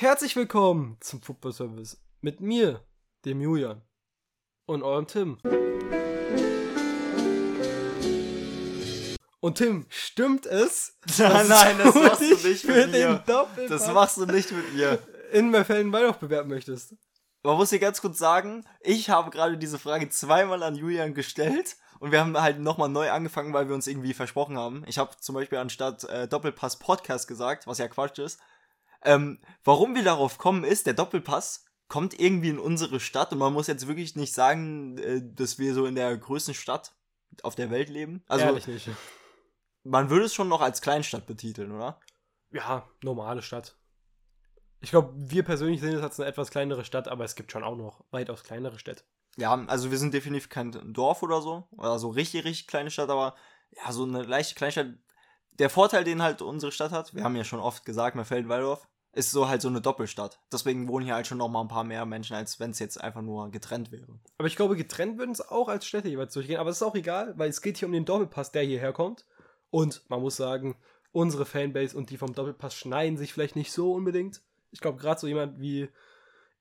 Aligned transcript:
Herzlich 0.00 0.34
willkommen 0.34 0.96
zum 1.00 1.20
Football 1.20 1.52
Service 1.52 2.00
mit 2.22 2.40
mir, 2.40 2.82
dem 3.26 3.42
Julian 3.42 3.82
und 4.64 4.82
eurem 4.82 5.06
Tim. 5.06 5.36
Und 9.40 9.58
Tim, 9.58 9.84
stimmt 9.90 10.46
es? 10.46 10.96
Nein, 11.18 11.48
nein, 11.48 11.76
das 11.76 11.94
machst 11.94 12.22
du 12.22 12.48
nicht 12.48 12.64
mit 12.64 12.76
den 12.76 12.90
mir. 12.92 13.24
Das 13.68 13.92
machst 13.92 14.16
du 14.16 14.24
nicht 14.24 14.50
mit 14.52 14.72
mir. 14.72 14.98
in 15.32 15.50
Merfelden-Waldorf 15.50 16.16
bewerben 16.16 16.48
möchtest? 16.48 16.94
Man 17.42 17.58
muss 17.58 17.68
hier 17.68 17.78
ganz 17.78 18.00
kurz 18.00 18.16
sagen, 18.16 18.64
ich 18.80 19.10
habe 19.10 19.28
gerade 19.28 19.58
diese 19.58 19.78
Frage 19.78 20.08
zweimal 20.08 20.62
an 20.62 20.76
Julian 20.76 21.12
gestellt 21.12 21.76
und 21.98 22.10
wir 22.10 22.20
haben 22.20 22.40
halt 22.40 22.58
nochmal 22.58 22.88
neu 22.88 23.10
angefangen, 23.10 23.52
weil 23.52 23.68
wir 23.68 23.74
uns 23.74 23.86
irgendwie 23.86 24.14
versprochen 24.14 24.56
haben. 24.56 24.82
Ich 24.86 24.96
habe 24.96 25.14
zum 25.20 25.34
Beispiel 25.34 25.58
anstatt 25.58 26.04
äh, 26.04 26.26
Doppelpass 26.26 26.78
Podcast 26.78 27.28
gesagt, 27.28 27.66
was 27.66 27.76
ja 27.76 27.86
Quatsch 27.86 28.18
ist. 28.18 28.40
Ähm, 29.02 29.40
warum 29.64 29.94
wir 29.94 30.04
darauf 30.04 30.38
kommen 30.38 30.64
ist, 30.64 30.86
der 30.86 30.94
Doppelpass 30.94 31.64
kommt 31.88 32.18
irgendwie 32.18 32.50
in 32.50 32.58
unsere 32.58 33.00
Stadt 33.00 33.32
und 33.32 33.38
man 33.38 33.52
muss 33.52 33.66
jetzt 33.66 33.86
wirklich 33.86 34.14
nicht 34.16 34.32
sagen, 34.32 34.98
äh, 34.98 35.20
dass 35.22 35.58
wir 35.58 35.74
so 35.74 35.86
in 35.86 35.94
der 35.94 36.16
größten 36.16 36.54
Stadt 36.54 36.94
auf 37.42 37.54
der 37.54 37.70
Welt 37.70 37.88
leben. 37.88 38.22
Also 38.28 38.44
Ehrlich 38.44 38.66
nicht. 38.66 38.88
man 39.82 40.10
würde 40.10 40.26
es 40.26 40.34
schon 40.34 40.48
noch 40.48 40.60
als 40.60 40.80
Kleinstadt 40.82 41.26
betiteln, 41.26 41.72
oder? 41.72 42.00
Ja, 42.52 42.88
normale 43.02 43.42
Stadt. 43.42 43.76
Ich 44.80 44.90
glaube, 44.90 45.12
wir 45.14 45.42
persönlich 45.42 45.80
sehen 45.80 45.94
es 45.94 46.02
als 46.02 46.18
eine 46.18 46.28
etwas 46.28 46.50
kleinere 46.50 46.84
Stadt, 46.84 47.08
aber 47.08 47.24
es 47.24 47.34
gibt 47.34 47.52
schon 47.52 47.64
auch 47.64 47.76
noch 47.76 48.04
weitaus 48.10 48.44
kleinere 48.44 48.78
Städte. 48.78 49.04
Ja, 49.36 49.54
also 49.66 49.90
wir 49.90 49.98
sind 49.98 50.14
definitiv 50.14 50.48
kein 50.48 50.72
Dorf 50.92 51.22
oder 51.22 51.42
so. 51.42 51.68
Oder 51.72 51.98
so 51.98 52.08
richtig, 52.08 52.44
richtig 52.44 52.66
kleine 52.66 52.90
Stadt, 52.90 53.10
aber 53.10 53.36
ja, 53.70 53.92
so 53.92 54.04
eine 54.04 54.22
leichte 54.22 54.54
Kleinstadt. 54.54 54.88
Der 55.52 55.70
Vorteil, 55.70 56.04
den 56.04 56.22
halt 56.22 56.40
unsere 56.40 56.72
Stadt 56.72 56.92
hat, 56.92 57.14
wir 57.14 57.24
haben 57.24 57.36
ja 57.36 57.44
schon 57.44 57.60
oft 57.60 57.84
gesagt, 57.84 58.16
Merfeld-Waldorf, 58.16 58.88
ist 59.12 59.32
so 59.32 59.48
halt 59.48 59.60
so 59.60 59.68
eine 59.68 59.80
Doppelstadt. 59.80 60.40
Deswegen 60.52 60.86
wohnen 60.88 61.04
hier 61.04 61.14
halt 61.14 61.26
schon 61.26 61.38
noch 61.38 61.48
mal 61.48 61.62
ein 61.62 61.68
paar 61.68 61.84
mehr 61.84 62.06
Menschen, 62.06 62.36
als 62.36 62.60
wenn 62.60 62.70
es 62.70 62.78
jetzt 62.78 63.00
einfach 63.00 63.22
nur 63.22 63.50
getrennt 63.50 63.90
wäre. 63.90 64.20
Aber 64.38 64.46
ich 64.46 64.56
glaube, 64.56 64.76
getrennt 64.76 65.18
würden 65.18 65.32
es 65.32 65.40
auch 65.40 65.68
als 65.68 65.84
Städte 65.86 66.08
jeweils 66.08 66.32
durchgehen. 66.32 66.58
Aber 66.58 66.70
es 66.70 66.76
ist 66.76 66.82
auch 66.82 66.94
egal, 66.94 67.34
weil 67.36 67.50
es 67.50 67.60
geht 67.60 67.78
hier 67.78 67.88
um 67.88 67.92
den 67.92 68.04
Doppelpass, 68.04 68.52
der 68.52 68.62
hierher 68.62 68.92
kommt. 68.92 69.26
Und 69.70 70.02
man 70.08 70.20
muss 70.20 70.36
sagen, 70.36 70.76
unsere 71.12 71.44
Fanbase 71.44 71.96
und 71.96 72.10
die 72.10 72.18
vom 72.18 72.34
Doppelpass 72.34 72.74
schneiden 72.74 73.18
sich 73.18 73.32
vielleicht 73.32 73.56
nicht 73.56 73.72
so 73.72 73.92
unbedingt. 73.92 74.42
Ich 74.70 74.80
glaube, 74.80 74.98
gerade 74.98 75.20
so 75.20 75.26
jemand 75.26 75.58
wie 75.58 75.88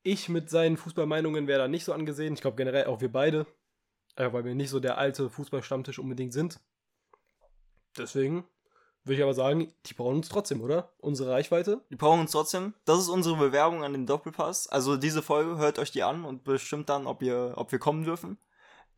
ich 0.01 0.29
mit 0.29 0.49
seinen 0.49 0.77
Fußballmeinungen 0.77 1.45
wäre 1.45 1.59
da 1.59 1.67
nicht 1.67 1.85
so 1.85 1.93
angesehen. 1.93 2.33
Ich 2.33 2.41
glaube 2.41 2.57
generell 2.57 2.85
auch 2.85 3.01
wir 3.01 3.11
beide. 3.11 3.45
Weil 4.15 4.43
wir 4.43 4.55
nicht 4.55 4.69
so 4.69 4.79
der 4.79 4.97
alte 4.97 5.29
Fußballstammtisch 5.29 5.99
unbedingt 5.99 6.33
sind. 6.33 6.59
Deswegen 7.97 8.43
würde 9.09 9.15
ich 9.15 9.23
aber 9.23 9.33
sagen, 9.33 9.73
die 9.85 9.93
brauchen 9.93 10.17
uns 10.17 10.29
trotzdem, 10.29 10.61
oder? 10.61 10.93
Unsere 10.99 11.31
Reichweite. 11.31 11.81
Die 11.89 11.95
brauchen 11.95 12.21
uns 12.21 12.31
trotzdem. 12.31 12.73
Das 12.85 12.99
ist 12.99 13.09
unsere 13.09 13.35
Bewerbung 13.35 13.83
an 13.83 13.91
den 13.91 14.05
Doppelpass. 14.05 14.67
Also 14.67 14.95
diese 14.95 15.21
Folge 15.21 15.57
hört 15.57 15.79
euch 15.79 15.91
die 15.91 16.03
an 16.03 16.23
und 16.23 16.43
bestimmt 16.43 16.89
dann, 16.89 17.07
ob, 17.07 17.21
ihr, 17.21 17.53
ob 17.55 17.71
wir 17.71 17.79
kommen 17.79 18.05
dürfen. 18.05 18.37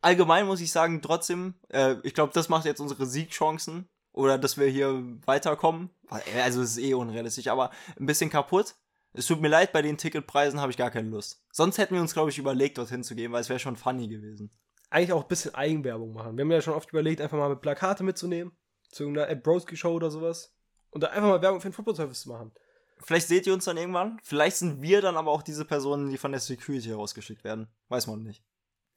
Allgemein 0.00 0.46
muss 0.46 0.60
ich 0.60 0.70
sagen, 0.70 1.00
trotzdem, 1.02 1.54
äh, 1.68 1.96
ich 2.02 2.14
glaube, 2.14 2.32
das 2.32 2.48
macht 2.48 2.66
jetzt 2.66 2.80
unsere 2.80 3.06
Siegchancen. 3.06 3.88
Oder 4.12 4.36
dass 4.36 4.58
wir 4.58 4.66
hier 4.66 5.02
weiterkommen. 5.24 5.90
Also 6.08 6.60
es 6.60 6.72
ist 6.72 6.78
eh 6.78 6.94
unrealistisch, 6.94 7.48
aber 7.48 7.70
ein 7.98 8.06
bisschen 8.06 8.28
kaputt. 8.28 8.74
Es 9.14 9.26
tut 9.26 9.40
mir 9.40 9.48
leid, 9.48 9.72
bei 9.72 9.82
den 9.82 9.98
Ticketpreisen 9.98 10.60
habe 10.60 10.70
ich 10.70 10.76
gar 10.76 10.90
keine 10.90 11.08
Lust. 11.08 11.42
Sonst 11.50 11.78
hätten 11.78 11.94
wir 11.94 12.00
uns, 12.00 12.14
glaube 12.14 12.30
ich, 12.30 12.38
überlegt, 12.38 12.78
dorthin 12.78 13.02
zu 13.02 13.14
gehen, 13.14 13.32
weil 13.32 13.40
es 13.40 13.48
wäre 13.48 13.58
schon 13.58 13.76
funny 13.76 14.08
gewesen. 14.08 14.50
Eigentlich 14.90 15.12
auch 15.12 15.22
ein 15.22 15.28
bisschen 15.28 15.54
Eigenwerbung 15.54 16.12
machen. 16.12 16.36
Wir 16.36 16.44
haben 16.44 16.50
ja 16.50 16.60
schon 16.60 16.74
oft 16.74 16.90
überlegt, 16.90 17.20
einfach 17.20 17.38
mal 17.38 17.56
Plakate 17.56 18.04
mitzunehmen. 18.04 18.52
Zu 18.92 19.02
irgendeiner 19.04 19.28
App 19.28 19.42
Broski 19.42 19.76
Show 19.76 19.92
oder 19.92 20.10
sowas. 20.10 20.54
Und 20.90 21.02
da 21.02 21.08
einfach 21.08 21.28
mal 21.28 21.42
Werbung 21.42 21.60
für 21.60 21.68
den 21.68 21.74
Football 21.74 21.96
Service 21.96 22.20
zu 22.20 22.28
machen. 22.28 22.52
Vielleicht 23.00 23.26
seht 23.26 23.46
ihr 23.46 23.54
uns 23.54 23.64
dann 23.64 23.76
irgendwann. 23.76 24.20
Vielleicht 24.22 24.56
sind 24.56 24.80
wir 24.80 25.00
dann 25.00 25.16
aber 25.16 25.32
auch 25.32 25.42
diese 25.42 25.64
Personen, 25.64 26.10
die 26.10 26.18
von 26.18 26.30
der 26.30 26.40
Security 26.40 26.88
herausgeschickt 26.88 27.42
werden. 27.42 27.68
Weiß 27.88 28.06
man 28.06 28.22
nicht. 28.22 28.44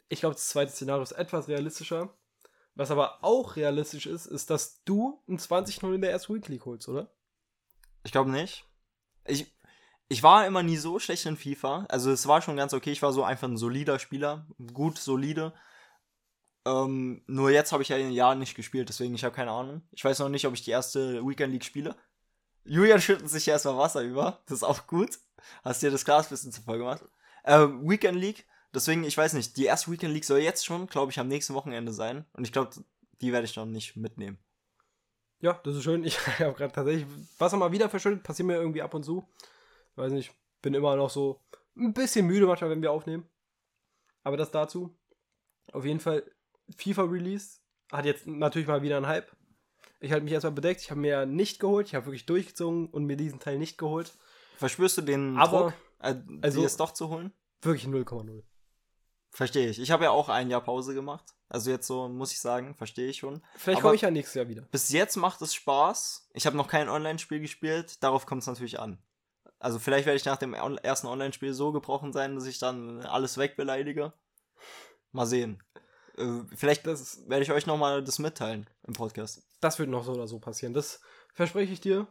Ich 0.10 0.20
glaube, 0.20 0.36
das 0.36 0.48
zweite 0.48 0.72
Szenario 0.72 1.02
ist 1.02 1.14
etwas 1.14 1.48
realistischer. 1.48 2.16
Was 2.76 2.92
aber 2.92 3.24
auch 3.24 3.56
realistisch 3.56 4.06
ist, 4.06 4.26
ist, 4.26 4.50
dass 4.50 4.84
du 4.84 5.24
ein 5.28 5.40
20-0 5.40 5.96
in 5.96 6.02
der 6.02 6.12
ersten 6.12 6.36
Week 6.36 6.48
League 6.48 6.66
holst, 6.66 6.90
oder? 6.90 7.10
Ich 8.04 8.12
glaube 8.12 8.30
nicht. 8.30 8.66
Ich, 9.26 9.56
ich 10.08 10.22
war 10.22 10.46
immer 10.46 10.62
nie 10.62 10.78
so 10.78 11.00
schlecht 11.00 11.26
in 11.26 11.38
FIFA. 11.38 11.86
Also 11.90 12.12
es 12.12 12.28
war 12.28 12.42
schon 12.42 12.58
ganz 12.58 12.74
okay. 12.74 12.92
Ich 12.92 13.02
war 13.02 13.14
so 13.14 13.24
einfach 13.24 13.48
ein 13.48 13.58
solider 13.58 13.98
Spieler. 13.98 14.46
Gut, 14.74 15.00
solide. 15.00 15.54
Ähm, 16.66 17.22
nur 17.28 17.52
jetzt 17.52 17.72
habe 17.72 17.84
ich 17.84 17.90
ja 17.90 17.96
ein 17.96 18.12
Jahr 18.12 18.36
nicht 18.36 18.56
gespielt, 18.56 18.90
deswegen 18.90 19.14
ich 19.14 19.24
habe 19.24 19.36
keine 19.36 19.52
Ahnung. 19.52 19.84
Ich 19.92 20.04
weiß 20.04 20.20
noch 20.20 20.30
nicht, 20.30 20.48
ob 20.48 20.54
ich 20.54 20.64
die 20.64 20.72
erste 20.72 21.26
Weekend 21.26 21.54
League 21.54 21.64
spiele. 21.66 21.96
Julian 22.64 23.00
schüttet 23.00 23.30
sich 23.30 23.48
erstmal 23.48 23.78
Wasser 23.78 24.02
über. 24.02 24.42
Das 24.48 24.58
ist 24.58 24.64
auch 24.64 24.88
gut. 24.88 25.20
Hast 25.64 25.84
dir 25.84 25.92
das 25.92 26.06
Glas 26.06 26.28
ein 26.28 26.30
bisschen 26.32 26.66
gemacht. 26.66 27.04
Ähm, 27.44 27.88
Weekend 27.88 28.18
League. 28.18 28.46
Deswegen, 28.74 29.04
ich 29.04 29.18
weiß 29.18 29.34
nicht, 29.34 29.56
die 29.56 29.66
erste 29.66 29.92
Weekend 29.92 30.14
League 30.14 30.26
soll 30.26 30.40
jetzt 30.40 30.66
schon, 30.66 30.88
glaube 30.88 31.12
ich, 31.12 31.20
am 31.20 31.28
nächsten 31.28 31.54
Wochenende 31.54 31.94
sein. 31.94 32.26
Und 32.34 32.44
ich 32.46 32.52
glaube, 32.52 32.72
die 33.22 33.32
werde 33.32 33.46
ich 33.46 33.56
noch 33.56 33.66
nicht 33.66 33.96
mitnehmen. 33.96 34.40
Ja, 35.40 35.54
das 35.64 35.76
ist 35.76 35.84
schön. 35.84 36.04
Ich 36.04 36.18
habe 36.40 36.54
gerade 36.54 36.74
tatsächlich 36.74 37.06
Wasser 37.38 37.58
mal 37.58 37.72
wieder 37.72 37.90
verschüttet. 37.90 38.24
Passiert 38.24 38.48
mir 38.48 38.56
irgendwie 38.56 38.82
ab 38.82 38.94
und 38.94 39.04
zu. 39.04 39.28
Weiß 39.96 40.12
nicht, 40.12 40.34
bin 40.62 40.74
immer 40.74 40.96
noch 40.96 41.10
so 41.10 41.42
ein 41.78 41.94
bisschen 41.94 42.26
müde 42.26 42.48
manchmal, 42.48 42.72
wenn 42.72 42.82
wir 42.82 42.92
aufnehmen. 42.92 43.30
Aber 44.24 44.38
das 44.38 44.52
dazu. 44.52 44.98
Auf 45.72 45.86
jeden 45.86 46.00
Fall, 46.00 46.24
FIFA 46.78 47.04
Release 47.04 47.60
hat 47.92 48.06
jetzt 48.06 48.28
natürlich 48.28 48.68
mal 48.68 48.82
wieder 48.82 48.98
einen 48.98 49.08
Hype. 49.08 49.32
Ich 50.00 50.12
halte 50.12 50.24
mich 50.24 50.34
erstmal 50.34 50.54
bedeckt. 50.54 50.82
Ich 50.82 50.92
habe 50.92 51.00
mir 51.00 51.26
nicht 51.26 51.60
geholt. 51.60 51.88
Ich 51.88 51.96
habe 51.96 52.06
wirklich 52.08 52.26
durchgezogen 52.26 52.88
und 52.88 53.06
mir 53.06 53.18
diesen 53.18 53.40
Teil 53.40 53.58
nicht 53.58 53.78
geholt. 53.78 54.14
Verspürst 54.58 54.98
du 54.98 55.02
den 55.02 55.38
Aber, 55.38 55.60
Druck, 55.60 55.74
äh, 56.00 56.16
also- 56.42 56.60
dir 56.60 56.66
es 56.66 56.78
doch 56.78 56.92
zu 56.92 57.10
holen? 57.10 57.32
Wirklich 57.62 57.88
0,0. 57.88 58.44
Verstehe 59.32 59.70
ich. 59.70 59.80
Ich 59.80 59.92
habe 59.92 60.06
ja 60.06 60.12
auch 60.12 60.30
ein 60.30 60.50
Jahr 60.50 60.62
Pause 60.62 60.94
gemacht. 60.94 61.26
Also 61.50 61.70
jetzt 61.70 61.88
so, 61.88 62.08
muss 62.08 62.32
ich 62.32 62.40
sagen, 62.40 62.74
verstehe 62.76 63.08
ich 63.10 63.18
schon. 63.18 63.42
Vielleicht 63.56 63.82
komme 63.82 63.96
ich 63.96 64.02
ja 64.02 64.12
nächstes 64.12 64.36
Jahr 64.36 64.48
wieder. 64.48 64.64
Bis 64.64 64.90
jetzt 64.90 65.16
macht 65.16 65.42
es 65.42 65.54
Spaß. 65.54 66.30
Ich 66.34 66.46
habe 66.46 66.58
noch 66.58 66.68
kein 66.68 66.90
Online-Spiel 66.90 67.40
gespielt. 67.40 68.02
Darauf 68.04 68.26
kommt 68.26 68.42
es 68.42 68.48
natürlich 68.48 68.80
an. 68.80 68.98
Also 69.60 69.80
vielleicht 69.80 70.06
werde 70.06 70.18
ich 70.18 70.26
nach 70.26 70.38
dem 70.38 70.54
ersten 70.54 71.08
Online-Spiel 71.08 71.54
so 71.54 71.72
gebrochen 71.72 72.14
sein, 72.14 72.36
dass 72.36 72.46
ich 72.46 72.60
dann 72.60 73.02
alles 73.02 73.38
wegbeleidige. 73.38 74.14
Mal 75.12 75.26
sehen. 75.26 75.62
Äh, 76.18 76.42
vielleicht 76.56 76.86
Das, 76.88 77.28
werde 77.28 77.44
ich 77.44 77.52
euch 77.52 77.66
noch 77.66 77.78
mal 77.78 78.04
das 78.04 78.20
mitteilen 78.20 78.70
im 78.88 78.94
Podcast. 78.94 79.44
das 79.62 79.80
wird 79.80 79.90
noch 79.90 80.04
so 80.04 80.14
oder 80.14 80.28
so 80.28 80.40
passieren. 80.40 80.74
Das 80.74 81.02
verspreche 81.34 81.74
ich 81.74 81.82
dir. 81.82 82.08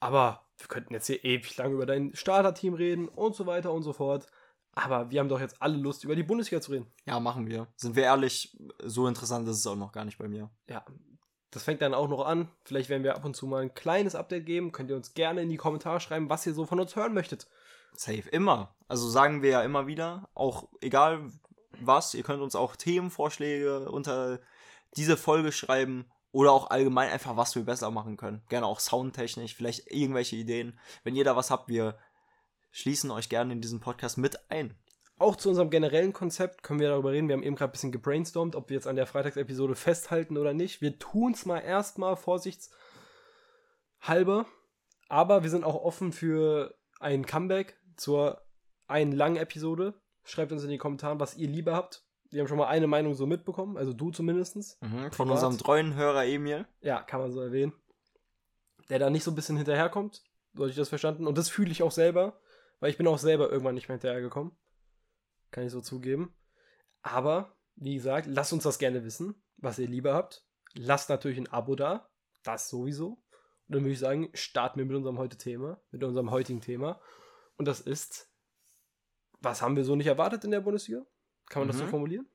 Aber 0.00 0.44
wir 0.58 0.68
könnten 0.68 0.92
jetzt 0.92 1.06
hier 1.06 1.24
ewig 1.24 1.56
lang 1.56 1.72
über 1.72 1.86
dein 1.86 2.14
Starterteam 2.14 2.74
reden 2.74 3.08
und 3.08 3.34
so 3.34 3.46
weiter 3.46 3.72
und 3.72 3.82
so 3.82 3.92
fort. 3.92 4.26
Aber 4.72 5.10
wir 5.10 5.20
haben 5.20 5.28
doch 5.28 5.40
jetzt 5.40 5.62
alle 5.62 5.76
Lust, 5.76 6.04
über 6.04 6.16
die 6.16 6.24
Bundesliga 6.24 6.60
zu 6.60 6.72
reden. 6.72 6.92
Ja, 7.06 7.20
machen 7.20 7.46
wir. 7.46 7.68
Sind 7.76 7.94
wir 7.96 8.04
ehrlich, 8.04 8.56
so 8.82 9.06
interessant 9.06 9.48
ist 9.48 9.58
es 9.58 9.66
auch 9.66 9.76
noch 9.76 9.92
gar 9.92 10.04
nicht 10.04 10.18
bei 10.18 10.28
mir. 10.28 10.50
Ja, 10.68 10.84
das 11.52 11.62
fängt 11.62 11.80
dann 11.80 11.94
auch 11.94 12.08
noch 12.08 12.26
an. 12.26 12.50
Vielleicht 12.64 12.88
werden 12.88 13.04
wir 13.04 13.14
ab 13.14 13.24
und 13.24 13.36
zu 13.36 13.46
mal 13.46 13.62
ein 13.62 13.74
kleines 13.74 14.16
Update 14.16 14.46
geben. 14.46 14.72
Könnt 14.72 14.90
ihr 14.90 14.96
uns 14.96 15.14
gerne 15.14 15.42
in 15.42 15.48
die 15.48 15.56
Kommentare 15.56 16.00
schreiben, 16.00 16.28
was 16.28 16.44
ihr 16.46 16.54
so 16.54 16.66
von 16.66 16.80
uns 16.80 16.96
hören 16.96 17.14
möchtet. 17.14 17.46
Safe, 17.96 18.28
immer. 18.32 18.74
Also 18.88 19.08
sagen 19.08 19.42
wir 19.42 19.50
ja 19.50 19.62
immer 19.62 19.86
wieder, 19.86 20.28
auch 20.34 20.68
egal 20.80 21.30
was, 21.80 22.14
ihr 22.14 22.22
könnt 22.22 22.42
uns 22.42 22.54
auch 22.54 22.76
Themenvorschläge 22.76 23.90
unter 23.90 24.40
diese 24.96 25.16
Folge 25.16 25.52
schreiben 25.52 26.06
oder 26.32 26.52
auch 26.52 26.70
allgemein 26.70 27.10
einfach, 27.10 27.36
was 27.36 27.54
wir 27.54 27.64
besser 27.64 27.90
machen 27.90 28.16
können. 28.16 28.42
Gerne 28.48 28.66
auch 28.66 28.80
soundtechnisch, 28.80 29.54
vielleicht 29.54 29.90
irgendwelche 29.90 30.36
Ideen. 30.36 30.78
Wenn 31.04 31.16
ihr 31.16 31.24
da 31.24 31.36
was 31.36 31.50
habt, 31.50 31.68
wir 31.68 31.96
schließen 32.72 33.10
euch 33.10 33.28
gerne 33.28 33.52
in 33.52 33.60
diesen 33.60 33.80
Podcast 33.80 34.18
mit 34.18 34.50
ein. 34.50 34.76
Auch 35.16 35.36
zu 35.36 35.48
unserem 35.48 35.70
generellen 35.70 36.12
Konzept 36.12 36.64
können 36.64 36.80
wir 36.80 36.88
darüber 36.88 37.12
reden. 37.12 37.28
Wir 37.28 37.36
haben 37.36 37.44
eben 37.44 37.54
gerade 37.54 37.70
ein 37.70 37.72
bisschen 37.72 37.92
gebrainstormt, 37.92 38.56
ob 38.56 38.68
wir 38.68 38.74
jetzt 38.74 38.88
an 38.88 38.96
der 38.96 39.06
Freitagsepisode 39.06 39.76
festhalten 39.76 40.36
oder 40.36 40.54
nicht. 40.54 40.80
Wir 40.80 40.98
tun 40.98 41.32
es 41.32 41.46
mal 41.46 41.60
erstmal 41.60 42.16
vorsichtshalber. 42.16 44.46
Aber 45.08 45.44
wir 45.44 45.50
sind 45.50 45.62
auch 45.62 45.76
offen 45.76 46.12
für 46.12 46.74
ein 46.98 47.26
Comeback 47.26 47.78
zur 47.96 48.42
einen 48.88 49.12
langen 49.12 49.36
Episode. 49.36 49.94
Schreibt 50.24 50.52
uns 50.52 50.64
in 50.64 50.70
die 50.70 50.78
Kommentare, 50.78 51.20
was 51.20 51.36
ihr 51.36 51.48
lieber 51.48 51.74
habt. 51.74 52.04
Wir 52.30 52.40
haben 52.40 52.48
schon 52.48 52.58
mal 52.58 52.66
eine 52.66 52.86
Meinung 52.86 53.14
so 53.14 53.26
mitbekommen, 53.26 53.76
also 53.76 53.92
du 53.92 54.10
zumindest. 54.10 54.78
Von 54.80 55.10
Privat. 55.10 55.30
unserem 55.30 55.58
treuen 55.58 55.94
Hörer 55.94 56.24
Emil. 56.24 56.66
Ja, 56.80 57.02
kann 57.02 57.20
man 57.20 57.30
so 57.30 57.40
erwähnen. 57.40 57.72
Der 58.88 58.98
da 58.98 59.10
nicht 59.10 59.24
so 59.24 59.30
ein 59.30 59.34
bisschen 59.34 59.56
hinterherkommt. 59.56 60.22
So 60.54 60.62
hatte 60.62 60.70
ich 60.70 60.76
das 60.76 60.88
verstanden. 60.88 61.26
Und 61.26 61.38
das 61.38 61.48
fühle 61.48 61.70
ich 61.70 61.82
auch 61.82 61.92
selber, 61.92 62.40
weil 62.80 62.90
ich 62.90 62.96
bin 62.96 63.06
auch 63.06 63.18
selber 63.18 63.50
irgendwann 63.50 63.74
nicht 63.74 63.88
mehr 63.88 63.96
hinterhergekommen. 63.96 64.52
Kann 65.50 65.64
ich 65.64 65.72
so 65.72 65.80
zugeben. 65.80 66.34
Aber, 67.02 67.56
wie 67.76 67.94
gesagt, 67.94 68.26
lasst 68.26 68.52
uns 68.52 68.64
das 68.64 68.78
gerne 68.78 69.04
wissen, 69.04 69.34
was 69.58 69.78
ihr 69.78 69.88
lieber 69.88 70.14
habt. 70.14 70.44
Lasst 70.74 71.10
natürlich 71.10 71.38
ein 71.38 71.52
Abo 71.52 71.76
da. 71.76 72.10
Das 72.42 72.68
sowieso. 72.68 73.22
Und 73.68 73.76
dann 73.76 73.82
würde 73.82 73.92
ich 73.92 73.98
sagen, 73.98 74.28
starten 74.34 74.78
wir 74.78 74.86
mit 74.86 74.96
unserem 74.96 75.18
heute 75.18 75.38
Thema, 75.38 75.80
mit 75.90 76.02
unserem 76.02 76.30
heutigen 76.30 76.60
Thema. 76.60 77.00
Und 77.56 77.66
das 77.66 77.80
ist, 77.80 78.30
was 79.44 79.62
haben 79.62 79.76
wir 79.76 79.84
so 79.84 79.94
nicht 79.96 80.06
erwartet 80.06 80.44
in 80.44 80.50
der 80.50 80.60
Bundesliga? 80.60 81.02
Kann 81.48 81.60
man 81.62 81.68
das 81.68 81.78
so 81.78 81.84
Mhm. 81.84 81.88
formulieren? 81.90 82.26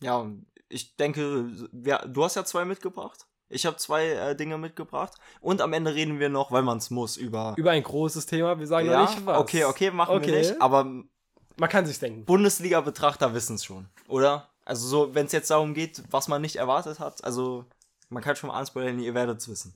Ja, 0.00 0.26
ich 0.68 0.96
denke, 0.96 1.50
wir, 1.72 1.98
du 2.08 2.24
hast 2.24 2.34
ja 2.36 2.44
zwei 2.44 2.64
mitgebracht. 2.64 3.26
Ich 3.48 3.66
habe 3.66 3.76
zwei 3.76 4.08
äh, 4.08 4.34
Dinge 4.36 4.56
mitgebracht. 4.56 5.14
Und 5.40 5.60
am 5.60 5.72
Ende 5.74 5.94
reden 5.94 6.18
wir 6.18 6.28
noch, 6.30 6.50
weil 6.52 6.62
man 6.62 6.78
es 6.78 6.90
muss, 6.90 7.16
über. 7.18 7.54
Über 7.58 7.72
ein 7.72 7.82
großes 7.82 8.24
Thema. 8.26 8.58
Wir 8.58 8.66
sagen 8.66 8.88
ja, 8.88 9.02
nicht 9.02 9.26
was. 9.26 9.38
okay, 9.38 9.64
okay, 9.64 9.90
machen 9.90 10.16
Okay. 10.16 10.26
wir 10.28 10.38
nicht. 10.38 10.60
Aber 10.62 10.84
Man 10.84 11.68
kann 11.68 11.84
sich's 11.84 11.98
denken. 11.98 12.24
Bundesliga-Betrachter 12.24 13.34
wissen 13.34 13.56
es 13.56 13.64
schon, 13.64 13.88
oder? 14.08 14.48
Also 14.64 14.86
so, 14.88 15.14
wenn 15.14 15.26
es 15.26 15.32
jetzt 15.32 15.50
darum 15.50 15.74
geht, 15.74 16.02
was 16.10 16.28
man 16.28 16.40
nicht 16.40 16.56
erwartet 16.56 16.98
hat, 16.98 17.22
also 17.24 17.66
man 18.08 18.22
kann 18.22 18.36
schon 18.36 18.48
mal 18.48 18.58
anspoilern, 18.58 18.98
ihr 19.00 19.12
werdet 19.14 19.38
es 19.40 19.48
wissen. 19.48 19.74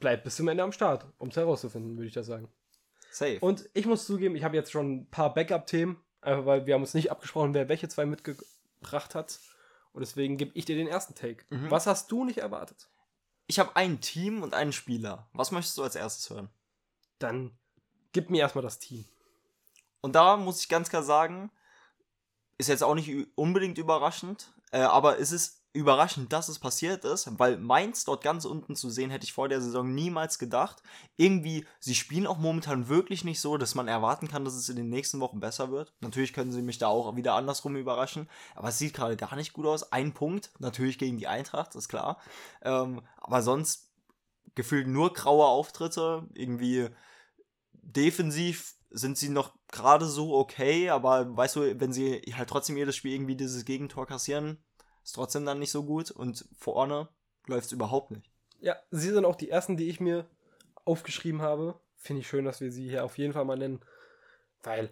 Bleibt 0.00 0.24
bis 0.24 0.36
zum 0.36 0.48
Ende 0.48 0.62
am 0.62 0.72
Start, 0.72 1.06
um 1.18 1.28
es 1.28 1.36
herauszufinden, 1.36 1.96
würde 1.96 2.08
ich 2.08 2.14
das 2.14 2.26
sagen. 2.26 2.48
Safe. 3.12 3.38
Und 3.40 3.68
ich 3.74 3.86
muss 3.86 4.06
zugeben, 4.06 4.36
ich 4.36 4.44
habe 4.44 4.56
jetzt 4.56 4.72
schon 4.72 4.92
ein 4.92 5.10
paar 5.10 5.34
Backup-Themen, 5.34 6.02
einfach 6.20 6.46
weil 6.46 6.66
wir 6.66 6.74
haben 6.74 6.82
uns 6.82 6.94
nicht 6.94 7.10
abgesprochen, 7.10 7.54
wer 7.54 7.68
welche 7.68 7.88
zwei 7.88 8.06
mitgebracht 8.06 9.14
hat. 9.14 9.38
Und 9.92 10.00
deswegen 10.00 10.38
gebe 10.38 10.52
ich 10.54 10.64
dir 10.64 10.76
den 10.76 10.88
ersten 10.88 11.14
Take. 11.14 11.44
Mhm. 11.50 11.70
Was 11.70 11.86
hast 11.86 12.10
du 12.10 12.24
nicht 12.24 12.38
erwartet? 12.38 12.88
ich 13.52 13.58
habe 13.58 13.76
ein 13.76 14.00
Team 14.00 14.42
und 14.42 14.54
einen 14.54 14.72
Spieler. 14.72 15.28
Was 15.32 15.50
möchtest 15.50 15.76
du 15.76 15.82
als 15.82 15.94
erstes 15.94 16.30
hören? 16.30 16.48
Dann 17.18 17.56
gib 18.12 18.30
mir 18.30 18.40
erstmal 18.40 18.62
das 18.62 18.78
Team. 18.78 19.04
Und 20.00 20.14
da 20.14 20.36
muss 20.36 20.60
ich 20.60 20.68
ganz 20.68 20.88
klar 20.88 21.02
sagen, 21.02 21.50
ist 22.56 22.68
jetzt 22.68 22.82
auch 22.82 22.94
nicht 22.94 23.10
unbedingt 23.34 23.78
überraschend, 23.78 24.52
äh, 24.70 24.80
aber 24.80 25.18
es 25.18 25.32
ist 25.32 25.61
überraschend, 25.74 26.32
dass 26.32 26.48
es 26.48 26.58
passiert 26.58 27.04
ist, 27.04 27.38
weil 27.38 27.56
Mainz 27.56 28.04
dort 28.04 28.22
ganz 28.22 28.44
unten 28.44 28.76
zu 28.76 28.90
sehen, 28.90 29.10
hätte 29.10 29.24
ich 29.24 29.32
vor 29.32 29.48
der 29.48 29.60
Saison 29.60 29.94
niemals 29.94 30.38
gedacht. 30.38 30.82
Irgendwie, 31.16 31.66
sie 31.80 31.94
spielen 31.94 32.26
auch 32.26 32.36
momentan 32.36 32.88
wirklich 32.88 33.24
nicht 33.24 33.40
so, 33.40 33.56
dass 33.56 33.74
man 33.74 33.88
erwarten 33.88 34.28
kann, 34.28 34.44
dass 34.44 34.54
es 34.54 34.68
in 34.68 34.76
den 34.76 34.90
nächsten 34.90 35.20
Wochen 35.20 35.40
besser 35.40 35.70
wird. 35.70 35.94
Natürlich 36.00 36.34
können 36.34 36.52
sie 36.52 36.60
mich 36.60 36.78
da 36.78 36.88
auch 36.88 37.16
wieder 37.16 37.34
andersrum 37.34 37.76
überraschen, 37.76 38.28
aber 38.54 38.68
es 38.68 38.78
sieht 38.78 38.92
gerade 38.92 39.16
gar 39.16 39.34
nicht 39.34 39.54
gut 39.54 39.66
aus. 39.66 39.92
Ein 39.92 40.12
Punkt, 40.12 40.50
natürlich 40.58 40.98
gegen 40.98 41.16
die 41.16 41.26
Eintracht, 41.28 41.74
ist 41.74 41.88
klar. 41.88 42.18
Ähm, 42.62 43.00
aber 43.16 43.42
sonst 43.42 43.90
gefühlt 44.54 44.86
nur 44.86 45.14
graue 45.14 45.46
Auftritte, 45.46 46.28
irgendwie 46.34 46.88
defensiv 47.72 48.74
sind 48.90 49.16
sie 49.16 49.30
noch 49.30 49.54
gerade 49.68 50.04
so 50.04 50.34
okay, 50.34 50.90
aber 50.90 51.34
weißt 51.34 51.56
du, 51.56 51.80
wenn 51.80 51.94
sie 51.94 52.20
halt 52.36 52.50
trotzdem 52.50 52.76
jedes 52.76 52.94
Spiel 52.94 53.14
irgendwie 53.14 53.36
dieses 53.36 53.64
Gegentor 53.64 54.06
kassieren, 54.06 54.62
ist 55.04 55.12
trotzdem 55.12 55.44
dann 55.44 55.58
nicht 55.58 55.70
so 55.70 55.84
gut 55.84 56.10
und 56.10 56.44
vorne 56.56 57.08
läuft 57.46 57.66
es 57.66 57.72
überhaupt 57.72 58.10
nicht. 58.10 58.30
Ja, 58.60 58.76
sie 58.90 59.10
sind 59.10 59.24
auch 59.24 59.36
die 59.36 59.50
ersten, 59.50 59.76
die 59.76 59.88
ich 59.88 60.00
mir 60.00 60.26
aufgeschrieben 60.84 61.42
habe. 61.42 61.80
Finde 61.96 62.20
ich 62.20 62.28
schön, 62.28 62.44
dass 62.44 62.60
wir 62.60 62.70
sie 62.70 62.88
hier 62.88 63.04
auf 63.04 63.18
jeden 63.18 63.32
Fall 63.32 63.44
mal 63.44 63.58
nennen. 63.58 63.80
Weil, 64.62 64.90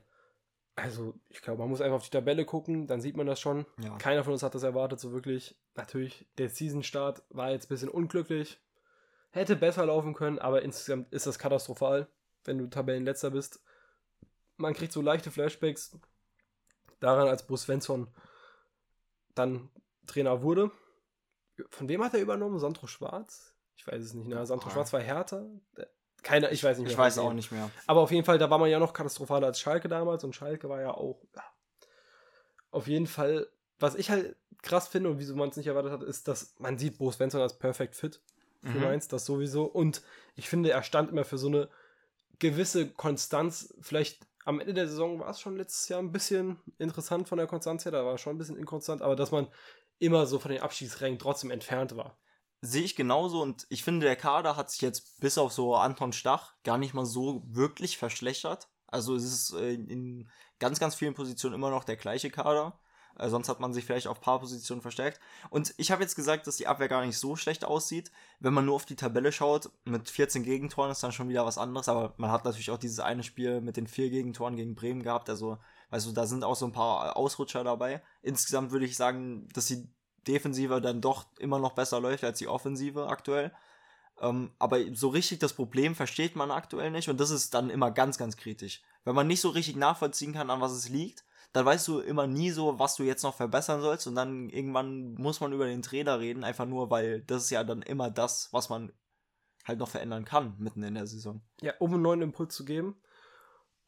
also, 0.75 1.15
ich 1.29 1.43
glaube, 1.43 1.61
man 1.61 1.69
muss 1.69 1.81
einfach 1.81 1.97
auf 1.97 2.05
die 2.05 2.11
Tabelle 2.11 2.45
gucken, 2.45 2.87
dann 2.87 3.01
sieht 3.01 3.17
man 3.17 3.27
das 3.27 3.41
schon. 3.41 3.67
Ja. 3.83 3.97
Keiner 3.99 4.25
von 4.25 4.33
uns 4.33 4.43
hat 4.43 4.55
das 4.55 4.65
erwartet, 4.65 4.99
so 4.99 5.13
wirklich. 5.13 5.57
Natürlich, 5.77 6.27
der 6.39 6.49
Season-Start 6.49 7.23
war 7.31 7.51
jetzt 7.51 7.67
ein 7.67 7.69
bisschen 7.69 7.89
unglücklich. 7.89 8.59
Hätte 9.31 9.55
besser 9.55 9.87
laufen 9.87 10.15
können, 10.15 10.41
aber 10.41 10.63
insgesamt 10.63 11.13
ist 11.13 11.27
das 11.27 11.39
katastrophal, 11.39 12.09
wenn 12.45 12.59
du 12.59 12.67
Tabellenletzter 12.67 13.31
bist. 13.31 13.63
Man 14.57 14.75
kriegt 14.75 14.93
so 14.93 15.01
leichte 15.01 15.31
Flashbacks 15.31 15.97
daran, 16.99 17.29
als 17.29 17.47
Bruce 17.47 17.63
Svensson 17.63 18.09
dann 19.35 19.71
Trainer 20.11 20.43
wurde. 20.43 20.71
Von 21.71 21.89
wem 21.89 22.03
hat 22.05 22.15
er 22.15 22.21
übernommen? 22.21 22.59
Sandro 22.59 22.87
Schwarz? 22.87 23.55
Ich 23.77 23.87
weiß 23.87 24.03
es 24.03 24.15
nicht. 24.15 24.29
Na, 24.29 24.45
Sandro 24.47 24.69
Ah. 24.69 24.73
Schwarz 24.73 24.93
war 24.93 25.01
härter. 25.01 25.47
Keiner, 26.23 26.53
ich 26.53 26.63
weiß 26.63 26.77
nicht 26.79 26.85
mehr. 26.87 26.93
Ich 26.93 26.99
weiß 26.99 27.19
auch 27.19 27.33
nicht 27.33 27.51
mehr. 27.53 27.71
Aber 27.87 28.01
auf 28.01 28.11
jeden 28.11 28.25
Fall, 28.25 28.39
da 28.39 28.51
war 28.51 28.59
man 28.59 28.69
ja 28.71 28.79
noch 28.79 28.93
katastrophaler 28.93 29.47
als 29.49 29.61
Schalke 29.61 29.89
damals 29.89 30.23
und 30.25 30.35
Schalke 30.35 30.69
war 30.69 30.81
ja 30.81 30.93
auch. 30.93 31.23
Ja. 31.35 31.43
Auf 32.71 32.87
jeden 32.87 33.07
Fall, 33.07 33.49
was 33.79 33.95
ich 33.95 34.11
halt 34.11 34.37
krass 34.63 34.89
finde 34.89 35.11
und 35.11 35.19
wieso 35.19 35.35
man 35.35 35.49
es 35.49 35.57
nicht 35.57 35.67
erwartet 35.67 35.93
hat, 35.93 36.03
ist, 36.03 36.29
dass 36.29 36.55
man 36.59 36.79
sieht 36.79 36.99
Bo 36.99 37.11
Svensson 37.11 37.41
als 37.41 37.59
perfect 37.59 37.97
fit 37.97 38.21
für 38.63 38.69
Mhm. 38.77 38.81
Mainz, 38.83 39.09
das 39.09 39.25
sowieso. 39.25 39.65
Und 39.65 40.03
ich 40.37 40.49
finde, 40.49 40.71
er 40.71 40.83
stand 40.83 41.11
immer 41.11 41.25
für 41.25 41.39
so 41.39 41.47
eine 41.49 41.71
gewisse 42.39 42.89
Konstanz. 42.91 43.75
Vielleicht 43.81 44.27
am 44.45 44.61
Ende 44.61 44.75
der 44.75 44.87
Saison 44.87 45.19
war 45.21 45.31
es 45.31 45.41
schon 45.41 45.57
letztes 45.57 45.89
Jahr 45.89 46.01
ein 46.01 46.13
bisschen 46.13 46.59
interessant 46.79 47.29
von 47.29 47.39
der 47.39 47.47
Konstanz 47.47 47.85
her, 47.87 47.93
da 47.93 48.05
war 48.05 48.15
es 48.15 48.21
schon 48.21 48.35
ein 48.35 48.39
bisschen 48.39 48.57
inkonstant, 48.57 49.01
aber 49.03 49.17
dass 49.17 49.31
man 49.31 49.49
immer 50.01 50.27
so 50.27 50.39
von 50.39 50.51
den 50.51 50.63
Abschiedsrängen 50.63 51.19
trotzdem 51.19 51.51
entfernt 51.51 51.97
war. 51.97 52.19
Sehe 52.63 52.83
ich 52.83 52.97
genauso 52.97 53.41
und 53.41 53.67
ich 53.71 53.85
finde, 53.85 54.07
der 54.07 54.17
Kader 54.17 54.57
hat 54.57 54.71
sich 54.71 54.81
jetzt 54.81 55.21
bis 55.21 55.39
auf 55.39 55.53
so 55.53 55.77
Anton 55.77 56.13
Stach 56.13 56.55
gar 56.65 56.79
nicht 56.79 56.93
mal 56.93 57.07
so 57.07 57.43
wirklich 57.47 57.97
verschlechtert. 57.97 58.69
Also 58.89 59.15
es 59.15 59.25
ist 59.25 59.53
äh, 59.55 59.75
in 59.75 60.29
ganz, 60.59 60.81
ganz 60.81 60.95
vielen 60.95 61.15
Positionen 61.15 61.55
immer 61.55 61.71
noch 61.71 61.85
der 61.85 61.97
gleiche 61.97 62.31
Kader. 62.31 62.79
Äh, 63.19 63.29
sonst 63.29 63.49
hat 63.49 63.61
man 63.61 63.73
sich 63.73 63.85
vielleicht 63.85 64.07
auf 64.07 64.21
paar 64.21 64.41
Positionen 64.41 64.83
verstärkt. 64.83 65.21
Und 65.51 65.75
ich 65.77 65.91
habe 65.91 66.03
jetzt 66.03 66.17
gesagt, 66.17 66.47
dass 66.47 66.57
die 66.57 66.67
Abwehr 66.67 66.89
gar 66.89 67.05
nicht 67.05 67.19
so 67.19 67.37
schlecht 67.37 67.65
aussieht. 67.65 68.11
Wenn 68.41 68.55
man 68.55 68.65
nur 68.65 68.77
auf 68.77 68.87
die 68.87 68.97
Tabelle 68.97 69.33
schaut, 69.33 69.71
mit 69.85 70.09
14 70.09 70.43
Gegentoren 70.43 70.91
ist 70.91 71.03
dann 71.03 71.13
schon 71.13 71.29
wieder 71.29 71.47
was 71.47 71.59
anderes. 71.59 71.89
Aber 71.89 72.15
man 72.17 72.31
hat 72.31 72.45
natürlich 72.45 72.71
auch 72.71 72.79
dieses 72.79 73.01
eine 73.01 73.23
Spiel 73.23 73.61
mit 73.61 73.77
den 73.77 73.87
vier 73.87 74.11
Gegentoren 74.11 74.57
gegen 74.57 74.75
Bremen 74.75 75.03
gehabt. 75.03 75.29
Also, 75.31 75.59
du, 76.09 76.13
da 76.13 76.27
sind 76.27 76.45
auch 76.45 76.57
so 76.57 76.67
ein 76.67 76.73
paar 76.73 77.17
Ausrutscher 77.17 77.65
dabei. 77.65 78.03
Insgesamt 78.23 78.71
würde 78.71 78.87
ich 78.87 78.97
sagen, 78.97 79.49
dass 79.55 79.67
die 79.67 79.89
Defensive 80.27 80.81
dann 80.81 81.01
doch 81.01 81.27
immer 81.39 81.59
noch 81.59 81.73
besser 81.73 82.01
läuft 82.01 82.25
als 82.25 82.39
die 82.39 82.49
Offensive 82.49 83.09
aktuell. 83.09 83.53
Ähm, 84.21 84.53
aber 84.59 84.79
so 84.95 85.09
richtig 85.09 85.39
das 85.39 85.55
Problem 85.55 85.95
versteht 85.95 86.37
man 86.37 86.51
aktuell 86.51 86.91
nicht 86.91 87.09
und 87.09 87.19
das 87.19 87.31
ist 87.31 87.55
dann 87.55 87.71
immer 87.71 87.91
ganz, 87.91 88.19
ganz 88.19 88.37
kritisch. 88.37 88.83
Wenn 89.05 89.15
man 89.15 89.27
nicht 89.27 89.41
so 89.41 89.49
richtig 89.49 89.77
nachvollziehen 89.77 90.33
kann, 90.33 90.51
an 90.51 90.61
was 90.61 90.73
es 90.73 90.89
liegt, 90.89 91.25
dann 91.53 91.65
weißt 91.65 91.89
du 91.89 92.01
immer 92.01 92.27
nie 92.27 92.51
so, 92.51 92.79
was 92.79 92.95
du 92.97 93.03
jetzt 93.03 93.23
noch 93.23 93.35
verbessern 93.35 93.81
sollst 93.81 94.07
und 94.07 94.15
dann 94.15 94.51
irgendwann 94.51 95.15
muss 95.15 95.41
man 95.41 95.53
über 95.53 95.67
den 95.67 95.83
Trainer 95.83 96.21
reden, 96.21 96.45
einfach 96.45 96.67
nur, 96.67 96.91
weil 96.91 97.23
das 97.23 97.45
ist 97.45 97.51
ja 97.51 97.65
dann 97.65 97.83
immer 97.83 98.11
das, 98.11 98.49
was 98.53 98.69
man 98.69 98.93
halt 99.65 99.79
noch 99.79 99.89
verändern 99.89 100.25
kann 100.25 100.55
mitten 100.59 100.83
in 100.83 100.95
der 100.95 101.07
Saison. 101.07 101.41
Ja, 101.61 101.73
um 101.79 101.95
einen 101.95 102.03
neuen 102.03 102.23
Impuls 102.23 102.55
zu 102.55 102.65
geben. 102.65 103.01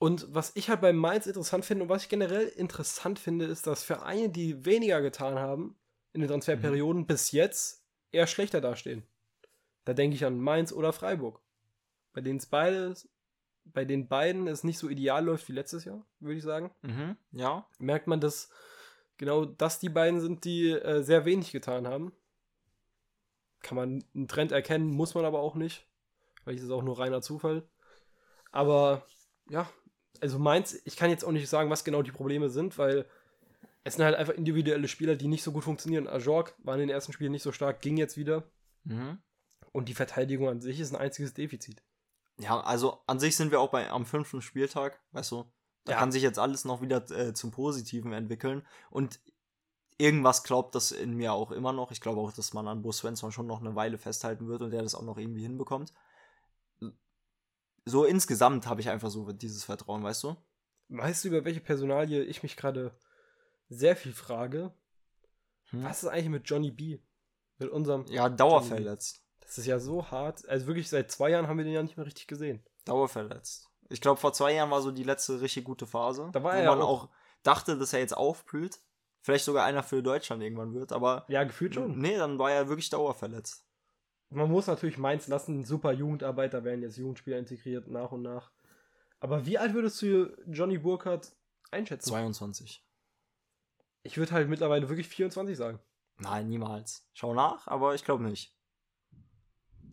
Und 0.02 0.34
was 0.34 0.50
ich 0.56 0.68
halt 0.68 0.80
bei 0.80 0.92
Mainz 0.92 1.28
interessant 1.28 1.64
finde 1.64 1.84
und 1.84 1.88
was 1.88 2.02
ich 2.02 2.08
generell 2.08 2.48
interessant 2.48 3.20
finde, 3.20 3.44
ist, 3.44 3.68
dass 3.68 3.84
Vereine, 3.84 4.30
die 4.30 4.64
weniger 4.64 5.00
getan 5.00 5.36
haben 5.36 5.78
in 6.12 6.20
den 6.20 6.28
Transferperioden, 6.28 7.06
bis 7.06 7.30
jetzt 7.30 7.86
eher 8.10 8.26
schlechter 8.26 8.60
dastehen. 8.60 9.06
Da 9.84 9.94
denke 9.94 10.16
ich 10.16 10.24
an 10.24 10.40
Mainz 10.40 10.72
oder 10.72 10.92
Freiburg. 10.92 11.40
Bei 12.12 12.20
denen 12.20 12.40
es 12.40 12.46
beides, 12.46 13.08
bei 13.62 13.84
den 13.84 14.08
beiden 14.08 14.48
es 14.48 14.64
nicht 14.64 14.78
so 14.78 14.88
ideal 14.88 15.24
läuft 15.24 15.48
wie 15.48 15.52
letztes 15.52 15.84
Jahr, 15.84 16.04
würde 16.18 16.38
ich 16.38 16.42
sagen. 16.42 16.72
Mhm, 16.82 17.16
ja. 17.30 17.68
Merkt 17.78 18.08
man, 18.08 18.18
dass 18.18 18.50
genau 19.18 19.44
das 19.44 19.78
die 19.78 19.88
beiden 19.88 20.20
sind, 20.20 20.44
die 20.44 20.70
äh, 20.70 21.04
sehr 21.04 21.26
wenig 21.26 21.52
getan 21.52 21.86
haben. 21.86 22.12
Kann 23.60 23.76
man 23.76 24.04
einen 24.16 24.26
Trend 24.26 24.50
erkennen, 24.50 24.88
muss 24.88 25.14
man 25.14 25.24
aber 25.24 25.38
auch 25.38 25.54
nicht. 25.54 25.86
Weil 26.44 26.56
es 26.56 26.62
ist 26.64 26.72
auch 26.72 26.82
nur 26.82 26.98
reiner 26.98 27.22
Zufall. 27.22 27.68
Aber 28.50 29.06
ja, 29.48 29.70
also 30.22 30.38
Mainz, 30.38 30.80
ich 30.84 30.96
kann 30.96 31.10
jetzt 31.10 31.24
auch 31.24 31.32
nicht 31.32 31.48
sagen, 31.48 31.68
was 31.68 31.84
genau 31.84 32.02
die 32.02 32.12
Probleme 32.12 32.48
sind, 32.48 32.78
weil 32.78 33.04
es 33.84 33.94
sind 33.96 34.04
halt 34.04 34.14
einfach 34.14 34.34
individuelle 34.34 34.86
Spieler, 34.88 35.16
die 35.16 35.26
nicht 35.26 35.42
so 35.42 35.52
gut 35.52 35.64
funktionieren. 35.64 36.06
Ajork 36.06 36.54
war 36.62 36.74
in 36.74 36.80
den 36.80 36.88
ersten 36.90 37.12
Spielen 37.12 37.32
nicht 37.32 37.42
so 37.42 37.52
stark, 37.52 37.80
ging 37.80 37.96
jetzt 37.96 38.16
wieder. 38.16 38.44
Mhm. 38.84 39.18
Und 39.72 39.88
die 39.88 39.94
Verteidigung 39.94 40.48
an 40.48 40.60
sich 40.60 40.78
ist 40.78 40.92
ein 40.94 41.00
einziges 41.00 41.34
Defizit. 41.34 41.82
Ja, 42.38 42.60
also 42.60 43.00
an 43.06 43.18
sich 43.18 43.36
sind 43.36 43.50
wir 43.50 43.60
auch 43.60 43.70
bei, 43.70 43.90
am 43.90 44.06
fünften 44.06 44.40
Spieltag, 44.40 45.00
weißt 45.12 45.32
du, 45.32 45.44
da 45.84 45.92
Ja. 45.92 45.98
kann 45.98 46.12
sich 46.12 46.22
jetzt 46.22 46.38
alles 46.38 46.64
noch 46.64 46.80
wieder 46.80 46.98
äh, 47.10 47.34
zum 47.34 47.50
Positiven 47.50 48.12
entwickeln 48.12 48.64
und 48.90 49.20
irgendwas 49.98 50.42
glaubt 50.44 50.74
das 50.74 50.92
in 50.92 51.14
mir 51.14 51.32
auch 51.32 51.50
immer 51.50 51.72
noch. 51.72 51.90
Ich 51.90 52.00
glaube 52.00 52.20
auch, 52.20 52.32
dass 52.32 52.54
man 52.54 52.68
an 52.68 52.82
Bo 52.82 52.92
Svensson 52.92 53.32
schon 53.32 53.46
noch 53.46 53.60
eine 53.60 53.74
Weile 53.74 53.98
festhalten 53.98 54.46
wird 54.48 54.62
und 54.62 54.70
der 54.70 54.82
das 54.82 54.94
auch 54.94 55.02
noch 55.02 55.18
irgendwie 55.18 55.42
hinbekommt. 55.42 55.92
So 57.84 58.04
insgesamt 58.04 58.66
habe 58.66 58.80
ich 58.80 58.88
einfach 58.88 59.10
so 59.10 59.32
dieses 59.32 59.64
Vertrauen, 59.64 60.02
weißt 60.04 60.22
du? 60.24 60.36
Weißt 60.88 61.24
du, 61.24 61.28
über 61.28 61.44
welche 61.44 61.60
Personalie 61.60 62.22
ich 62.22 62.42
mich 62.42 62.56
gerade 62.56 62.96
sehr 63.68 63.96
viel 63.96 64.12
frage? 64.12 64.72
Hm? 65.70 65.82
Was 65.84 66.02
ist 66.02 66.08
eigentlich 66.08 66.28
mit 66.28 66.48
Johnny 66.48 66.70
B? 66.70 66.98
Mit 67.58 67.70
unserem. 67.70 68.04
Ja, 68.08 68.28
dauerverletzt. 68.28 69.22
Das 69.40 69.58
ist 69.58 69.66
ja 69.66 69.78
so 69.78 70.10
hart. 70.10 70.48
Also 70.48 70.66
wirklich 70.66 70.88
seit 70.88 71.10
zwei 71.10 71.30
Jahren 71.30 71.48
haben 71.48 71.58
wir 71.58 71.64
den 71.64 71.74
ja 71.74 71.82
nicht 71.82 71.96
mehr 71.96 72.06
richtig 72.06 72.26
gesehen. 72.26 72.64
Dauerverletzt. 72.84 73.68
Ich 73.88 74.00
glaube, 74.00 74.20
vor 74.20 74.32
zwei 74.32 74.54
Jahren 74.54 74.70
war 74.70 74.80
so 74.82 74.90
die 74.90 75.04
letzte 75.04 75.40
richtig 75.40 75.64
gute 75.64 75.86
Phase, 75.86 76.30
Da 76.32 76.42
war 76.42 76.52
wo 76.52 76.56
er 76.56 76.64
ja 76.64 76.70
man 76.70 76.80
auch- 76.80 77.04
auch 77.04 77.08
dachte, 77.42 77.76
dass 77.78 77.92
er 77.92 77.98
jetzt 78.00 78.16
aufblüht. 78.16 78.78
Vielleicht 79.20 79.44
sogar 79.44 79.64
einer 79.64 79.82
für 79.82 80.02
Deutschland 80.02 80.42
irgendwann 80.42 80.74
wird, 80.74 80.92
aber 80.92 81.24
Ja, 81.28 81.44
gefühlt 81.44 81.74
schon. 81.74 81.98
nee, 81.98 82.16
dann 82.16 82.38
war 82.38 82.50
er 82.50 82.68
wirklich 82.68 82.90
dauerverletzt. 82.90 83.64
Man 84.32 84.50
muss 84.50 84.66
natürlich 84.66 84.98
Mainz 84.98 85.28
lassen. 85.28 85.64
Super 85.64 85.92
Jugendarbeiter 85.92 86.64
werden 86.64 86.82
jetzt 86.82 86.96
Jugendspieler 86.96 87.38
integriert, 87.38 87.88
nach 87.88 88.12
und 88.12 88.22
nach. 88.22 88.50
Aber 89.20 89.46
wie 89.46 89.58
alt 89.58 89.74
würdest 89.74 90.00
du 90.02 90.34
Johnny 90.46 90.78
Burkhardt 90.78 91.32
einschätzen? 91.70 92.08
22. 92.08 92.84
Ich 94.02 94.16
würde 94.16 94.32
halt 94.32 94.48
mittlerweile 94.48 94.88
wirklich 94.88 95.06
24 95.06 95.56
sagen. 95.56 95.78
Nein, 96.18 96.48
niemals. 96.48 97.08
Schau 97.14 97.34
nach, 97.34 97.66
aber 97.68 97.94
ich 97.94 98.04
glaube 98.04 98.24
nicht. 98.24 98.56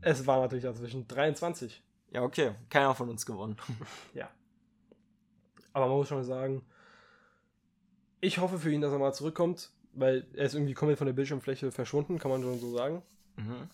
Es 0.02 0.26
war 0.26 0.40
natürlich 0.40 0.64
dazwischen 0.64 1.08
23. 1.08 1.84
Ja, 2.12 2.24
okay. 2.24 2.56
Keiner 2.70 2.96
von 2.96 3.10
uns 3.10 3.26
gewonnen. 3.26 3.58
Ja. 4.14 4.30
Aber 5.72 5.88
man 5.88 5.98
muss 5.98 6.08
schon 6.08 6.24
sagen, 6.24 6.66
ich 8.22 8.40
hoffe 8.40 8.58
für 8.58 8.72
ihn, 8.72 8.82
dass 8.82 8.92
er 8.92 8.98
mal 8.98 9.14
zurückkommt, 9.14 9.72
weil 9.94 10.28
er 10.34 10.46
ist 10.46 10.56
irgendwie 10.56 10.74
komplett 10.74 10.98
von 10.98 11.06
der 11.06 11.14
Bildschirmfläche 11.14 11.72
verschwunden, 11.72 12.18
kann 12.18 12.32
man 12.32 12.42
schon 12.42 12.60
so 12.60 12.76
sagen. 12.76 13.04
Mhm. 13.36 13.70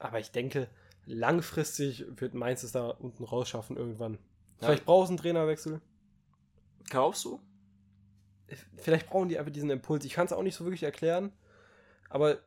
Aber 0.00 0.18
ich 0.18 0.32
denke, 0.32 0.68
langfristig 1.04 2.04
wird 2.20 2.34
Mainz 2.34 2.62
es 2.62 2.72
da 2.72 2.88
unten 2.88 3.22
rausschaffen 3.22 3.76
irgendwann. 3.76 4.14
Ja. 4.14 4.66
Vielleicht 4.66 4.86
brauchst 4.86 5.10
du 5.10 5.12
einen 5.12 5.18
Trainerwechsel. 5.18 5.80
Glaubst 6.88 7.24
du? 7.24 7.40
Vielleicht 8.76 9.08
brauchen 9.08 9.28
die 9.28 9.38
einfach 9.38 9.52
diesen 9.52 9.70
Impuls. 9.70 10.04
Ich 10.04 10.14
kann 10.14 10.26
es 10.26 10.32
auch 10.32 10.42
nicht 10.42 10.56
so 10.56 10.64
wirklich 10.64 10.82
erklären. 10.82 11.32
Aber 12.08 12.38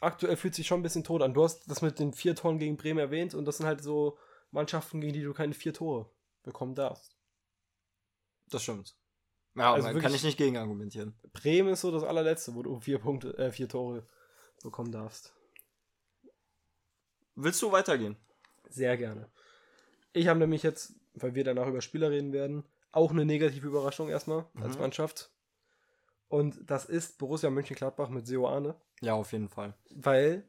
aktuell 0.00 0.36
fühlt 0.36 0.54
sich 0.54 0.66
schon 0.66 0.80
ein 0.80 0.82
bisschen 0.82 1.04
tot 1.04 1.20
an. 1.20 1.34
Du 1.34 1.42
hast 1.42 1.70
das 1.70 1.82
mit 1.82 1.98
den 1.98 2.12
vier 2.14 2.34
Toren 2.34 2.58
gegen 2.58 2.76
Bremen 2.76 3.00
erwähnt 3.00 3.34
und 3.34 3.44
das 3.44 3.58
sind 3.58 3.66
halt 3.66 3.82
so 3.82 4.16
Mannschaften, 4.52 5.00
gegen 5.00 5.12
die 5.12 5.22
du 5.22 5.34
keine 5.34 5.52
vier 5.52 5.74
Tore 5.74 6.08
bekommen 6.44 6.74
darfst. 6.74 7.16
Das 8.50 8.62
stimmt. 8.62 8.96
Ja, 9.56 9.72
also 9.74 9.88
wirklich, 9.88 10.02
kann 10.02 10.14
ich 10.14 10.24
nicht 10.24 10.38
gegen 10.38 10.56
argumentieren. 10.56 11.14
Bremen 11.32 11.72
ist 11.72 11.82
so 11.82 11.90
das 11.90 12.04
allerletzte, 12.04 12.54
wo 12.54 12.62
du 12.62 12.80
vier 12.80 12.98
Punkte, 12.98 13.36
äh, 13.36 13.50
vier 13.50 13.68
Tore 13.68 14.06
bekommen 14.62 14.92
darfst. 14.92 15.33
Willst 17.34 17.60
du 17.62 17.72
weitergehen? 17.72 18.16
Sehr 18.68 18.96
gerne. 18.96 19.28
Ich 20.12 20.28
habe 20.28 20.38
nämlich 20.38 20.62
jetzt, 20.62 20.94
weil 21.14 21.34
wir 21.34 21.44
danach 21.44 21.66
über 21.66 21.80
Spieler 21.80 22.10
reden 22.10 22.32
werden, 22.32 22.64
auch 22.92 23.10
eine 23.10 23.24
negative 23.24 23.66
Überraschung 23.66 24.08
erstmal 24.08 24.46
mhm. 24.52 24.62
als 24.62 24.78
Mannschaft. 24.78 25.30
Und 26.28 26.58
das 26.68 26.84
ist 26.84 27.18
Borussia 27.18 27.50
Mönchengladbach 27.50 28.08
mit 28.08 28.26
Seoane. 28.26 28.74
Ja, 29.00 29.14
auf 29.14 29.32
jeden 29.32 29.48
Fall. 29.48 29.74
Weil 29.90 30.48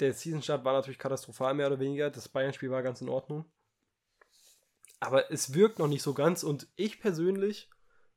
der 0.00 0.12
Seasonstart 0.12 0.64
war 0.64 0.72
natürlich 0.72 0.98
katastrophal, 0.98 1.54
mehr 1.54 1.66
oder 1.66 1.80
weniger. 1.80 2.10
Das 2.10 2.28
Bayern-Spiel 2.28 2.70
war 2.70 2.82
ganz 2.82 3.00
in 3.00 3.08
Ordnung. 3.08 3.44
Aber 5.00 5.30
es 5.30 5.54
wirkt 5.54 5.78
noch 5.78 5.88
nicht 5.88 6.02
so 6.02 6.14
ganz 6.14 6.42
und 6.42 6.66
ich 6.76 7.00
persönlich 7.00 7.68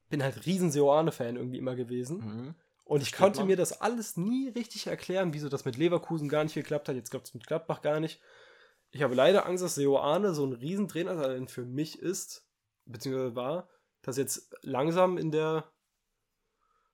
bin 0.09 0.23
halt 0.23 0.45
riesen 0.45 0.71
Seoane-Fan 0.71 1.35
irgendwie 1.35 1.57
immer 1.57 1.75
gewesen. 1.75 2.17
Mhm. 2.17 2.55
Und 2.87 3.01
ich 3.01 3.11
konnte 3.11 3.43
mir 3.43 3.57
das 3.57 3.81
alles 3.81 4.15
nie 4.15 4.47
richtig 4.47 4.87
erklären, 4.87 5.33
wieso 5.33 5.49
das 5.49 5.65
mit 5.65 5.75
Leverkusen 5.75 6.29
gar 6.29 6.45
nicht 6.45 6.53
geklappt 6.53 6.87
hat. 6.87 6.95
Jetzt 6.95 7.11
klappt 7.11 7.27
es 7.27 7.33
mit 7.33 7.45
Gladbach 7.45 7.81
gar 7.81 7.99
nicht. 7.99 8.21
Ich 8.91 9.01
habe 9.01 9.13
leider 9.13 9.45
Angst, 9.45 9.61
dass 9.61 9.75
Seoane 9.75 10.33
so 10.33 10.45
ein 10.45 10.53
riesen 10.53 10.87
Trainertalent 10.87 11.51
für 11.51 11.65
mich 11.65 11.99
ist, 11.99 12.47
beziehungsweise 12.85 13.35
war, 13.35 13.69
dass 14.01 14.15
jetzt 14.15 14.55
langsam 14.61 15.17
in 15.17 15.31
der, 15.31 15.69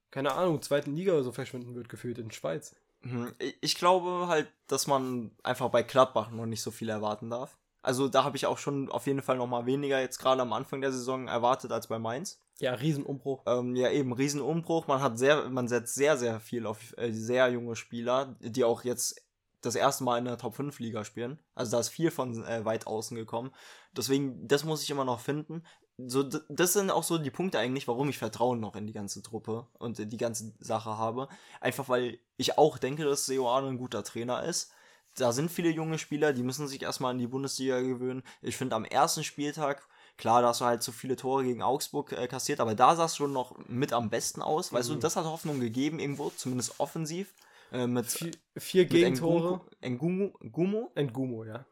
keine 0.09 0.33
Ahnung, 0.33 0.63
zweiten 0.63 0.95
Liga 0.95 1.13
oder 1.13 1.23
so 1.23 1.31
verschwinden 1.31 1.75
wird, 1.75 1.89
gefühlt 1.89 2.17
in 2.17 2.31
Schweiz. 2.31 2.75
Mhm. 3.01 3.35
Ich 3.61 3.75
glaube 3.75 4.27
halt, 4.27 4.51
dass 4.65 4.87
man 4.87 5.37
einfach 5.43 5.69
bei 5.69 5.83
Gladbach 5.83 6.31
noch 6.31 6.47
nicht 6.47 6.63
so 6.63 6.71
viel 6.71 6.89
erwarten 6.89 7.29
darf. 7.29 7.59
Also 7.83 8.07
da 8.07 8.23
habe 8.23 8.37
ich 8.37 8.45
auch 8.45 8.57
schon 8.57 8.89
auf 8.89 9.05
jeden 9.07 9.21
Fall 9.21 9.37
noch 9.37 9.47
mal 9.47 9.65
weniger 9.65 9.99
jetzt 9.99 10.17
gerade 10.17 10.41
am 10.41 10.53
Anfang 10.53 10.81
der 10.81 10.93
Saison 10.93 11.27
erwartet 11.27 11.71
als 11.71 11.87
bei 11.87 11.99
Mainz. 11.99 12.39
Ja, 12.59 12.73
Riesenumbruch. 12.73 13.43
Ähm, 13.45 13.75
ja, 13.75 13.91
eben, 13.91 14.13
Riesenumbruch. 14.13 14.87
Man 14.87 15.01
hat 15.01 15.19
sehr, 15.19 15.49
man 15.49 15.67
setzt 15.67 15.95
sehr, 15.95 16.17
sehr 16.17 16.39
viel 16.39 16.65
auf 16.65 16.97
äh, 16.97 17.11
sehr 17.11 17.49
junge 17.49 17.75
Spieler, 17.75 18.37
die 18.39 18.63
auch 18.63 18.85
jetzt 18.85 19.21
das 19.61 19.75
erste 19.75 20.05
Mal 20.05 20.17
in 20.17 20.25
der 20.25 20.37
Top 20.37 20.55
5 20.55 20.79
Liga 20.79 21.03
spielen. 21.03 21.39
Also 21.55 21.71
da 21.71 21.79
ist 21.79 21.89
viel 21.89 22.09
von 22.09 22.43
äh, 22.45 22.63
weit 22.63 22.87
außen 22.87 23.17
gekommen. 23.17 23.51
Deswegen, 23.95 24.47
das 24.47 24.63
muss 24.63 24.83
ich 24.83 24.89
immer 24.89 25.05
noch 25.05 25.19
finden. 25.19 25.63
So, 25.97 26.23
das 26.23 26.73
sind 26.73 26.89
auch 26.89 27.03
so 27.03 27.17
die 27.17 27.31
Punkte 27.31 27.59
eigentlich, 27.59 27.87
warum 27.87 28.09
ich 28.09 28.17
Vertrauen 28.17 28.59
noch 28.59 28.75
in 28.75 28.87
die 28.87 28.93
ganze 28.93 29.21
Truppe 29.21 29.67
und 29.77 29.99
die 30.11 30.17
ganze 30.17 30.53
Sache 30.59 30.97
habe. 30.97 31.27
Einfach 31.59 31.89
weil 31.89 32.19
ich 32.37 32.57
auch 32.57 32.77
denke, 32.77 33.03
dass 33.03 33.25
Seoane 33.25 33.67
ein 33.67 33.77
guter 33.77 34.03
Trainer 34.03 34.43
ist. 34.43 34.71
Da 35.17 35.31
sind 35.31 35.51
viele 35.51 35.69
junge 35.69 35.99
Spieler, 35.99 36.33
die 36.33 36.43
müssen 36.43 36.67
sich 36.67 36.81
erstmal 36.81 37.11
an 37.11 37.19
die 37.19 37.27
Bundesliga 37.27 37.79
gewöhnen. 37.81 38.23
Ich 38.41 38.57
finde, 38.57 38.75
am 38.75 38.85
ersten 38.85 39.23
Spieltag 39.23 39.87
Klar, 40.17 40.41
da 40.41 40.49
hast 40.49 40.61
du 40.61 40.65
halt 40.65 40.83
so 40.83 40.91
viele 40.91 41.15
Tore 41.15 41.43
gegen 41.43 41.61
Augsburg 41.61 42.11
äh, 42.11 42.27
kassiert, 42.27 42.59
aber 42.59 42.75
da 42.75 42.95
sah 42.95 43.05
es 43.05 43.15
schon 43.15 43.33
noch 43.33 43.57
mit 43.67 43.93
am 43.93 44.09
besten 44.09 44.41
aus. 44.41 44.71
Weißt 44.71 44.89
mhm. 44.89 44.95
du, 44.95 44.99
das 44.99 45.15
hat 45.15 45.25
Hoffnung 45.25 45.59
gegeben 45.59 45.99
irgendwo, 45.99 46.29
zumindest 46.29 46.79
offensiv. 46.79 47.33
Äh, 47.71 47.87
mit 47.87 48.05
vier, 48.05 48.31
vier 48.55 48.85
Gegentore. 48.85 49.61
Engumo, 49.81 50.33
Engumo? 50.39 50.91
Engumo, 50.93 51.43
ja. 51.45 51.65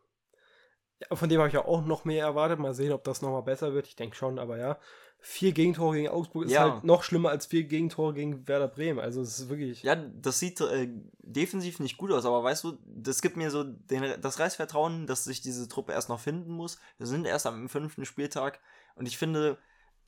ja. 0.99 1.15
Von 1.15 1.29
dem 1.29 1.37
habe 1.37 1.49
ich 1.49 1.53
ja 1.53 1.65
auch 1.65 1.85
noch 1.85 2.03
mehr 2.03 2.25
erwartet. 2.25 2.57
Mal 2.57 2.73
sehen, 2.73 2.93
ob 2.93 3.03
das 3.03 3.21
nochmal 3.21 3.43
besser 3.43 3.73
wird. 3.73 3.87
Ich 3.87 3.95
denke 3.95 4.15
schon, 4.15 4.39
aber 4.39 4.57
ja 4.57 4.79
vier 5.23 5.51
Gegentore 5.51 5.95
gegen 5.95 6.09
Augsburg 6.09 6.45
ist 6.45 6.51
ja. 6.51 6.73
halt 6.73 6.83
noch 6.83 7.03
schlimmer 7.03 7.29
als 7.29 7.45
vier 7.45 7.63
Gegentore 7.63 8.13
gegen 8.13 8.47
Werder 8.47 8.67
Bremen. 8.67 8.99
Also 8.99 9.21
es 9.21 9.37
ist 9.37 9.49
wirklich. 9.49 9.83
Ja, 9.83 9.95
das 9.95 10.39
sieht 10.39 10.59
äh, 10.61 10.89
defensiv 11.19 11.79
nicht 11.79 11.97
gut 11.97 12.11
aus, 12.11 12.25
aber 12.25 12.43
weißt 12.43 12.63
du, 12.63 12.77
das 12.85 13.21
gibt 13.21 13.37
mir 13.37 13.51
so 13.51 13.63
den, 13.63 14.19
das 14.19 14.39
Reißvertrauen, 14.39 15.05
dass 15.05 15.23
sich 15.23 15.41
diese 15.41 15.67
Truppe 15.67 15.93
erst 15.93 16.09
noch 16.09 16.19
finden 16.19 16.51
muss. 16.51 16.79
Wir 16.97 17.05
sind 17.05 17.25
erst 17.25 17.45
am 17.45 17.69
fünften 17.69 18.03
Spieltag 18.03 18.59
und 18.95 19.07
ich 19.07 19.17
finde, 19.17 19.59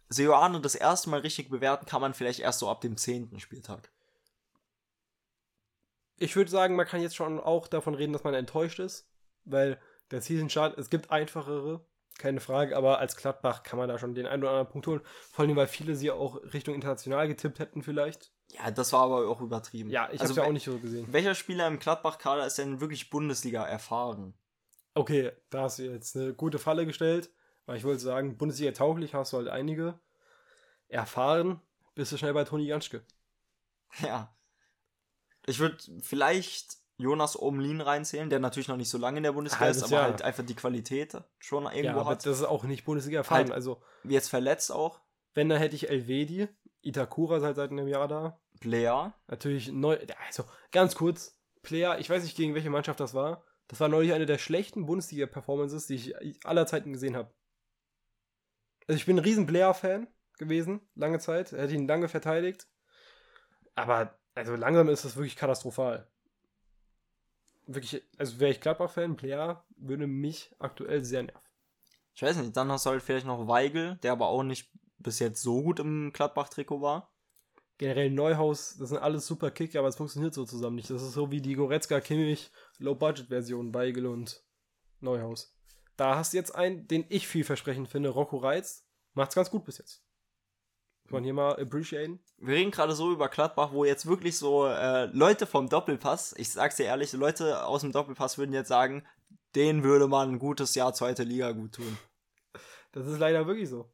Seoane 0.10 0.60
das 0.62 0.75
erste 0.75 1.12
Mal 1.12 1.20
richtig 1.20 1.50
bewerten 1.50 1.86
kann 1.86 2.01
man 2.01 2.15
vielleicht 2.15 2.39
erst 2.39 2.60
so 2.60 2.67
ab 2.67 2.82
dem 2.82 2.98
zehnten 2.98 3.39
Spieltag. 3.39 3.91
Ich 6.17 6.36
würde 6.36 6.50
sagen, 6.50 6.75
man 6.75 6.88
kann 6.88 7.01
jetzt 7.01 7.15
schon 7.15 7.39
auch 7.39 7.67
davon 7.67 7.93
reden, 7.93 8.13
dass 8.13 8.24
man 8.24 8.34
enttäuscht 8.34 8.79
ist, 8.79 9.08
weil 9.46 9.79
der 10.10 10.22
Season 10.22 10.48
Chart, 10.48 10.77
es 10.77 10.89
gibt 10.89 11.12
einfachere 11.12 11.86
keine 12.17 12.39
Frage, 12.39 12.77
aber 12.77 13.00
als 13.00 13.15
Gladbach 13.17 13.63
kann 13.63 13.79
man 13.79 13.89
da 13.89 13.98
schon 13.98 14.13
den 14.13 14.25
einen 14.25 14.43
oder 14.43 14.51
anderen 14.51 14.70
Punkt 14.70 14.88
holen. 14.88 15.01
Vor 15.32 15.46
allem, 15.46 15.55
weil 15.55 15.67
viele 15.67 15.96
sie 15.96 16.12
auch 16.12 16.41
Richtung 16.53 16.75
international 16.75 17.27
getippt 17.27 17.60
hätten, 17.60 17.82
vielleicht. 17.82 18.32
Ja, 18.51 18.70
das 18.72 18.93
war 18.93 19.01
aber 19.01 19.27
auch 19.27 19.41
übertrieben. 19.41 19.89
Ja, 19.89 20.10
ich 20.12 20.22
also, 20.22 20.34
habe 20.34 20.41
ja 20.41 20.48
auch 20.48 20.53
nicht 20.53 20.65
so 20.65 20.77
gesehen. 20.77 21.08
Welcher 21.12 21.36
Spieler 21.36 21.67
im 21.67 21.79
Gladbach-Kader 21.79 22.46
ist 22.46 22.58
denn 22.58 22.82
wirklich 22.82 23.10
Bundesliga 23.10 23.65
erfahren? 23.65 24.36
Okay, 24.93 25.32
da 25.50 25.63
hast 25.63 25.79
du 25.79 25.84
jetzt 25.84 26.15
eine 26.15 26.34
gute 26.34 26.60
Falle 26.60 26.86
gestellt, 26.86 27.32
weil 27.65 27.77
ich 27.77 27.84
wollte 27.84 28.00
sagen, 28.00 28.38
Bundesliga 28.38 28.72
tauglich 28.72 29.15
hast 29.15 29.34
du 29.34 29.38
halt 29.38 29.48
einige. 29.48 30.00
Erfahren 30.88 31.62
bist 31.96 32.12
du 32.12 32.17
schnell 32.17 32.34
bei 32.34 32.43
Toni 32.43 32.65
Janschke. 32.65 33.03
Ja. 34.01 34.36
Ich 35.46 35.60
würde 35.60 35.77
vielleicht 36.01 36.77
Jonas 36.98 37.40
Omlin 37.40 37.82
reinzählen, 37.82 38.30
der 38.30 38.40
natürlich 38.40 38.68
noch 38.68 38.78
nicht 38.78 38.90
so 38.90 38.98
lange 38.98 39.18
in 39.18 39.24
der 39.24 39.32
Bundesliga 39.32 39.68
ist, 39.68 39.84
aber 39.84 39.92
Jahr. 39.94 40.04
halt 40.04 40.22
einfach 40.22 40.46
die 40.46 40.56
Qualität 40.56 41.18
schon 41.40 41.66
irgendwo 41.66 41.86
ja, 41.86 41.96
aber 41.96 42.06
hat. 42.06 42.26
Das 42.26 42.40
ist 42.40 42.46
auch 42.46 42.64
nicht 42.64 42.86
Bundesliga 42.86 43.20
erfahren. 43.20 43.46
Halt, 43.46 43.52
also 43.52 43.82
jetzt 44.04 44.30
verletzt 44.30 44.72
auch. 44.72 45.02
Wenn, 45.34 45.50
dann 45.50 45.58
hätte 45.58 45.76
ich 45.76 45.90
Elvedi, 45.90 46.48
Itakura 46.82 47.40
seit, 47.40 47.56
seit 47.56 47.72
einem 47.72 47.88
Jahr 47.88 48.08
da. 48.08 48.40
Player. 48.60 49.14
Natürlich 49.28 49.72
neu. 49.72 49.98
Also 50.28 50.46
ganz 50.72 50.96
kurz, 50.96 51.40
Player, 51.64 51.98
ich 52.00 52.10
weiß 52.10 52.24
nicht, 52.24 52.38
gegen 52.38 52.54
welche 52.54 52.70
Mannschaft 52.70 53.00
das 53.00 53.16
war. 53.16 53.44
Das 53.68 53.80
war 53.80 53.88
neulich 53.88 54.14
eine 54.14 54.28
der 54.28 54.38
schlechten 54.38 54.86
Bundesliga-Performances, 54.86 55.88
die 55.88 55.96
ich 55.96 56.46
aller 56.46 56.68
Zeiten 56.68 56.94
gesehen 56.94 57.16
habe. 57.16 57.34
Also 58.88 58.98
ich 58.98 59.06
bin 59.06 59.18
ein 59.18 59.24
riesen 59.24 59.48
Player-Fan 59.48 60.08
gewesen, 60.38 60.82
lange 60.94 61.20
Zeit. 61.20 61.54
Er 61.54 61.64
hätte 61.64 61.74
ihn 61.74 61.88
lange 61.88 62.08
verteidigt. 62.08 62.68
Aber 63.74 64.20
also 64.36 64.56
langsam 64.56 64.90
ist 64.90 65.06
das 65.06 65.16
wirklich 65.16 65.36
katastrophal 65.36 66.12
wirklich, 67.65 68.03
also 68.17 68.39
wäre 68.39 68.51
ich 68.51 68.62
Gladbach-Fan, 68.62 69.15
Player 69.15 69.65
würde 69.77 70.08
mich 70.08 70.53
aktuell 70.60 71.03
sehr 71.03 71.24
nerven. 71.24 71.39
Ich 72.15 72.22
weiß 72.22 72.38
nicht, 72.38 72.55
dann 72.55 72.72
hast 72.72 72.86
du 72.86 72.91
halt 72.91 73.01
vielleicht 73.01 73.25
noch 73.25 73.48
Weigel, 73.48 73.98
der 74.03 74.12
aber 74.12 74.27
auch 74.27 74.43
nicht 74.43 74.72
bis 74.98 75.20
jetzt 75.20 75.41
so 75.41 75.63
gut 75.63 75.79
im 75.79 76.12
Gladbach-Trikot 76.13 76.82
war. 76.82 77.12
Generell 77.77 78.12
Neuhaus, 78.12 78.77
das 78.77 78.89
sind 78.89 79.00
alles 79.00 79.25
super 79.25 79.50
Kicker, 79.50 79.79
aber 79.79 79.88
es 79.88 79.96
funktioniert 79.96 80.34
so 80.34 80.46
zusammen 80.46 80.75
nicht. 80.75 80.89
Das 80.89 81.01
ist 81.01 81.13
so 81.13 81.32
wie 81.32 81.41
die 81.41 81.55
Goretzka 81.55 82.00
Kimmich 82.00 82.51
Low-Budget-Version, 82.77 83.74
Weigel 83.74 84.05
und 84.05 84.43
Neuhaus. 85.00 85.58
Da 85.98 86.15
hast 86.15 86.34
du 86.34 86.38
jetzt 86.38 86.55
einen, 86.55 86.88
den 86.88 87.05
ich 87.10 87.27
vielversprechend 87.27 87.89
finde, 87.89 88.10
Rocco 88.10 88.38
Reitz. 88.38 88.88
Macht's 89.13 89.36
ganz 89.36 89.50
gut 89.50 89.65
bis 89.65 89.79
jetzt. 89.79 90.03
Kann 91.13 91.24
hier 91.24 91.34
mal 91.34 91.62
appreciaten. 91.62 92.20
Wir 92.38 92.55
reden 92.55 92.72
gerade 92.72 92.93
so 92.93 93.12
über 93.12 93.29
Gladbach, 93.29 93.72
wo 93.72 93.86
jetzt 93.86 94.08
wirklich 94.08 94.38
so 94.38 94.65
äh, 94.65 95.05
Leute 95.05 95.46
vom 95.46 95.70
Doppelpass, 95.70 96.34
ich 96.38 96.51
sag's 96.51 96.77
dir 96.77 96.86
ehrlich, 96.86 97.13
Leute 97.13 97.65
aus 97.65 97.82
dem 97.82 97.91
Doppelpass 97.91 98.39
würden 98.39 98.51
jetzt 98.51 98.70
sagen, 98.70 99.05
denen 99.55 99.84
würde 99.84 100.08
man 100.08 100.32
ein 100.32 100.39
gutes 100.39 100.74
Jahr 100.74 100.93
zweite 100.93 101.24
Liga 101.24 101.51
gut 101.51 101.74
tun. 101.74 101.98
Das 102.93 103.05
ist 103.05 103.20
leider 103.20 103.46
wirklich 103.46 103.70
so. 103.70 103.91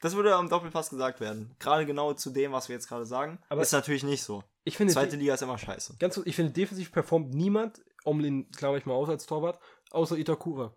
Das 0.00 0.14
würde 0.14 0.34
am 0.34 0.48
Doppelpass 0.50 0.90
gesagt 0.90 1.20
werden. 1.20 1.56
Gerade 1.58 1.86
genau 1.86 2.12
zu 2.12 2.30
dem, 2.30 2.52
was 2.52 2.68
wir 2.68 2.76
jetzt 2.76 2.88
gerade 2.88 3.06
sagen. 3.06 3.38
Aber 3.48 3.62
ist 3.62 3.72
natürlich 3.72 4.04
nicht 4.04 4.22
so. 4.22 4.44
Ich 4.64 4.76
finde, 4.76 4.92
zweite 4.92 5.16
Liga 5.16 5.34
ist 5.34 5.42
immer 5.42 5.58
scheiße. 5.58 5.96
Ganz 5.98 6.20
ich 6.24 6.36
finde, 6.36 6.52
defensiv 6.52 6.92
performt 6.92 7.32
niemand, 7.32 7.82
Omlin 8.04 8.50
glaube 8.50 8.76
ich 8.76 8.86
mal 8.86 8.94
aus 8.94 9.08
als 9.08 9.24
Torwart, 9.26 9.58
außer 9.90 10.18
Itakura. 10.18 10.74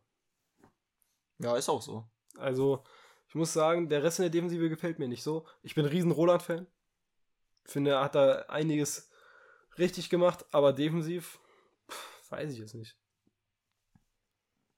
Ja, 1.39 1.57
ist 1.57 1.69
auch 1.69 1.81
so. 1.81 2.09
Also, 2.37 2.83
ich 3.31 3.35
muss 3.35 3.53
sagen, 3.53 3.87
der 3.87 4.03
Rest 4.03 4.19
in 4.19 4.23
der 4.23 4.29
Defensive 4.29 4.67
gefällt 4.67 4.99
mir 4.99 5.07
nicht 5.07 5.23
so. 5.23 5.45
Ich 5.63 5.73
bin 5.73 5.85
ein 5.85 5.91
riesen 5.91 6.11
Roland-Fan. 6.11 6.67
Finde, 7.63 7.91
er 7.91 8.03
hat 8.03 8.13
da 8.13 8.41
einiges 8.49 9.09
richtig 9.77 10.09
gemacht, 10.09 10.43
aber 10.51 10.73
defensiv 10.73 11.39
pff, 11.89 12.29
weiß 12.29 12.51
ich 12.51 12.59
es 12.59 12.73
nicht. 12.73 12.97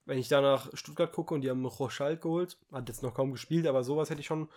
Wenn 0.06 0.20
ich 0.20 0.28
da 0.28 0.40
nach 0.40 0.70
Stuttgart 0.78 1.12
gucke 1.12 1.34
und 1.34 1.42
die 1.42 1.50
haben 1.50 1.64
noch 1.64 1.80
Rochal 1.80 2.16
geholt, 2.16 2.60
hat 2.72 2.90
jetzt 2.90 3.02
noch 3.02 3.16
kaum 3.16 3.32
gespielt, 3.32 3.66
aber 3.66 3.84
sowas 3.84 4.12
hätte 4.12 4.22
ich 4.22 4.28
schon 4.28 4.48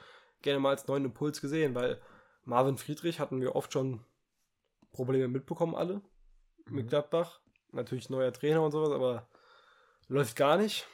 gerne 0.43 0.61
mal 0.61 0.73
als 0.73 0.87
neuen 0.87 1.07
Impuls 1.07 1.41
gesehen, 1.41 1.75
weil 1.75 1.99
Marvin 2.45 2.77
Friedrich 2.77 3.19
hatten 3.19 3.41
wir 3.41 3.57
oft 3.57 3.73
schon 3.73 4.05
Probleme 4.93 5.29
mitbekommen, 5.29 5.75
alle 5.75 6.03
mhm. 6.67 6.77
mit 6.77 6.89
Gladbach. 6.91 7.41
Natürlich 7.73 8.11
neuer 8.11 8.35
Trainer 8.35 8.63
und 8.63 8.73
sowas, 8.73 8.91
aber 8.91 9.27
läuft 10.07 10.37
gar 10.37 10.59
nicht. 10.59 10.87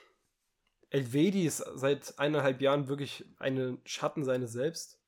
Elvedi 0.92 1.46
ist 1.46 1.64
seit 1.74 2.18
eineinhalb 2.18 2.60
Jahren 2.60 2.86
wirklich 2.86 3.24
eine 3.38 3.78
Schatten 3.84 4.24
seines 4.24 4.52
Selbst. 4.52 4.98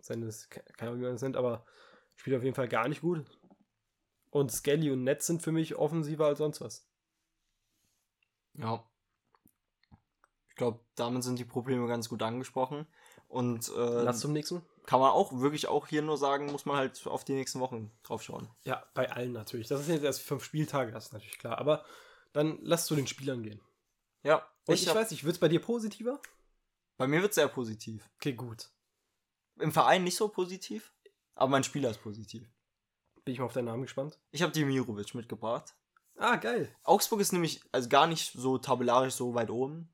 Seines, 0.00 0.48
keine 0.48 0.90
Ahnung, 0.90 1.00
wie 1.00 1.04
man 1.04 1.14
das 1.14 1.22
nennt, 1.22 1.36
aber 1.36 1.66
spielt 2.14 2.36
auf 2.36 2.44
jeden 2.44 2.54
Fall 2.54 2.68
gar 2.68 2.88
nicht 2.88 3.00
gut. 3.00 3.24
Und 4.30 4.52
Skelly 4.52 4.92
und 4.92 5.02
Netz 5.02 5.26
sind 5.26 5.42
für 5.42 5.50
mich 5.50 5.74
offensiver 5.74 6.26
als 6.26 6.38
sonst 6.38 6.60
was. 6.60 6.86
Ja. 8.54 8.84
Ich 10.48 10.54
glaube, 10.54 10.78
damit 10.94 11.24
sind 11.24 11.38
die 11.38 11.44
Probleme 11.44 11.88
ganz 11.88 12.08
gut 12.08 12.22
angesprochen. 12.22 12.86
Und 13.26 13.70
äh, 13.70 14.02
Lass 14.02 14.20
zum 14.20 14.32
nächsten. 14.32 14.62
kann 14.86 15.00
man 15.00 15.10
auch 15.10 15.32
wirklich 15.40 15.66
auch 15.66 15.88
hier 15.88 16.02
nur 16.02 16.16
sagen, 16.16 16.46
muss 16.52 16.64
man 16.64 16.76
halt 16.76 17.04
auf 17.08 17.24
die 17.24 17.32
nächsten 17.32 17.58
Wochen 17.58 17.90
drauf 18.04 18.22
schauen. 18.22 18.48
Ja, 18.62 18.84
bei 18.94 19.10
allen 19.10 19.32
natürlich. 19.32 19.66
Das 19.66 19.84
sind 19.84 19.94
jetzt 19.94 20.04
erst 20.04 20.22
fünf 20.22 20.44
Spieltage, 20.44 20.92
das 20.92 21.06
ist 21.06 21.12
natürlich 21.12 21.38
klar. 21.38 21.58
Aber 21.58 21.84
dann 22.32 22.58
lass 22.62 22.86
zu 22.86 22.94
den 22.94 23.08
Spielern 23.08 23.42
gehen. 23.42 23.60
Ja, 24.22 24.46
Und 24.66 24.74
ich 24.74 24.82
ich, 24.82 24.88
hab- 24.88 24.96
weiß 24.96 25.10
nicht, 25.10 25.24
wird 25.24 25.34
es 25.34 25.40
bei 25.40 25.48
dir 25.48 25.60
positiver? 25.60 26.20
bei 26.98 27.06
mir 27.08 27.20
wird 27.22 27.34
sehr 27.34 27.48
positiv. 27.48 28.08
Okay, 28.16 28.32
gut. 28.34 28.70
Im 29.58 29.72
Verein 29.72 30.04
nicht 30.04 30.16
so 30.16 30.28
positiv, 30.28 30.92
aber 31.34 31.50
mein 31.50 31.64
Spieler 31.64 31.90
ist 31.90 32.00
positiv. 32.02 32.48
Bin 33.24 33.34
ich 33.34 33.40
mal 33.40 33.46
auf 33.46 33.52
deinen 33.52 33.64
Namen 33.66 33.82
gespannt. 33.82 34.20
Ich 34.30 34.42
habe 34.42 34.52
Dimirovic 34.52 35.14
mitgebracht. 35.14 35.74
Ah, 36.16 36.36
geil. 36.36 36.74
Augsburg 36.84 37.20
ist 37.20 37.32
nämlich 37.32 37.60
also 37.72 37.88
gar 37.88 38.06
nicht 38.06 38.32
so 38.32 38.58
tabellarisch 38.58 39.14
so 39.14 39.34
weit 39.34 39.50
oben. 39.50 39.88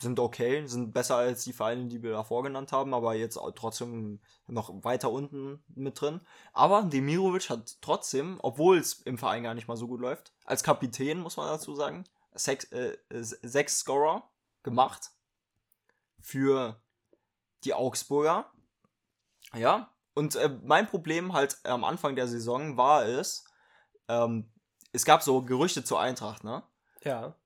Sind 0.00 0.18
okay, 0.20 0.64
sind 0.66 0.92
besser 0.92 1.16
als 1.16 1.42
die 1.44 1.52
Vereine, 1.52 1.86
die 1.86 2.02
wir 2.02 2.12
davor 2.12 2.42
genannt 2.44 2.70
haben, 2.72 2.94
aber 2.94 3.14
jetzt 3.14 3.38
trotzdem 3.56 4.20
noch 4.46 4.84
weiter 4.84 5.10
unten 5.10 5.62
mit 5.74 6.00
drin. 6.00 6.20
Aber 6.52 6.82
Demirovic 6.82 7.50
hat 7.50 7.78
trotzdem, 7.82 8.38
obwohl 8.42 8.78
es 8.78 8.94
im 9.02 9.18
Verein 9.18 9.42
gar 9.42 9.54
nicht 9.54 9.66
mal 9.68 9.76
so 9.76 9.88
gut 9.88 10.00
läuft, 10.00 10.32
als 10.44 10.62
Kapitän, 10.62 11.18
muss 11.20 11.36
man 11.36 11.48
dazu 11.48 11.74
sagen, 11.74 12.04
sechs, 12.32 12.64
äh, 12.72 12.96
äh, 13.08 13.22
sechs 13.22 13.80
Scorer 13.80 14.30
gemacht 14.62 15.10
für 16.20 16.82
die 17.64 17.74
Augsburger. 17.74 18.50
Ja, 19.54 19.94
und 20.14 20.34
äh, 20.36 20.50
mein 20.64 20.86
Problem 20.86 21.32
halt 21.32 21.58
am 21.64 21.84
Anfang 21.84 22.16
der 22.16 22.28
Saison 22.28 22.76
war 22.76 23.06
es, 23.06 23.44
ähm, 24.08 24.50
es 24.92 25.04
gab 25.04 25.22
so 25.22 25.42
Gerüchte 25.42 25.84
zur 25.84 26.00
Eintracht, 26.00 26.44
ne? 26.44 26.62
Ja. 27.04 27.36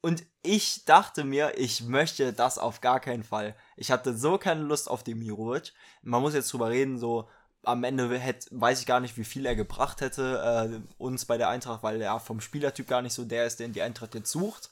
Und 0.00 0.24
ich 0.42 0.84
dachte 0.84 1.24
mir, 1.24 1.58
ich 1.58 1.82
möchte 1.82 2.32
das 2.32 2.58
auf 2.58 2.80
gar 2.80 3.00
keinen 3.00 3.22
Fall. 3.22 3.54
Ich 3.76 3.90
hatte 3.90 4.16
so 4.16 4.38
keine 4.38 4.62
Lust 4.62 4.90
auf 4.90 5.04
Demirovic. 5.04 5.72
Man 6.02 6.22
muss 6.22 6.34
jetzt 6.34 6.52
drüber 6.52 6.70
reden, 6.70 6.98
so 6.98 7.28
am 7.64 7.84
Ende 7.84 8.18
hätte, 8.18 8.48
weiß 8.50 8.80
ich 8.80 8.86
gar 8.86 9.00
nicht, 9.00 9.16
wie 9.16 9.24
viel 9.24 9.46
er 9.46 9.54
gebracht 9.54 10.00
hätte 10.00 10.82
äh, 10.98 11.02
uns 11.02 11.24
bei 11.24 11.38
der 11.38 11.48
Eintracht, 11.48 11.82
weil 11.82 12.00
er 12.00 12.18
vom 12.20 12.40
Spielertyp 12.40 12.88
gar 12.88 13.02
nicht 13.02 13.14
so 13.14 13.24
der 13.24 13.46
ist, 13.46 13.60
den 13.60 13.72
die 13.72 13.82
Eintracht 13.82 14.14
jetzt 14.14 14.30
sucht. 14.30 14.70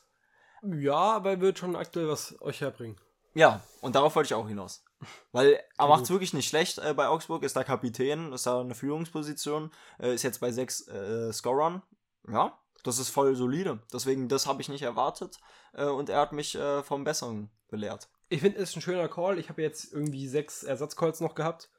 Ja, 0.62 1.16
aber 1.16 1.30
er 1.30 1.40
wird 1.40 1.58
schon 1.58 1.76
aktuell 1.76 2.08
was 2.08 2.40
euch 2.42 2.60
herbringen. 2.60 2.96
Ja, 3.34 3.62
und 3.80 3.94
darauf 3.94 4.16
wollte 4.16 4.28
ich 4.28 4.34
auch 4.34 4.48
hinaus. 4.48 4.84
Weil 5.32 5.60
er 5.78 5.88
macht 5.88 6.00
gut. 6.00 6.10
wirklich 6.10 6.34
nicht 6.34 6.48
schlecht 6.48 6.78
äh, 6.78 6.92
bei 6.94 7.08
Augsburg, 7.08 7.42
ist 7.42 7.56
da 7.56 7.64
Kapitän, 7.64 8.32
ist 8.32 8.46
da 8.46 8.60
eine 8.60 8.74
Führungsposition, 8.74 9.70
äh, 9.98 10.14
ist 10.14 10.22
jetzt 10.22 10.40
bei 10.40 10.52
sechs 10.52 10.86
äh, 10.88 11.32
Scorern. 11.32 11.82
Ja, 12.28 12.58
das 12.82 12.98
ist 12.98 13.08
voll 13.08 13.34
solide. 13.34 13.78
Deswegen, 13.92 14.28
das 14.28 14.46
habe 14.46 14.60
ich 14.60 14.68
nicht 14.68 14.82
erwartet. 14.82 15.38
Äh, 15.72 15.86
und 15.86 16.08
er 16.08 16.20
hat 16.20 16.32
mich 16.32 16.54
äh, 16.54 16.82
vom 16.82 17.04
Besseren 17.04 17.50
belehrt. 17.68 18.08
Ich 18.28 18.40
finde, 18.40 18.58
es 18.58 18.70
ist 18.70 18.76
ein 18.76 18.82
schöner 18.82 19.08
Call. 19.08 19.38
Ich 19.38 19.48
habe 19.48 19.62
jetzt 19.62 19.92
irgendwie 19.92 20.28
sechs 20.28 20.62
Ersatzcalls 20.62 21.20
noch 21.20 21.34
gehabt. 21.34 21.70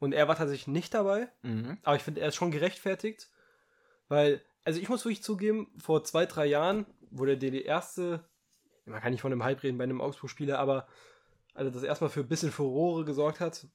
Und 0.00 0.12
er 0.12 0.26
war 0.26 0.34
tatsächlich 0.34 0.66
nicht 0.66 0.94
dabei. 0.94 1.28
Mhm. 1.42 1.78
Aber 1.82 1.94
ich 1.94 2.02
finde, 2.02 2.20
er 2.20 2.28
ist 2.28 2.34
schon 2.34 2.50
gerechtfertigt. 2.50 3.28
Weil, 4.08 4.42
also 4.64 4.80
ich 4.80 4.88
muss 4.88 5.04
wirklich 5.04 5.22
zugeben, 5.22 5.72
vor 5.78 6.02
zwei, 6.02 6.26
drei 6.26 6.46
Jahren 6.46 6.86
wurde 7.10 7.38
der 7.38 7.52
die 7.52 7.62
erste, 7.62 8.24
man 8.86 9.00
kann 9.00 9.12
nicht 9.12 9.20
von 9.20 9.30
einem 9.30 9.44
Hype 9.44 9.62
reden 9.62 9.78
bei 9.78 9.84
einem 9.84 10.00
Augsburg-Spieler, 10.00 10.58
aber 10.58 10.88
also 11.54 11.70
das 11.70 11.82
erstmal 11.82 12.10
für 12.10 12.20
ein 12.20 12.28
bisschen 12.28 12.50
Furore 12.50 13.04
gesorgt 13.04 13.40
hat, 13.40 13.66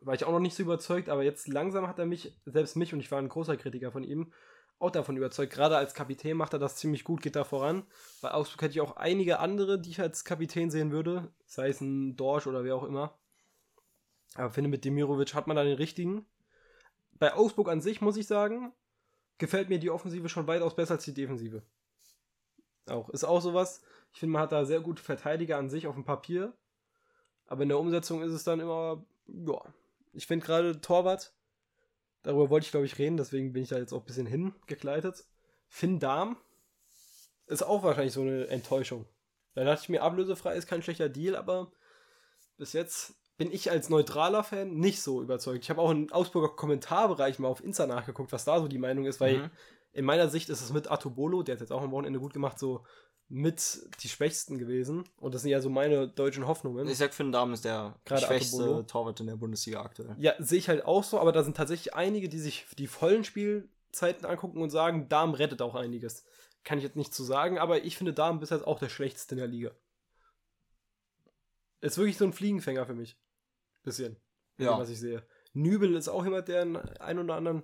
war 0.00 0.14
ich 0.14 0.24
auch 0.24 0.32
noch 0.32 0.40
nicht 0.40 0.54
so 0.54 0.62
überzeugt, 0.62 1.08
aber 1.08 1.22
jetzt 1.22 1.48
langsam 1.48 1.88
hat 1.88 1.98
er 1.98 2.06
mich, 2.06 2.38
selbst 2.44 2.76
mich, 2.76 2.94
und 2.94 3.00
ich 3.00 3.10
war 3.10 3.18
ein 3.18 3.28
großer 3.28 3.56
Kritiker 3.56 3.90
von 3.90 4.04
ihm, 4.04 4.32
auch 4.78 4.90
davon 4.90 5.16
überzeugt. 5.16 5.52
Gerade 5.52 5.76
als 5.76 5.94
Kapitän 5.94 6.36
macht 6.36 6.52
er 6.52 6.58
das 6.58 6.76
ziemlich 6.76 7.02
gut, 7.02 7.22
geht 7.22 7.34
da 7.34 7.44
voran. 7.44 7.84
Bei 8.20 8.32
Augsburg 8.32 8.62
hätte 8.62 8.72
ich 8.72 8.80
auch 8.80 8.96
einige 8.96 9.38
andere, 9.38 9.80
die 9.80 9.90
ich 9.90 10.00
als 10.00 10.24
Kapitän 10.24 10.70
sehen 10.70 10.92
würde, 10.92 11.32
sei 11.46 11.68
es 11.68 11.80
ein 11.80 12.16
Dorsch 12.16 12.46
oder 12.46 12.62
wer 12.62 12.76
auch 12.76 12.84
immer. 12.84 13.18
Aber 14.36 14.50
finde, 14.50 14.70
mit 14.70 14.84
Demirovic 14.84 15.34
hat 15.34 15.46
man 15.46 15.56
da 15.56 15.64
den 15.64 15.76
richtigen. 15.76 16.26
Bei 17.18 17.34
Augsburg 17.34 17.68
an 17.68 17.80
sich 17.80 18.00
muss 18.00 18.16
ich 18.16 18.26
sagen, 18.26 18.72
gefällt 19.38 19.68
mir 19.68 19.78
die 19.78 19.90
Offensive 19.90 20.28
schon 20.28 20.46
weitaus 20.46 20.76
besser 20.76 20.94
als 20.94 21.04
die 21.04 21.14
Defensive. 21.14 21.62
Auch. 22.86 23.08
Ist 23.10 23.24
auch 23.24 23.40
sowas. 23.40 23.82
Ich 24.12 24.20
finde, 24.20 24.34
man 24.34 24.42
hat 24.42 24.52
da 24.52 24.64
sehr 24.64 24.80
gute 24.80 25.02
Verteidiger 25.02 25.56
an 25.56 25.70
sich 25.70 25.86
auf 25.86 25.94
dem 25.94 26.04
Papier. 26.04 26.52
Aber 27.46 27.62
in 27.62 27.68
der 27.68 27.78
Umsetzung 27.78 28.22
ist 28.22 28.32
es 28.32 28.44
dann 28.44 28.60
immer, 28.60 29.04
ja. 29.26 29.60
Ich 30.12 30.26
finde 30.26 30.46
gerade 30.46 30.80
Torwart, 30.80 31.34
darüber 32.22 32.48
wollte 32.48 32.64
ich 32.64 32.70
glaube 32.70 32.86
ich 32.86 32.98
reden, 32.98 33.18
deswegen 33.18 33.52
bin 33.52 33.62
ich 33.62 33.68
da 33.68 33.76
jetzt 33.76 33.92
auch 33.92 34.00
ein 34.00 34.06
bisschen 34.06 34.26
hingekleidet. 34.26 35.26
Finn 35.68 35.98
Darm 35.98 36.38
ist 37.46 37.62
auch 37.62 37.82
wahrscheinlich 37.82 38.14
so 38.14 38.22
eine 38.22 38.46
Enttäuschung. 38.48 39.06
Da 39.54 39.64
dachte 39.64 39.82
ich 39.82 39.88
mir, 39.88 40.02
ablösefrei 40.02 40.56
ist 40.56 40.66
kein 40.66 40.82
schlechter 40.82 41.08
Deal, 41.08 41.36
aber 41.36 41.70
bis 42.56 42.72
jetzt 42.72 43.14
bin 43.38 43.52
ich 43.52 43.70
als 43.70 43.88
neutraler 43.88 44.42
Fan 44.44 44.74
nicht 44.76 45.02
so 45.02 45.22
überzeugt. 45.22 45.62
Ich 45.64 45.70
habe 45.70 45.80
auch 45.82 45.90
im 45.90 46.10
Augsburger 46.12 46.48
Kommentarbereich 46.56 47.38
mal 47.38 47.48
auf 47.48 47.62
Insta 47.62 47.86
nachgeguckt, 47.86 48.32
was 48.32 48.44
da 48.44 48.60
so 48.60 48.68
die 48.68 48.78
Meinung 48.78 49.04
ist, 49.04 49.20
weil 49.20 49.38
Mhm. 49.38 49.50
in 49.92 50.04
meiner 50.04 50.28
Sicht 50.28 50.48
ist 50.48 50.62
es 50.62 50.72
mit 50.72 50.90
Atobolo, 50.90 51.42
der 51.42 51.54
hat 51.56 51.60
jetzt 51.60 51.72
auch 51.72 51.82
am 51.82 51.90
Wochenende 51.90 52.18
gut 52.18 52.32
gemacht, 52.32 52.58
so 52.58 52.84
mit 53.28 53.88
die 54.02 54.08
Schwächsten 54.08 54.56
gewesen. 54.56 55.04
Und 55.18 55.34
das 55.34 55.42
sind 55.42 55.50
ja 55.50 55.60
so 55.60 55.68
meine 55.68 56.06
deutschen 56.08 56.46
Hoffnungen. 56.46 56.86
Ich 56.88 56.96
sag, 56.98 57.12
Finn 57.12 57.32
Dahm 57.32 57.52
ist 57.52 57.64
der 57.64 57.96
Gerade 58.04 58.24
schwächste 58.24 58.62
Atobolo. 58.62 58.82
Torwart 58.84 59.20
in 59.20 59.26
der 59.26 59.36
Bundesliga 59.36 59.82
aktuell. 59.82 60.14
Ja, 60.18 60.34
sehe 60.38 60.58
ich 60.58 60.68
halt 60.68 60.84
auch 60.84 61.02
so, 61.02 61.18
aber 61.18 61.32
da 61.32 61.42
sind 61.42 61.56
tatsächlich 61.56 61.94
einige, 61.94 62.28
die 62.28 62.38
sich 62.38 62.66
die 62.78 62.86
vollen 62.86 63.24
Spielzeiten 63.24 64.24
angucken 64.24 64.62
und 64.62 64.70
sagen, 64.70 65.08
Darm 65.08 65.34
rettet 65.34 65.60
auch 65.60 65.74
einiges. 65.74 66.24
Kann 66.62 66.78
ich 66.78 66.84
jetzt 66.84 66.96
nicht 66.96 67.12
zu 67.12 67.24
sagen, 67.24 67.58
aber 67.58 67.84
ich 67.84 67.96
finde 67.96 68.12
Darm 68.14 68.38
bis 68.38 68.50
jetzt 68.50 68.66
auch 68.66 68.78
der 68.78 68.88
schlechteste 68.88 69.34
in 69.34 69.38
der 69.38 69.48
Liga. 69.48 69.72
Ist 71.80 71.98
wirklich 71.98 72.16
so 72.16 72.24
ein 72.24 72.32
Fliegenfänger 72.32 72.86
für 72.86 72.94
mich. 72.94 73.16
Bisschen. 73.86 74.16
Ja. 74.58 74.78
Was 74.78 74.90
ich 74.90 74.98
sehe. 75.00 75.22
Nübel 75.54 75.94
ist 75.94 76.08
auch 76.08 76.24
jemand, 76.24 76.48
der 76.48 76.62
einen, 76.62 76.76
einen 76.76 77.20
oder 77.20 77.36
anderen 77.36 77.62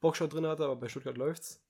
Boxshot 0.00 0.32
drin 0.32 0.46
hatte, 0.46 0.64
aber 0.64 0.76
bei 0.76 0.88
Stuttgart 0.88 1.16
läuft's. 1.16 1.62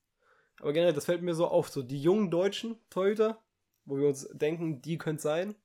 Aber 0.60 0.72
generell, 0.72 0.92
das 0.94 1.04
fällt 1.06 1.20
mir 1.22 1.34
so 1.34 1.48
auf. 1.48 1.68
So 1.68 1.82
die 1.82 2.00
jungen 2.00 2.30
deutschen 2.30 2.76
Torhüter, 2.90 3.42
wo 3.84 3.98
wir 3.98 4.06
uns 4.08 4.28
denken, 4.32 4.80
die 4.80 4.96
können 4.98 5.18
sein, 5.18 5.56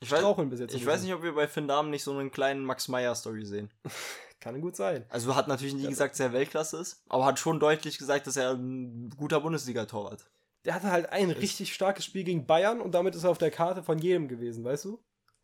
Ich 0.00 0.10
weiß, 0.10 0.18
straucheln 0.18 0.50
bis 0.50 0.60
jetzt. 0.60 0.74
ich 0.74 0.84
weiß 0.84 1.02
nicht, 1.02 1.14
ob 1.14 1.22
wir 1.22 1.34
bei 1.34 1.46
Finn 1.46 1.68
Dahm 1.68 1.90
nicht 1.90 2.02
so 2.02 2.12
einen 2.12 2.32
kleinen 2.32 2.64
Max 2.64 2.88
Meyer-Story 2.88 3.44
sehen. 3.46 3.70
Kann 4.40 4.60
gut 4.62 4.74
sein. 4.74 5.04
Also 5.10 5.36
hat 5.36 5.48
natürlich 5.48 5.74
nie 5.74 5.86
gesagt, 5.86 6.14
dass 6.14 6.20
er 6.20 6.32
Weltklasse 6.32 6.78
ist, 6.78 7.04
aber 7.08 7.26
hat 7.26 7.38
schon 7.38 7.60
deutlich 7.60 7.98
gesagt, 7.98 8.26
dass 8.26 8.36
er 8.36 8.52
ein 8.54 9.10
guter 9.10 9.40
Bundesliga-Torwart. 9.40 10.24
der 10.64 10.74
hatte 10.74 10.90
halt 10.90 11.10
ein 11.12 11.30
richtig 11.30 11.72
starkes 11.74 12.04
Spiel 12.06 12.24
gegen 12.24 12.46
Bayern 12.46 12.80
und 12.80 12.92
damit 12.94 13.14
ist 13.14 13.24
er 13.24 13.30
auf 13.30 13.38
der 13.38 13.50
Karte 13.50 13.82
von 13.82 13.98
jedem 13.98 14.28
gewesen, 14.28 14.64
weißt 14.64 14.86
du? 14.86 14.98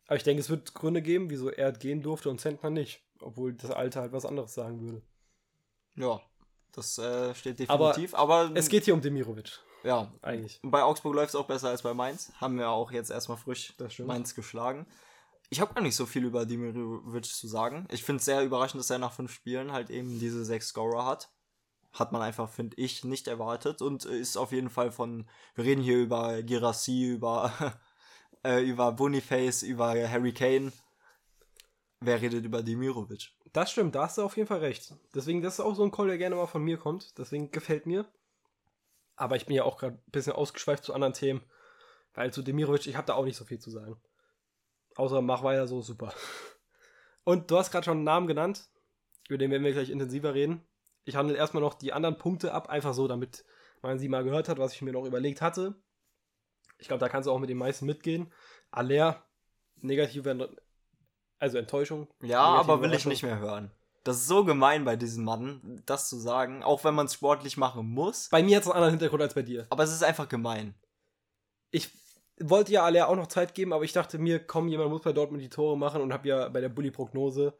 Aber 0.07 0.15
ich 0.15 0.23
denke, 0.23 0.41
es 0.41 0.49
wird 0.49 0.73
Gründe 0.73 1.01
geben, 1.01 1.29
wieso 1.29 1.49
er 1.49 1.71
gehen 1.73 2.01
durfte 2.01 2.29
und 2.29 2.39
Zentner 2.39 2.69
nicht. 2.69 3.01
Obwohl 3.21 3.53
das 3.53 3.71
Alter 3.71 4.01
halt 4.01 4.13
was 4.13 4.25
anderes 4.25 4.53
sagen 4.53 4.81
würde. 4.81 5.01
Ja, 5.95 6.21
das 6.71 6.97
äh, 6.97 7.33
steht 7.35 7.69
Aber 7.69 7.89
definitiv. 7.89 8.15
Aber, 8.15 8.51
Es 8.53 8.69
geht 8.69 8.85
hier 8.85 8.93
um 8.93 9.01
Demirovic, 9.01 9.59
ja, 9.83 10.11
eigentlich. 10.21 10.59
bei 10.63 10.83
Augsburg 10.83 11.15
läuft 11.15 11.29
es 11.29 11.35
auch 11.35 11.47
besser 11.47 11.69
als 11.69 11.81
bei 11.81 11.93
Mainz. 11.93 12.31
Haben 12.39 12.57
wir 12.57 12.69
auch 12.69 12.91
jetzt 12.91 13.09
erstmal 13.09 13.37
frisch. 13.37 13.73
Mainz 14.05 14.35
geschlagen. 14.35 14.85
Ich 15.49 15.61
habe 15.61 15.73
gar 15.73 15.81
nicht 15.81 15.95
so 15.95 16.05
viel 16.05 16.25
über 16.25 16.45
Dimirovic 16.45 17.25
zu 17.25 17.47
sagen. 17.47 17.87
Ich 17.89 18.03
finde 18.03 18.19
es 18.19 18.25
sehr 18.25 18.43
überraschend, 18.43 18.79
dass 18.79 18.89
er 18.89 18.99
nach 18.99 19.13
fünf 19.13 19.31
Spielen 19.31 19.71
halt 19.71 19.89
eben 19.89 20.19
diese 20.19 20.45
sechs 20.45 20.67
Scorer 20.67 21.05
hat. 21.05 21.31
Hat 21.93 22.11
man 22.11 22.21
einfach, 22.21 22.49
finde 22.49 22.77
ich, 22.77 23.03
nicht 23.03 23.27
erwartet 23.27 23.81
und 23.81 24.05
ist 24.05 24.37
auf 24.37 24.51
jeden 24.51 24.69
Fall 24.69 24.91
von, 24.91 25.27
wir 25.55 25.63
reden 25.63 25.81
hier 25.81 25.97
über 25.97 26.43
Girassi, 26.43 27.05
über, 27.05 27.51
äh, 28.47 28.61
über 28.61 28.91
Boniface, 28.93 29.63
über 29.63 29.89
Harry 30.09 30.33
Kane. 30.33 30.71
Wer 31.99 32.21
redet 32.21 32.45
über 32.45 32.63
Dimirovic? 32.63 33.31
Das 33.51 33.71
stimmt, 33.71 33.95
da 33.95 34.03
hast 34.03 34.17
du 34.17 34.23
auf 34.23 34.37
jeden 34.37 34.47
Fall 34.47 34.59
recht. 34.59 34.93
Deswegen, 35.13 35.41
das 35.41 35.55
ist 35.55 35.59
auch 35.59 35.75
so 35.75 35.83
ein 35.83 35.91
Call, 35.91 36.07
der 36.07 36.17
gerne 36.17 36.35
mal 36.35 36.45
von 36.45 36.63
mir 36.63 36.77
kommt. 36.77 37.17
Deswegen 37.17 37.51
gefällt 37.51 37.85
mir. 37.85 38.05
Aber 39.15 39.35
ich 39.35 39.45
bin 39.45 39.55
ja 39.55 39.63
auch 39.63 39.77
gerade 39.77 39.95
ein 39.95 40.11
bisschen 40.11 40.33
ausgeschweift 40.33 40.83
zu 40.83 40.93
anderen 40.93 41.13
Themen. 41.13 41.41
Weil 42.13 42.31
zu 42.31 42.41
Demirovic, 42.41 42.87
ich 42.87 42.95
habe 42.95 43.07
da 43.07 43.15
auch 43.15 43.25
nicht 43.25 43.35
so 43.35 43.45
viel 43.45 43.59
zu 43.59 43.69
sagen. 43.69 43.99
Außer 44.95 45.21
mach 45.21 45.43
weiter 45.43 45.67
so, 45.67 45.81
super. 45.81 46.13
Und 47.23 47.51
du 47.51 47.57
hast 47.57 47.71
gerade 47.71 47.85
schon 47.85 47.97
einen 47.97 48.03
Namen 48.03 48.27
genannt. 48.27 48.69
Über 49.27 49.37
den 49.37 49.51
werden 49.51 49.63
wir 49.63 49.73
gleich 49.73 49.89
intensiver 49.89 50.33
reden. 50.33 50.65
Ich 51.03 51.15
handle 51.15 51.35
erstmal 51.35 51.61
noch 51.61 51.73
die 51.73 51.93
anderen 51.93 52.17
Punkte 52.17 52.53
ab, 52.53 52.69
einfach 52.69 52.93
so, 52.93 53.07
damit 53.07 53.43
man 53.81 53.99
sie 53.99 54.07
mal 54.07 54.23
gehört 54.23 54.49
hat, 54.49 54.59
was 54.59 54.73
ich 54.73 54.81
mir 54.81 54.93
noch 54.93 55.05
überlegt 55.05 55.41
hatte. 55.41 55.75
Ich 56.77 56.87
glaube, 56.87 56.99
da 56.99 57.09
kannst 57.09 57.27
du 57.27 57.31
auch 57.31 57.39
mit 57.39 57.49
den 57.49 57.57
meisten 57.57 57.85
mitgehen. 57.85 58.31
Aller, 58.71 59.23
negative, 59.81 60.57
also 61.39 61.57
Enttäuschung. 61.57 62.07
Ja, 62.21 62.41
aber 62.41 62.81
will 62.81 62.93
ich 62.93 63.05
nicht 63.05 63.23
mehr 63.23 63.39
hören. 63.39 63.71
Das 64.03 64.17
ist 64.17 64.27
so 64.27 64.45
gemein 64.45 64.85
bei 64.85 64.95
diesem 64.95 65.25
Mann, 65.25 65.81
das 65.85 66.07
zu 66.07 66.17
sagen, 66.17 66.63
auch 66.63 66.83
wenn 66.85 66.95
man 66.95 67.07
es 67.07 67.15
sportlich 67.15 67.57
machen 67.57 67.89
muss. 67.89 68.29
Bei 68.29 68.41
mir 68.41 68.55
hat 68.55 68.63
es 68.63 68.69
einen 68.69 68.75
anderen 68.75 68.93
Hintergrund 68.93 69.21
als 69.21 69.33
bei 69.33 69.41
dir. 69.41 69.67
Aber 69.69 69.83
es 69.83 69.91
ist 69.91 70.03
einfach 70.03 70.29
gemein. 70.29 70.75
Ich 71.71 71.89
wollte 72.39 72.71
ja 72.71 72.83
alle 72.83 73.07
auch 73.07 73.15
noch 73.15 73.27
Zeit 73.27 73.53
geben, 73.53 73.73
aber 73.73 73.83
ich 73.83 73.91
dachte 73.91 74.17
mir, 74.17 74.39
komm, 74.39 74.69
jemand 74.69 74.91
muss 74.91 75.01
bei 75.01 75.11
Dortmund 75.11 75.43
die 75.43 75.49
Tore 75.49 75.77
machen 75.77 76.01
und 76.01 76.13
habe 76.13 76.27
ja 76.27 76.47
bei 76.47 76.61
der 76.61 76.69
Bully-Prognose 76.69 77.53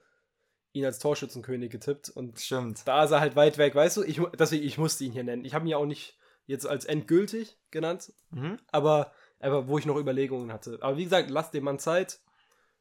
ihn 0.71 0.85
als 0.85 0.99
Torschützenkönig 0.99 1.69
getippt. 1.69 2.09
Und 2.09 2.39
Stimmt. 2.39 2.87
da 2.87 3.03
ist 3.03 3.11
er 3.11 3.19
halt 3.19 3.35
weit 3.35 3.57
weg, 3.57 3.75
weißt 3.75 3.97
du? 3.97 4.03
Ich, 4.03 4.21
deswegen, 4.39 4.65
ich 4.65 4.77
musste 4.77 5.03
ihn 5.03 5.11
hier 5.11 5.23
nennen. 5.23 5.43
Ich 5.43 5.53
habe 5.53 5.65
ihn 5.65 5.69
ja 5.69 5.77
auch 5.77 5.85
nicht 5.85 6.16
jetzt 6.47 6.65
als 6.65 6.85
endgültig 6.85 7.59
genannt, 7.71 8.11
Mhm. 8.31 8.57
aber 8.71 9.13
Aber 9.39 9.67
wo 9.67 9.77
ich 9.77 9.85
noch 9.85 9.97
Überlegungen 9.97 10.51
hatte. 10.51 10.79
Aber 10.81 10.97
wie 10.97 11.03
gesagt, 11.03 11.29
lasst 11.29 11.53
dem 11.53 11.63
Mann 11.65 11.77
Zeit. 11.77 12.19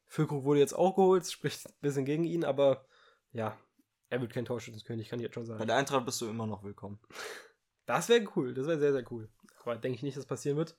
Füllkrug 0.06 0.44
wurde 0.44 0.60
jetzt 0.60 0.72
auch 0.72 0.94
geholt, 0.96 1.26
spricht 1.30 1.66
ein 1.66 1.74
bisschen 1.82 2.06
gegen 2.06 2.24
ihn, 2.24 2.44
aber 2.44 2.86
ja, 3.32 3.58
er 4.08 4.22
wird 4.22 4.32
kein 4.32 4.46
Torschützenkönig, 4.46 5.10
kann 5.10 5.18
ich 5.18 5.24
jetzt 5.24 5.34
schon 5.34 5.44
sagen. 5.44 5.58
Bei 5.58 5.66
der 5.66 5.76
Eintracht 5.76 6.06
bist 6.06 6.18
du 6.22 6.28
immer 6.30 6.46
noch 6.46 6.62
willkommen. 6.62 6.98
Das 7.84 8.08
wäre 8.08 8.26
cool, 8.36 8.54
das 8.54 8.66
wäre 8.66 8.78
sehr, 8.78 8.92
sehr 8.92 9.04
cool. 9.12 9.28
Aber 9.64 9.76
denke 9.76 9.96
ich 9.96 10.02
nicht, 10.02 10.16
dass 10.16 10.24
das 10.24 10.28
passieren 10.28 10.56
wird. 10.56 10.78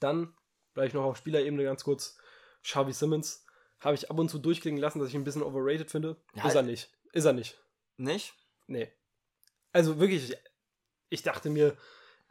Dann 0.00 0.34
vielleicht 0.72 0.94
noch 0.94 1.04
auf 1.04 1.16
Spielerebene 1.18 1.62
ganz 1.62 1.84
kurz. 1.84 2.18
Xavi 2.64 2.92
Simmons 2.92 3.44
habe 3.78 3.94
ich 3.94 4.10
ab 4.10 4.18
und 4.18 4.28
zu 4.28 4.38
durchklingen 4.38 4.80
lassen, 4.80 4.98
dass 4.98 5.08
ich 5.08 5.14
ihn 5.14 5.20
ein 5.20 5.24
bisschen 5.24 5.42
overrated 5.42 5.90
finde. 5.90 6.16
Ja, 6.34 6.48
ist 6.48 6.54
er 6.56 6.62
nicht. 6.62 6.90
Ist 7.12 7.26
er 7.26 7.32
nicht. 7.32 7.62
Nicht? 7.96 8.34
Nee. 8.66 8.90
Also 9.72 10.00
wirklich, 10.00 10.36
ich, 11.14 11.22
dachte 11.22 11.50
mir, 11.50 11.76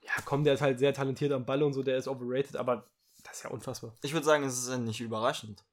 ja 0.02 0.12
komm, 0.26 0.43
der 0.43 0.54
ist 0.56 0.62
halt 0.62 0.80
sehr 0.80 0.93
talentiert 0.93 1.32
am 1.32 1.46
Ball 1.46 1.63
und 1.63 1.74
so, 1.74 1.84
der 1.84 1.98
ist 1.98 2.08
overrated, 2.08 2.56
aber 2.56 2.88
das 3.24 3.38
ist 3.38 3.43
ja 3.43 3.50
unfassbar. 3.50 3.96
Ich 4.04 4.13
würde 4.13 4.26
sagen, 4.26 4.43
es 4.43 4.58
ist 4.58 4.69
ja 4.69 4.78
nicht 4.78 5.00
überraschend. 5.02 5.63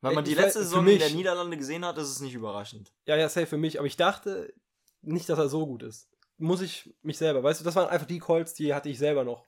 Wenn 0.00 0.14
man 0.14 0.24
Ich 0.24 0.30
die 0.30 0.36
letzte 0.36 0.60
Saison 0.62 0.84
mich- 0.84 0.94
in 0.94 0.98
der 1.00 1.10
Niederlande 1.10 1.56
gesehen 1.56 1.84
hat, 1.84 1.98
ist 1.98 2.08
es 2.08 2.20
nicht 2.20 2.34
überraschend. 2.34 2.92
Ja, 3.06 3.16
ja, 3.16 3.28
safe 3.28 3.46
für 3.46 3.56
mich, 3.56 3.78
aber 3.78 3.86
ich 3.86 3.96
dachte 3.96 4.52
nicht, 5.00 5.28
dass 5.28 5.38
er 5.38 5.48
so 5.48 5.66
gut 5.66 5.82
ist. 5.82 6.08
Muss 6.36 6.60
ich 6.60 6.94
mich 7.02 7.18
selber, 7.18 7.42
weißt 7.42 7.60
du, 7.60 7.64
das 7.64 7.74
waren 7.74 7.88
einfach 7.88 8.06
die 8.06 8.20
Calls, 8.20 8.54
die 8.54 8.72
hatte 8.74 8.88
ich 8.88 8.98
selber 8.98 9.24
noch, 9.24 9.46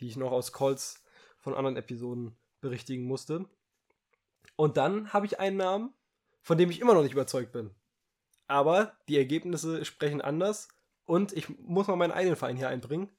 die 0.00 0.08
ich 0.08 0.16
noch 0.16 0.32
aus 0.32 0.52
Calls 0.52 1.02
von 1.38 1.54
anderen 1.54 1.76
Episoden 1.76 2.38
berichtigen 2.62 3.04
musste. 3.04 3.44
Und 4.56 4.78
dann 4.78 5.12
habe 5.12 5.26
ich 5.26 5.38
einen 5.40 5.58
Namen, 5.58 5.92
von 6.42 6.56
dem 6.56 6.70
ich 6.70 6.80
immer 6.80 6.94
noch 6.94 7.02
nicht 7.02 7.12
überzeugt 7.12 7.52
bin. 7.52 7.74
Aber 8.46 8.96
die 9.08 9.18
Ergebnisse 9.18 9.84
sprechen 9.84 10.22
anders 10.22 10.68
und 11.06 11.32
ich 11.32 11.48
muss 11.58 11.86
mal 11.86 11.96
meinen 11.96 12.12
eigenen 12.12 12.36
Verein 12.36 12.56
hier 12.56 12.68
einbringen. 12.68 13.10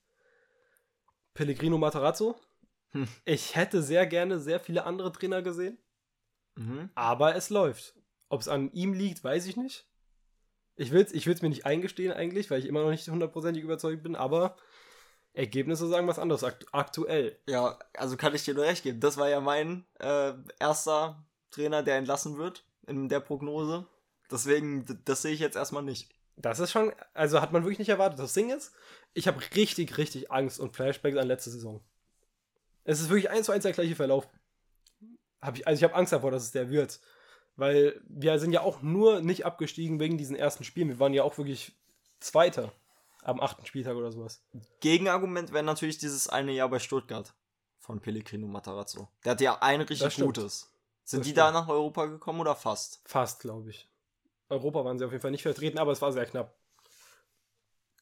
Pellegrino 1.34 1.78
Matarazzo. 1.78 2.36
Hm. 2.92 3.08
Ich 3.26 3.56
hätte 3.56 3.82
sehr 3.82 4.06
gerne 4.06 4.40
sehr 4.40 4.60
viele 4.60 4.86
andere 4.86 5.12
Trainer 5.12 5.42
gesehen. 5.42 5.78
Mhm. 6.56 6.90
Aber 6.96 7.36
es 7.36 7.50
läuft. 7.50 7.96
Ob 8.30 8.42
es 8.42 8.48
an 8.48 8.72
ihm 8.72 8.94
liegt, 8.94 9.24
weiß 9.24 9.46
ich 9.48 9.58
nicht. 9.58 9.88
Ich 10.76 10.92
will 10.92 11.02
es 11.02 11.12
ich 11.12 11.26
will's 11.26 11.42
mir 11.42 11.50
nicht 11.50 11.66
eingestehen 11.66 12.14
eigentlich, 12.14 12.52
weil 12.52 12.60
ich 12.60 12.68
immer 12.68 12.84
noch 12.84 12.92
nicht 12.92 13.08
hundertprozentig 13.08 13.64
überzeugt 13.64 14.04
bin, 14.04 14.16
aber 14.16 14.56
Ergebnisse 15.34 15.88
sagen 15.88 16.08
was 16.08 16.20
anderes 16.20 16.44
akt 16.44 16.66
aktuell. 16.72 17.40
Ja, 17.48 17.80
also 17.94 18.18
kann 18.18 18.36
ich 18.36 18.44
dir 18.44 18.54
nur 18.54 18.66
recht 18.66 18.84
geben. 18.84 19.00
Das 19.00 19.18
war 19.18 19.30
ja 19.30 19.40
mein 19.40 19.86
äh, 20.00 20.34
erster 20.60 21.26
Trainer, 21.52 21.84
der 21.84 21.98
entlassen 21.98 22.38
wird 22.38 22.66
in 22.86 23.10
der 23.10 23.20
Prognose. 23.20 23.88
Deswegen, 24.30 24.86
das 25.06 25.22
sehe 25.22 25.34
ich 25.34 25.40
jetzt 25.40 25.56
erstmal 25.56 25.84
nicht. 25.84 26.10
Das 26.38 26.60
ist 26.60 26.72
schon, 26.72 26.94
also 27.14 27.42
hat 27.42 27.52
man 27.52 27.64
wirklich 27.64 27.80
nicht 27.80 27.90
erwartet. 27.90 28.20
Das 28.20 28.34
Ding 28.34 28.52
ist, 28.52 28.72
ich 29.14 29.28
habe 29.28 29.42
richtig, 29.56 29.98
richtig 29.98 30.32
Angst 30.32 30.60
und 30.60 30.76
Flashbacks 30.76 31.18
an 31.18 31.28
letzte 31.28 31.50
Saison. 31.50 31.82
Es 32.84 33.02
ist 33.02 33.10
wirklich 33.10 33.30
eins 33.30 33.48
zu 33.48 33.52
eins 33.52 33.64
der 33.64 33.74
gleiche 33.74 33.96
Verlauf. 33.96 34.30
Hab 35.42 35.58
ich, 35.58 35.68
also 35.68 35.78
ich 35.80 35.84
habe 35.84 35.96
Angst 35.96 36.14
davor, 36.14 36.32
dass 36.32 36.44
es 36.44 36.52
der 36.52 36.70
wird. 36.70 37.00
Weil 37.56 38.00
wir 38.08 38.38
sind 38.38 38.52
ja 38.52 38.62
auch 38.62 38.84
nur 38.84 39.22
nicht 39.22 39.46
abgestiegen 39.46 40.00
wegen 40.00 40.18
diesen 40.18 40.36
ersten 40.36 40.64
Spielen. 40.64 40.90
Wir 40.90 41.00
waren 41.00 41.14
ja 41.14 41.24
auch 41.24 41.38
wirklich 41.40 41.76
Zweiter 42.20 42.72
am 43.24 43.42
achten 43.42 43.66
Spieltag 43.66 43.96
oder 43.96 44.12
sowas. 44.12 44.44
Gegenargument 44.80 45.52
wäre 45.52 45.64
natürlich 45.64 45.98
dieses 45.98 46.30
eine 46.30 46.52
Jahr 46.52 46.70
bei 46.70 46.78
Stuttgart 46.80 47.34
von 47.80 48.00
Pellegrino 48.00 48.48
Matarazzo. 48.48 49.08
Der 49.26 49.32
hat 49.32 49.42
ja 49.42 49.58
ein 49.60 49.82
richtig 49.82 50.16
gutes. 50.18 50.72
Sind 51.04 51.22
Das 51.22 51.26
die 51.26 51.32
stimmt. 51.32 51.38
da 51.38 51.52
nach 51.52 51.68
Europa 51.68 52.06
gekommen 52.06 52.42
oder 52.42 52.56
fast? 52.56 53.02
Fast, 53.06 53.40
glaube 53.40 53.72
ich. 53.72 53.90
Europa 54.50 54.86
waren 54.86 54.98
sie 54.98 55.06
auf 55.06 55.12
jeden 55.12 55.22
Fall 55.22 55.32
nicht 55.32 55.44
vertreten, 55.44 55.78
aber 55.78 55.92
es 55.92 56.02
war 56.02 56.12
sehr 56.12 56.26
knapp. 56.26 56.56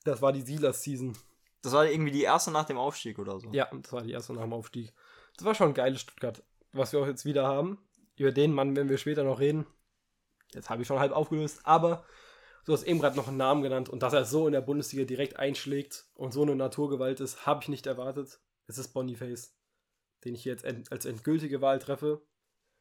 Das 0.03 0.21
war 0.21 0.31
die 0.31 0.41
Silas-Season. 0.41 1.17
Das 1.61 1.73
war 1.73 1.87
irgendwie 1.87 2.11
die 2.11 2.21
erste 2.21 2.51
nach 2.51 2.65
dem 2.65 2.77
Aufstieg 2.77 3.17
oder 3.17 3.39
so. 3.39 3.49
Ja, 3.51 3.67
das 3.73 3.91
war 3.91 4.03
die 4.03 4.11
erste 4.11 4.33
nach 4.33 4.43
dem 4.43 4.53
Aufstieg. 4.53 4.93
Das 5.35 5.45
war 5.45 5.55
schon 5.55 5.69
ein 5.69 5.73
geiles 5.73 6.01
Stuttgart, 6.01 6.43
was 6.73 6.93
wir 6.93 6.99
auch 6.99 7.07
jetzt 7.07 7.25
wieder 7.25 7.47
haben. 7.47 7.79
Über 8.15 8.31
den 8.31 8.53
Mann 8.53 8.75
werden 8.75 8.89
wir 8.89 8.99
später 8.99 9.23
noch 9.23 9.39
reden. 9.39 9.65
Jetzt 10.53 10.69
habe 10.69 10.83
ich 10.83 10.87
schon 10.87 10.99
halb 10.99 11.11
aufgelöst, 11.11 11.61
aber 11.63 12.05
du 12.65 12.73
hast 12.73 12.83
eben 12.83 12.99
gerade 12.99 13.17
noch 13.17 13.27
einen 13.27 13.37
Namen 13.37 13.63
genannt 13.63 13.89
und 13.89 14.03
dass 14.03 14.13
er 14.13 14.25
so 14.25 14.45
in 14.45 14.53
der 14.53 14.61
Bundesliga 14.61 15.05
direkt 15.05 15.37
einschlägt 15.37 16.05
und 16.13 16.31
so 16.31 16.43
eine 16.43 16.55
Naturgewalt 16.55 17.19
ist, 17.19 17.45
habe 17.45 17.63
ich 17.63 17.69
nicht 17.69 17.87
erwartet. 17.87 18.39
Es 18.67 18.77
ist 18.77 18.93
Boniface, 18.93 19.55
den 20.23 20.35
ich 20.35 20.43
hier 20.43 20.53
jetzt 20.53 20.65
als 20.91 21.05
endgültige 21.05 21.61
Wahl 21.61 21.79
treffe. 21.79 22.21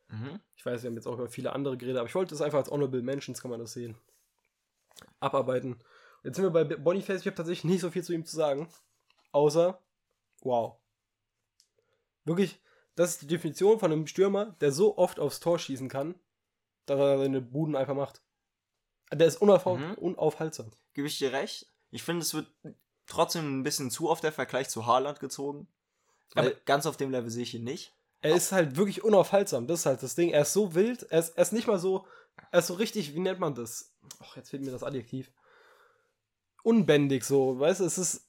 Mhm. 0.09 0.41
Ich 0.57 0.65
weiß, 0.65 0.83
wir 0.83 0.89
haben 0.91 0.97
jetzt 0.97 1.07
auch 1.07 1.15
über 1.15 1.29
viele 1.29 1.53
andere 1.53 1.77
geredet, 1.77 1.99
aber 1.99 2.09
ich 2.09 2.15
wollte 2.15 2.35
es 2.35 2.41
einfach 2.43 2.59
als 2.59 2.71
Honorable 2.71 3.03
Mentions, 3.03 3.41
kann 3.41 3.51
man 3.51 3.61
das 3.61 3.73
sehen. 3.73 3.97
Abarbeiten. 5.21 5.79
Jetzt 6.23 6.37
sind 6.37 6.45
wir 6.45 6.51
bei 6.51 6.65
Boniface, 6.65 7.21
ich 7.21 7.27
habe 7.27 7.37
tatsächlich 7.37 7.65
nicht 7.65 7.81
so 7.81 7.91
viel 7.91 8.03
zu 8.05 8.13
ihm 8.13 8.25
zu 8.25 8.37
sagen. 8.37 8.69
Außer, 9.33 9.79
wow. 10.43 10.77
Wirklich, 12.25 12.61
das 12.95 13.11
ist 13.11 13.23
die 13.23 13.27
Definition 13.27 13.79
von 13.79 13.93
einem 13.93 14.07
Stürmer, 14.07 14.57
der 14.61 14.73
so 14.73 14.97
oft 14.97 15.19
aufs 15.21 15.41
Tor 15.41 15.59
schießen 15.59 15.89
kann, 15.89 16.15
dass 16.87 16.99
er 16.99 17.19
seine 17.19 17.41
Buden 17.41 17.77
einfach 17.77 17.95
macht. 17.95 18.23
Der 19.13 19.27
ist 19.27 19.41
unaufhal 19.43 19.77
Mhm. 19.79 19.95
unaufhaltsam. 19.95 20.71
Gebe 20.95 21.07
ich 21.09 21.19
dir 21.19 21.33
recht. 21.33 21.67
Ich 21.91 22.03
finde, 22.03 22.23
es 22.23 22.33
wird 22.35 22.51
trotzdem 23.07 23.61
ein 23.61 23.63
bisschen 23.63 23.91
zu 23.91 24.09
oft 24.09 24.25
der 24.25 24.33
Vergleich 24.33 24.69
zu 24.71 24.87
Haaland 24.87 25.21
gezogen. 25.21 25.69
Weil 26.35 26.49
Aber- 26.53 26.61
ganz 26.65 26.87
auf 26.87 26.97
dem 26.97 27.11
Level 27.11 27.31
sehe 27.31 27.43
ich 27.43 27.55
ihn 27.55 27.65
nicht. 27.65 27.93
Er 28.25 28.35
ist 28.35 28.53
halt 28.53 28.77
wirklich 28.77 29.05
unaufhaltsam. 29.05 29.67
Das 29.67 29.81
ist 29.81 29.87
halt 29.87 30.03
das 30.03 30.15
Ding. 30.15 30.31
Er 30.31 30.43
ist 30.43 30.55
so 30.55 30.75
wild. 30.75 31.03
Er 31.11 31.19
ist, 31.19 31.37
er 31.37 31.43
ist 31.43 31.53
nicht 31.53 31.67
mal 31.67 31.79
so. 31.79 32.07
Er 32.51 32.61
ist 32.61 32.69
so 32.69 32.75
richtig, 32.75 33.15
wie 33.15 33.21
nennt 33.21 33.39
man 33.39 33.55
das? 33.55 33.93
Ach, 34.21 34.37
jetzt 34.37 34.49
fehlt 34.49 34.65
mir 34.65 34.71
das 34.71 34.83
Adjektiv. 34.83 35.31
Unbändig 36.63 37.25
so. 37.25 37.59
Weißt 37.59 37.81
du, 37.81 37.85
es 37.85 37.99
ist. 37.99 38.27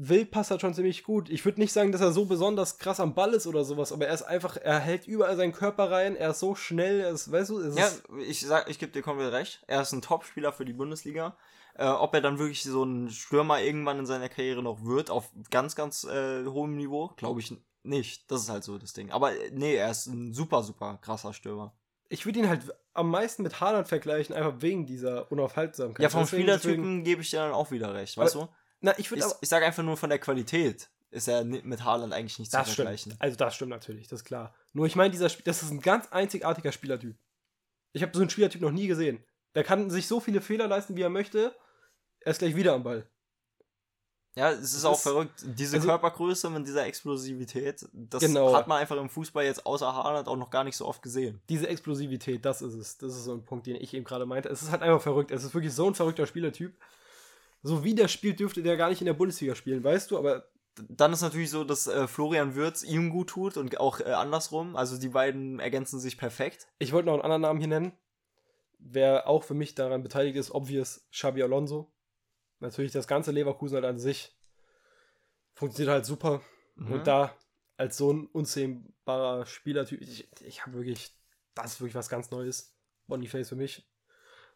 Wild 0.00 0.30
passt 0.30 0.52
halt 0.52 0.60
schon 0.60 0.74
ziemlich 0.74 1.02
gut. 1.02 1.28
Ich 1.28 1.44
würde 1.44 1.60
nicht 1.60 1.72
sagen, 1.72 1.90
dass 1.90 2.00
er 2.00 2.12
so 2.12 2.26
besonders 2.26 2.78
krass 2.78 3.00
am 3.00 3.16
Ball 3.16 3.34
ist 3.34 3.48
oder 3.48 3.64
sowas, 3.64 3.90
aber 3.90 4.06
er 4.06 4.14
ist 4.14 4.22
einfach, 4.22 4.56
er 4.56 4.78
hält 4.78 5.08
überall 5.08 5.36
seinen 5.36 5.52
Körper 5.52 5.90
rein, 5.90 6.14
er 6.14 6.30
ist 6.30 6.38
so 6.38 6.54
schnell, 6.54 7.00
er 7.00 7.10
ist, 7.10 7.32
weißt 7.32 7.50
du, 7.50 7.58
es 7.58 7.76
Ja, 7.76 7.88
ist, 7.88 8.04
ich 8.24 8.40
sag, 8.46 8.70
ich 8.70 8.78
gebe 8.78 8.92
dir 8.92 9.02
komplett 9.02 9.32
recht. 9.32 9.64
Er 9.66 9.82
ist 9.82 9.90
ein 9.90 10.00
Top-Spieler 10.00 10.52
für 10.52 10.64
die 10.64 10.72
Bundesliga. 10.72 11.36
Äh, 11.74 11.88
ob 11.88 12.14
er 12.14 12.20
dann 12.20 12.38
wirklich 12.38 12.62
so 12.62 12.84
ein 12.84 13.10
Stürmer 13.10 13.60
irgendwann 13.60 13.98
in 13.98 14.06
seiner 14.06 14.28
Karriere 14.28 14.62
noch 14.62 14.84
wird, 14.84 15.10
auf 15.10 15.30
ganz, 15.50 15.74
ganz 15.74 16.04
äh, 16.04 16.44
hohem 16.46 16.76
Niveau, 16.76 17.08
glaube 17.16 17.40
ich 17.40 17.52
nicht. 17.82 18.30
Das 18.30 18.42
ist 18.42 18.48
halt 18.48 18.64
so 18.64 18.78
das 18.78 18.92
Ding. 18.92 19.10
Aber 19.10 19.32
äh, 19.32 19.50
nee, 19.52 19.74
er 19.76 19.90
ist 19.90 20.06
ein 20.06 20.32
super, 20.32 20.62
super 20.62 20.98
krasser 21.02 21.32
Stürmer. 21.32 21.74
ich 22.08 22.24
würde 22.26 22.38
ihn 22.40 22.48
halt 22.48 22.62
am 22.94 23.10
meisten 23.10 23.42
mit 23.42 23.60
Haaland 23.60 23.86
vergleichen, 23.86 24.34
einfach 24.34 24.60
wegen 24.60 24.86
dieser 24.86 25.30
Unaufhaltsamkeit. 25.30 26.02
Ja, 26.02 26.08
vom 26.08 26.22
Deswegen- 26.22 26.42
Spielertypen 26.42 26.76
deswegen- 26.84 27.04
gebe 27.04 27.22
ich 27.22 27.30
dir 27.30 27.36
dann 27.38 27.52
auch 27.52 27.70
wieder 27.70 27.94
recht, 27.94 28.16
weißt 28.16 28.34
du? 28.34 28.48
Na, 28.80 28.92
ich 28.92 28.98
Ich, 29.00 29.10
würde 29.10 29.24
aber. 29.24 29.36
ich 29.40 29.48
sage 29.48 29.66
einfach 29.66 29.82
nur 29.82 29.96
von 29.96 30.10
der 30.10 30.18
Qualität 30.18 30.88
ist 31.10 31.26
er 31.28 31.42
mit 31.44 31.84
Haaland 31.84 32.12
eigentlich 32.12 32.38
nicht 32.38 32.50
zu 32.50 32.56
Das 32.58 32.74
vergleichen. 32.74 33.12
stimmt. 33.12 33.22
Also 33.22 33.36
das 33.36 33.54
stimmt 33.54 33.70
natürlich, 33.70 34.08
das 34.08 34.20
ist 34.20 34.24
klar. 34.24 34.54
Nur 34.72 34.86
ich 34.86 34.94
meine, 34.96 35.10
dieser 35.10 35.26
Sp- 35.32 35.42
das 35.44 35.62
ist 35.62 35.70
ein 35.70 35.80
ganz 35.80 36.08
einzigartiger 36.12 36.70
Spielertyp. 36.72 37.16
Ich 37.92 38.02
habe 38.02 38.12
so 38.14 38.20
einen 38.20 38.30
Spielertyp 38.30 38.60
noch 38.60 38.70
nie 38.72 38.86
gesehen. 38.86 39.24
Der 39.54 39.64
kann 39.64 39.88
sich 39.90 40.06
so 40.06 40.20
viele 40.20 40.40
Fehler 40.42 40.66
leisten, 40.68 40.96
wie 40.96 41.02
er 41.02 41.08
möchte. 41.08 41.56
Er 42.20 42.32
ist 42.32 42.38
gleich 42.40 42.54
wieder 42.56 42.74
am 42.74 42.82
Ball. 42.82 43.08
Ja, 44.34 44.50
es 44.52 44.60
ist 44.60 44.74
Das 44.76 44.84
auch 44.84 44.98
verrückt. 44.98 45.42
Diese 45.44 45.76
also- 45.76 45.88
Körpergröße 45.88 46.48
mit 46.50 46.66
dieser 46.66 46.86
Explosivität, 46.86 47.88
das 47.92 48.22
Genau. 48.22 48.54
hat 48.54 48.68
man 48.68 48.78
einfach 48.78 48.96
im 48.96 49.08
Fußball 49.08 49.44
jetzt 49.44 49.66
außer 49.66 49.92
Haaland 49.92 50.28
auch 50.28 50.36
noch 50.36 50.50
gar 50.50 50.62
nicht 50.64 50.76
so 50.76 50.86
oft 50.86 51.02
gesehen. 51.02 51.40
Diese 51.48 51.66
Explosivität, 51.68 52.44
das 52.44 52.62
ist 52.62 52.74
es. 52.74 52.98
Das 52.98 53.14
ist 53.16 53.24
so 53.24 53.32
ein 53.32 53.44
Punkt, 53.44 53.66
den 53.66 53.76
ich 53.76 53.94
eben 53.94 54.04
gerade 54.04 54.26
meinte. 54.26 54.48
Es 54.48 54.62
ist 54.62 54.70
halt 54.70 54.82
einfach 54.82 55.02
verrückt. 55.02 55.30
Es 55.32 55.42
ist 55.42 55.54
wirklich 55.54 55.72
so 55.74 55.88
ein 55.88 55.94
verrückter 55.94 56.26
Spielertyp. 56.26 56.76
So 57.64 57.82
wie 57.82 57.94
der 57.94 58.06
spielt, 58.06 58.38
dürfte 58.38 58.62
der 58.62 58.76
gar 58.76 58.88
nicht 58.90 59.00
in 59.00 59.06
der 59.06 59.14
Bundesliga 59.14 59.54
spielen, 59.56 59.82
weißt 59.82 60.10
du? 60.12 60.18
Aber 60.18 60.44
Dann 60.88 61.12
ist 61.12 61.22
natürlich 61.22 61.50
so, 61.50 61.64
dass 61.64 61.88
äh, 61.88 62.06
Florian 62.06 62.54
Würz 62.54 62.84
ihm 62.84 63.10
gut 63.10 63.30
tut 63.30 63.56
und 63.56 63.80
auch 63.80 63.98
äh, 63.98 64.04
andersrum. 64.12 64.76
Also 64.76 64.96
die 64.96 65.08
beiden 65.08 65.58
ergänzen 65.58 65.98
sich 65.98 66.16
perfekt. 66.16 66.68
ich 66.78 66.92
wollte 66.92 67.06
noch 67.06 67.14
einen 67.14 67.22
anderen 67.22 67.42
Namen 67.42 67.58
hier 67.58 67.66
nennen. 67.68 67.92
Wer 68.78 69.26
auch 69.26 69.42
für 69.42 69.54
mich 69.54 69.74
daran 69.74 70.04
beteiligt 70.04 70.36
ist, 70.36 70.52
obvious, 70.52 71.04
Xabi 71.10 71.42
Alonso. 71.42 71.90
Natürlich 72.60 72.92
das 72.92 73.06
ganze 73.06 73.30
Leverkusen 73.30 73.76
halt 73.76 73.84
an 73.84 73.98
sich 73.98 74.36
funktioniert 75.54 75.92
halt 75.92 76.06
super. 76.06 76.40
Mhm. 76.76 76.92
Und 76.92 77.06
da 77.06 77.34
als 77.76 77.96
so 77.96 78.12
ein 78.12 78.26
unzähmbarer 78.26 79.46
Spielertyp, 79.46 80.00
ich, 80.00 80.28
ich 80.42 80.62
habe 80.66 80.76
wirklich, 80.76 81.14
das 81.54 81.74
ist 81.74 81.80
wirklich 81.80 81.94
was 81.94 82.08
ganz 82.08 82.30
Neues. 82.30 82.74
Boniface 83.06 83.48
für 83.48 83.56
mich. 83.56 83.88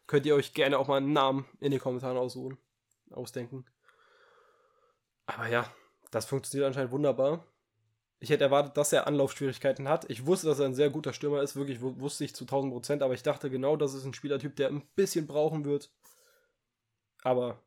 Könnt 0.05 0.25
ihr 0.25 0.35
euch 0.35 0.53
gerne 0.53 0.77
auch 0.77 0.87
mal 0.87 0.97
einen 0.97 1.13
Namen 1.13 1.45
in 1.59 1.71
den 1.71 1.79
Kommentaren 1.79 2.17
aussuchen, 2.17 2.57
ausdenken. 3.11 3.65
Aber 5.25 5.47
ja, 5.47 5.65
das 6.11 6.25
funktioniert 6.25 6.67
anscheinend 6.67 6.91
wunderbar. 6.91 7.47
Ich 8.19 8.29
hätte 8.29 8.43
erwartet, 8.43 8.77
dass 8.77 8.93
er 8.93 9.07
Anlaufschwierigkeiten 9.07 9.87
hat. 9.89 10.09
Ich 10.09 10.25
wusste, 10.25 10.47
dass 10.47 10.59
er 10.59 10.65
ein 10.65 10.75
sehr 10.75 10.89
guter 10.89 11.13
Stürmer 11.13 11.41
ist, 11.41 11.55
wirklich 11.55 11.81
wu- 11.81 11.99
wusste 11.99 12.25
ich 12.25 12.35
zu 12.35 12.43
1000 12.43 12.71
Prozent, 12.73 13.01
aber 13.01 13.13
ich 13.13 13.23
dachte 13.23 13.49
genau, 13.49 13.75
das 13.75 13.93
ist 13.93 14.05
ein 14.05 14.13
Spielertyp, 14.13 14.55
der 14.55 14.67
ein 14.69 14.85
bisschen 14.95 15.25
brauchen 15.27 15.65
wird. 15.65 15.91
Aber. 17.23 17.61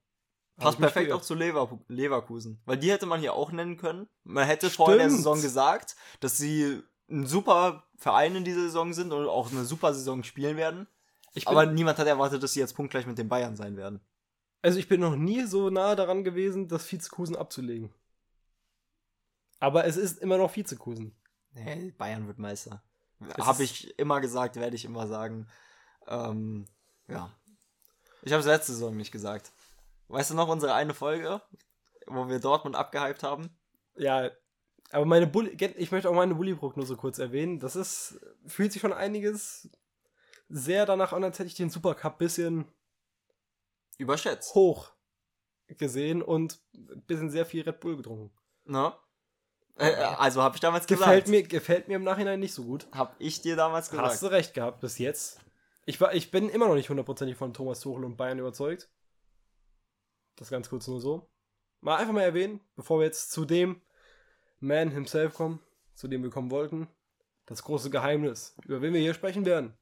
Passt 0.56 0.78
perfekt 0.78 1.12
auch 1.12 1.20
zu 1.20 1.34
Lever 1.34 1.78
Leverkusen. 1.88 2.60
Weil 2.64 2.78
die 2.78 2.90
hätte 2.90 3.06
man 3.06 3.20
hier 3.20 3.34
auch 3.34 3.52
nennen 3.52 3.76
können. 3.76 4.08
Man 4.24 4.46
hätte 4.46 4.70
vor 4.70 4.88
der 4.88 5.00
Stimmt. 5.00 5.16
Saison 5.16 5.42
gesagt, 5.42 5.96
dass 6.20 6.38
sie 6.38 6.82
ein 7.10 7.26
super 7.26 7.84
Verein 7.96 8.36
in 8.36 8.44
dieser 8.44 8.62
Saison 8.62 8.94
sind 8.94 9.12
und 9.12 9.28
auch 9.28 9.50
eine 9.50 9.64
super 9.64 9.92
Saison 9.92 10.22
spielen 10.22 10.56
werden. 10.56 10.86
Aber 11.44 11.66
niemand 11.66 11.98
hat 11.98 12.06
erwartet, 12.06 12.42
dass 12.42 12.54
sie 12.54 12.60
jetzt 12.60 12.74
punktgleich 12.74 13.06
mit 13.06 13.18
den 13.18 13.28
Bayern 13.28 13.56
sein 13.56 13.76
werden. 13.76 14.00
Also 14.62 14.78
ich 14.78 14.88
bin 14.88 15.00
noch 15.00 15.14
nie 15.14 15.44
so 15.44 15.68
nah 15.68 15.94
daran 15.94 16.24
gewesen, 16.24 16.68
das 16.68 16.90
Vizekusen 16.90 17.36
abzulegen. 17.36 17.92
Aber 19.60 19.84
es 19.84 19.96
ist 19.96 20.18
immer 20.18 20.38
noch 20.38 20.54
Vizekusen. 20.56 21.14
Nee, 21.52 21.92
Bayern 21.96 22.26
wird 22.26 22.38
Meister. 22.38 22.82
Habe 23.38 23.62
ich 23.62 23.98
immer 23.98 24.20
gesagt, 24.20 24.56
werde 24.56 24.76
ich 24.76 24.84
immer 24.84 25.06
sagen. 25.06 25.46
Ähm, 26.06 26.66
ja. 27.08 27.30
Ich 28.22 28.32
habe 28.32 28.40
es 28.40 28.46
letzte 28.46 28.72
Saison 28.72 28.96
nicht 28.96 29.12
gesagt. 29.12 29.52
Weißt 30.08 30.30
du 30.30 30.34
noch 30.34 30.48
unsere 30.48 30.74
eine 30.74 30.94
Folge, 30.94 31.42
wo 32.06 32.28
wir 32.28 32.38
Dortmund 32.38 32.76
abgehypt 32.76 33.22
haben? 33.22 33.56
Ja, 33.96 34.30
aber 34.90 35.04
meine 35.04 35.26
Bulli, 35.26 35.50
ich 35.50 35.90
möchte 35.90 36.08
auch 36.08 36.14
meine 36.14 36.34
Bulli-Prognose 36.34 36.96
kurz 36.96 37.18
erwähnen. 37.18 37.58
Das 37.58 37.74
ist, 37.74 38.20
fühlt 38.46 38.72
sich 38.72 38.80
schon 38.80 38.92
einiges 38.92 39.68
sehr 40.48 40.86
danach 40.86 41.12
an, 41.12 41.24
als 41.24 41.38
hätte 41.38 41.48
ich 41.48 41.54
den 41.54 41.70
Supercup 41.70 42.18
bisschen 42.18 42.66
Überschätzt. 43.98 44.54
hoch 44.54 44.92
gesehen 45.66 46.22
und 46.22 46.60
ein 46.74 47.02
bisschen 47.06 47.30
sehr 47.30 47.46
viel 47.46 47.62
Red 47.62 47.80
Bull 47.80 47.96
getrunken. 47.96 48.30
Ne? 48.64 48.92
Äh, 49.78 49.90
äh, 49.90 49.94
also 49.96 50.42
habe 50.42 50.54
ich 50.56 50.60
damals 50.60 50.86
Gefällt 50.86 51.24
gesagt. 51.24 51.28
mir, 51.28 51.42
gefällt 51.42 51.88
mir 51.88 51.96
im 51.96 52.04
Nachhinein 52.04 52.38
nicht 52.38 52.54
so 52.54 52.62
gut. 52.62 52.86
Hab 52.92 53.16
ich 53.18 53.42
dir 53.42 53.56
damals 53.56 53.90
gesagt. 53.90 54.08
Hast 54.08 54.22
du 54.22 54.26
recht 54.28 54.54
gehabt 54.54 54.80
bis 54.80 54.98
jetzt. 54.98 55.40
Ich, 55.84 56.00
war, 56.00 56.14
ich 56.14 56.30
bin 56.30 56.48
immer 56.48 56.68
noch 56.68 56.74
nicht 56.74 56.88
hundertprozentig 56.88 57.36
von 57.36 57.52
Thomas 57.52 57.80
Tuchel 57.80 58.04
und 58.04 58.16
Bayern 58.16 58.38
überzeugt. 58.38 58.88
Das 60.36 60.50
ganz 60.50 60.68
kurz 60.68 60.86
nur 60.86 61.00
so. 61.00 61.28
Mal 61.80 61.96
einfach 61.96 62.12
mal 62.12 62.22
erwähnen, 62.22 62.60
bevor 62.74 63.00
wir 63.00 63.06
jetzt 63.06 63.30
zu 63.30 63.44
dem 63.44 63.80
Man 64.60 64.90
himself 64.90 65.34
kommen, 65.34 65.60
zu 65.94 66.08
dem 66.08 66.22
wir 66.22 66.30
kommen 66.30 66.50
wollten. 66.50 66.88
Das 67.46 67.62
große 67.62 67.90
Geheimnis, 67.90 68.56
über 68.64 68.82
wen 68.82 68.92
wir 68.92 69.00
hier 69.00 69.14
sprechen 69.14 69.44
werden. 69.44 69.76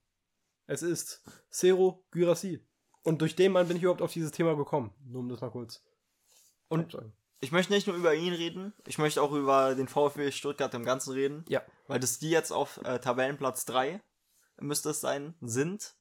Es 0.66 0.82
ist 0.82 1.22
Cero 1.50 2.04
Gyrassi. 2.10 2.64
Und 3.02 3.20
durch 3.20 3.36
den 3.36 3.52
Mann 3.52 3.68
bin 3.68 3.76
ich 3.76 3.82
überhaupt 3.82 4.02
auf 4.02 4.12
dieses 4.12 4.32
Thema 4.32 4.56
gekommen. 4.56 4.94
Nur 5.04 5.20
um 5.20 5.28
das 5.28 5.40
mal 5.40 5.50
kurz. 5.50 5.82
Und-. 6.68 6.96
Ich 7.40 7.52
möchte 7.52 7.74
nicht 7.74 7.86
nur 7.86 7.96
über 7.96 8.14
ihn 8.14 8.32
reden, 8.32 8.72
ich 8.86 8.96
möchte 8.96 9.20
auch 9.20 9.32
über 9.32 9.74
den 9.74 9.86
VfB 9.86 10.30
Stuttgart 10.32 10.72
im 10.72 10.84
Ganzen 10.84 11.12
reden. 11.12 11.44
Ja. 11.48 11.62
Weil 11.86 12.00
das 12.00 12.18
die 12.18 12.30
jetzt 12.30 12.52
auf 12.52 12.80
äh, 12.84 13.00
Tabellenplatz 13.00 13.66
3, 13.66 14.00
müsste 14.60 14.90
es 14.90 15.02
sein, 15.02 15.34
sind. 15.42 15.94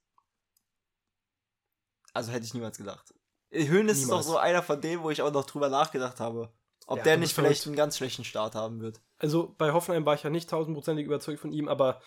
Also 2.13 2.31
hätte 2.31 2.45
ich 2.45 2.53
niemals 2.53 2.77
gedacht. 2.77 3.13
Höhnes 3.53 3.99
ist 4.01 4.09
doch 4.11 4.21
so 4.23 4.37
einer 4.37 4.63
von 4.63 4.81
denen, 4.81 5.03
wo 5.03 5.09
ich 5.09 5.21
auch 5.21 5.31
noch 5.31 5.45
drüber 5.45 5.69
nachgedacht 5.69 6.19
habe. 6.19 6.51
Ob 6.87 6.97
Ja, 6.97 7.03
der 7.03 7.17
nicht 7.17 7.33
vielleicht 7.33 7.61
verrückt. 7.63 7.67
einen 7.67 7.75
ganz 7.77 7.97
schlechten 7.97 8.23
Start 8.25 8.55
haben 8.55 8.81
wird. 8.81 8.99
Also 9.17 9.55
bei 9.57 9.71
Hoffenheim 9.71 10.05
war 10.05 10.15
ich 10.15 10.23
ja 10.23 10.29
nicht 10.29 10.49
tausendprozentig 10.49 11.05
überzeugt 11.05 11.39
von 11.39 11.53
ihm, 11.53 11.69
aber 11.69 12.01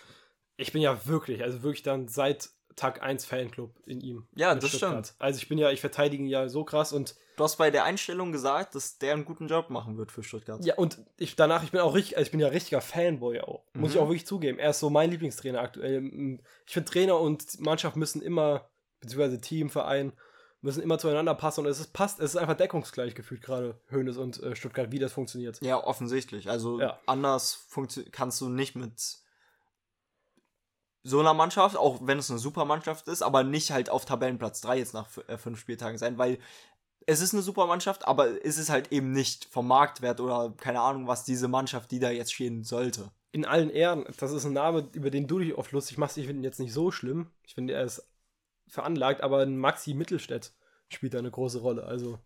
ich 0.57 0.73
bin 0.73 0.83
ja 0.83 1.07
wirklich, 1.07 1.43
also 1.43 1.63
wirklich 1.63 1.83
dann 1.83 2.09
seit 2.09 2.51
Tag 2.75 3.03
1 3.03 3.25
Fanclub 3.25 3.75
in 3.87 4.03
ihm. 4.03 4.27
Ja, 4.35 4.53
mit 4.53 4.63
das 4.63 4.69
Stuttgart. 4.71 5.07
stimmt. 5.07 5.21
Also 5.21 5.39
ich 5.39 5.49
bin 5.49 5.57
ja, 5.57 5.71
ich 5.71 5.81
verteidige 5.81 6.23
ihn 6.23 6.29
ja 6.29 6.49
so 6.49 6.65
krass 6.65 6.93
und 6.93 7.15
Du 7.39 7.45
hast 7.45 7.57
bei 7.57 7.71
der 7.71 7.85
Einstellung 7.85 8.33
gesagt, 8.33 8.75
dass 8.75 8.97
der 8.97 9.13
einen 9.13 9.27
guten 9.27 9.47
Job 9.47 9.69
machen 9.69 9.99
wird 9.99 10.11
für 10.11 10.23
Stuttgart. 10.23 10.65
ja, 10.65 10.75
und 10.77 10.99
ich 11.19 11.37
danach, 11.37 11.63
ich 11.63 11.71
bin 11.71 11.81
auch 11.83 11.95
richtig, 11.95 12.17
also 12.17 12.27
ich 12.27 12.31
bin 12.31 12.41
ja 12.41 12.49
richtiger 12.49 12.81
Fanboy 12.81 13.41
auch. 13.41 13.63
Muss 13.75 13.91
ich 13.91 13.97
Mhm. 13.97 14.03
auch 14.03 14.09
wirklich 14.09 14.27
zugeben. 14.27 14.59
Er 14.59 14.71
ist 14.71 14.81
so 14.81 14.89
mein 14.89 15.11
Lieblingstrainer 15.11 15.61
aktuell. 15.61 16.03
Ich 16.67 16.73
finde, 16.73 16.91
Trainer 16.91 17.19
und 17.21 17.61
Mannschaft 17.61 17.97
müssen 17.97 18.23
immer, 18.23 18.71
beziehungsweise 19.01 19.39
Team, 19.41 19.69
Verein, 19.69 20.15
müssen 20.67 20.83
immer 20.83 20.99
zueinander 20.99 21.35
passen 21.35 21.61
und 21.61 21.67
es 21.67 21.81
ist, 21.81 21.93
passt, 21.95 22.21
es 22.21 22.31
ist 22.33 22.37
einfach 22.37 22.57
deckungsgleich 22.57 23.15
gefühlt 23.15 23.41
gerade 23.41 23.81
Hoeneß 23.91 24.19
und 24.19 24.43
äh, 24.43 24.55
Stuttgart, 24.55 24.93
wie 24.93 24.99
das 24.99 25.13
funktioniert. 25.13 25.61
Ja, 25.63 25.83
offensichtlich. 25.83 26.51
Also 26.51 26.81
Ja. 26.81 26.99
anders 27.07 27.67
kannst 28.13 28.41
du 28.41 28.49
nicht 28.49 28.75
mit 28.77 28.93
so 31.03 31.21
einer 31.21 31.35
Mannschaft, 31.35 31.77
auch 31.77 32.01
wenn 32.03 32.19
es 32.19 32.31
eine 32.31 32.41
super 32.41 32.65
Mannschaft 32.65 33.07
ist, 33.09 33.23
aber 33.23 33.45
nicht 33.45 33.71
halt 33.71 33.89
auf 33.91 34.05
Tabellenplatz 34.05 34.61
3 34.61 34.79
jetzt 34.79 34.93
nach 34.93 35.09
äh, 35.29 35.39
fünf 35.39 35.59
Spieltagen 35.61 35.99
sein, 35.99 36.19
weil 36.19 36.39
es 37.07 37.21
ist 37.21 37.33
eine 37.33 37.43
super 37.43 37.67
Mannschaft, 37.67 38.07
aber 38.09 38.45
es 38.45 38.59
ist 38.59 38.69
halt 38.69 38.91
eben 38.91 39.13
nicht 39.13 39.45
vom 39.45 39.69
Marktwert 39.69 40.21
oder 40.21 40.53
keine 40.57 40.81
Ahnung, 40.81 41.07
was 41.07 41.23
diese 41.23 41.47
Mannschaft, 41.47 41.93
die 41.93 42.01
da 42.01 42.11
jetzt 42.11 42.33
stehen 42.35 42.65
sollte. 42.65 43.13
in 43.31 43.45
allen 43.45 43.71
Ehren, 43.71 44.05
das 44.19 44.33
ist 44.33 44.45
ein 44.47 44.53
Name, 44.55 44.89
über 44.95 45.11
den 45.11 45.29
du 45.29 45.39
dich 45.39 45.55
oft 45.55 45.71
lustig 45.71 45.97
machst. 45.99 46.17
Ich 46.19 46.27
finde 46.27 46.41
ihn 46.41 46.45
jetzt 46.45 46.59
nicht 46.59 46.73
so 46.73 46.91
schlimm. 46.91 47.31
Ich 47.47 47.55
finde, 47.55 47.75
er 47.75 47.85
ist 47.85 48.03
veranlagt, 48.69 49.21
aber 49.23 49.41
ein 49.41 49.57
Maxi 49.59 49.95
Mittelstädt 49.95 50.53
spielt 50.89 51.15
da 51.15 51.19
eine 51.19 51.31
große 51.31 51.61
Rolle. 51.61 51.85
Also, 51.85 52.19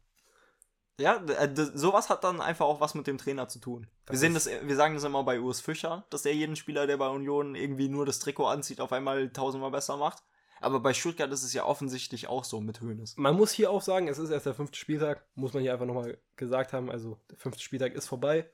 Ja, 0.98 1.16
äh, 1.16 1.48
sowas 1.54 2.10
hat 2.10 2.24
dann 2.24 2.42
einfach 2.42 2.66
auch 2.66 2.80
was 2.82 2.94
mit 2.94 3.06
dem 3.06 3.16
Trainer 3.16 3.48
zu 3.48 3.58
tun. 3.58 3.84
Wir, 3.84 4.12
Das 4.12 4.20
sehen 4.20 4.36
ist- 4.36 4.46
das, 4.46 4.66
wir 4.68 4.76
sagen 4.76 4.94
das 4.94 5.04
immer 5.04 5.22
bei 5.24 5.40
Urs 5.40 5.62
Fischer, 5.62 6.04
dass 6.10 6.22
der 6.22 6.34
jeden 6.34 6.56
Spieler, 6.56 6.86
der 6.86 6.98
bei 6.98 7.08
Union 7.08 7.54
irgendwie 7.54 7.88
nur 7.88 8.04
das 8.04 8.18
Trikot 8.18 8.46
anzieht, 8.48 8.82
auf 8.82 8.92
einmal 8.92 9.30
tausendmal 9.30 9.70
besser 9.70 9.96
macht. 9.96 10.22
Aber 10.60 10.80
bei 10.80 10.92
Stuttgart 10.92 11.32
ist 11.32 11.42
es 11.42 11.54
ja 11.54 11.64
offensichtlich 11.64 12.26
auch 12.26 12.44
so 12.44 12.60
mit 12.60 12.82
Höhnes. 12.82 13.16
man 13.16 13.34
muss 13.34 13.50
hier 13.50 13.70
auch 13.70 13.80
sagen, 13.80 14.08
es 14.08 14.18
ist 14.18 14.28
erst 14.28 14.44
der 14.44 14.52
fünfte 14.52 14.76
Spieltag. 14.76 15.24
Muss 15.34 15.54
man 15.54 15.62
hier 15.62 15.72
einfach 15.72 15.86
nochmal 15.86 16.18
gesagt 16.36 16.74
haben. 16.74 16.90
Also, 16.90 17.18
der 17.30 17.38
fünfte 17.38 17.62
Spieltag 17.62 17.94
ist 17.94 18.06
vorbei. 18.06 18.50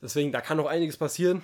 Deswegen, 0.00 0.30
da 0.30 0.40
kann 0.40 0.58
noch 0.58 0.66
einiges 0.66 0.96
passieren. 0.96 1.42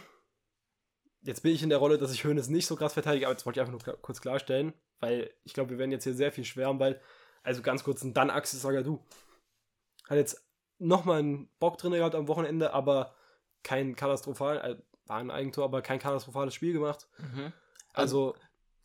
Jetzt 1.25 1.43
bin 1.43 1.55
ich 1.55 1.63
in 1.63 1.69
der 1.69 1.79
Rolle, 1.79 1.99
dass 1.99 2.13
ich 2.13 2.25
Hönes 2.25 2.49
nicht 2.49 2.67
so 2.67 2.77
krass 2.77 2.95
verteidige, 2.95 3.27
aber 3.27 3.35
das 3.35 3.47
wollte 3.47 3.61
ich 3.61 3.67
einfach 3.67 3.87
nur 3.87 3.97
kurz 3.99 4.21
klarstellen, 4.21 4.73
weil 5.01 5.31
ich 5.45 5.55
glaube, 5.55 5.71
wir 5.71 5.79
werden 5.79 5.93
jetzt 5.93 6.05
hier 6.05 6.15
sehr 6.15 6.33
viel 6.33 6.45
schwärmen, 6.45 6.81
weil, 6.81 7.01
also 7.43 7.63
ganz 7.63 7.85
kurz, 7.85 8.03
ein 8.03 8.13
dann 8.15 8.31
Axel 8.31 8.59
Sagadu 8.59 9.01
hat 10.09 10.17
jetzt 10.19 10.45
nochmal 10.79 11.21
einen 11.21 11.49
Bock 11.61 11.79
drin 11.79 11.93
gehabt 11.93 12.15
am 12.17 12.27
Wochenende, 12.29 12.73
aber 12.73 13.15
kein 13.63 13.95
katastrophal, 13.95 14.57
äh, 14.59 14.77
war 15.07 15.19
ein 15.19 15.31
Eigentor, 15.31 15.65
aber 15.65 15.81
kein 15.83 15.99
katastrophales 15.99 16.55
Spiel 16.55 16.73
gemacht. 16.73 17.09
Also, 17.93 18.35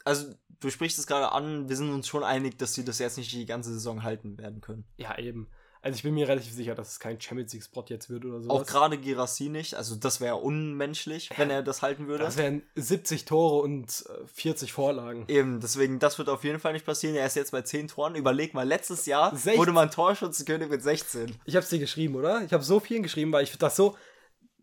Also, 0.06 0.34
du 0.60 0.70
sprichst 0.70 1.00
es 1.00 1.08
gerade 1.08 1.32
an, 1.32 1.70
wir 1.70 1.76
sind 1.76 1.92
uns 1.92 2.08
schon 2.08 2.24
einig, 2.24 2.58
dass 2.58 2.74
sie 2.74 2.86
das 2.86 3.00
jetzt 3.00 3.18
nicht 3.18 3.32
die 3.32 3.46
ganze 3.46 3.74
Saison 3.74 4.04
halten 4.04 4.38
werden 4.38 4.62
können. 4.62 4.86
ja, 4.98 5.18
eben. 5.18 5.50
Also 5.88 5.96
ich 5.96 6.04
bin 6.04 6.16
mir 6.16 6.28
relativ 6.28 6.52
sicher, 6.52 6.76
dass 6.76 6.90
es 6.92 7.00
kein 7.00 7.20
Champions 7.22 7.54
League 7.54 7.64
Spot 7.64 7.86
jetzt 7.88 8.10
wird 8.10 8.26
oder 8.26 8.42
so. 8.42 8.50
Auch 8.50 8.66
gerade 8.66 8.98
Girassi 8.98 9.48
nicht, 9.48 9.74
also 9.76 9.96
das 9.96 10.20
wäre 10.20 10.36
unmenschlich, 10.36 11.30
wenn 11.38 11.50
er 11.50 11.64
das 11.64 11.82
halten 11.82 12.08
würde. 12.08 12.26
Das 12.26 12.36
wären 12.36 12.62
70 12.76 13.24
Tore 13.24 13.62
und 13.64 14.06
äh, 14.10 14.28
40 14.28 14.74
Vorlagen. 14.74 15.24
Eben, 15.30 15.62
deswegen, 15.62 16.00
das 16.00 16.18
wird 16.18 16.28
auf 16.28 16.44
jeden 16.44 16.60
Fall 16.60 16.74
nicht 16.74 16.86
passieren. 16.86 17.16
Er 17.16 17.26
ist 17.26 17.38
jetzt 17.38 17.54
bei 17.54 17.62
10 17.62 17.88
Toren. 17.88 18.16
Überleg 18.16 18.54
mal, 18.54 18.68
letztes 18.68 19.06
Jahr 19.06 19.34
Sech- 19.34 19.58
wurde 19.58 19.72
man 19.72 19.90
Torschützenkönig 19.90 20.68
mit 20.68 20.84
16. 20.84 21.34
Ich 21.46 21.56
habe 21.56 21.64
es 21.64 21.70
dir 21.70 21.80
geschrieben, 21.80 22.16
oder? 22.16 22.44
Ich 22.44 22.52
habe 22.52 22.66
so 22.66 22.82
vielen 22.82 23.02
geschrieben, 23.02 23.32
weil 23.32 23.44
ich 23.46 23.58
das 23.58 23.78
so. 23.78 23.96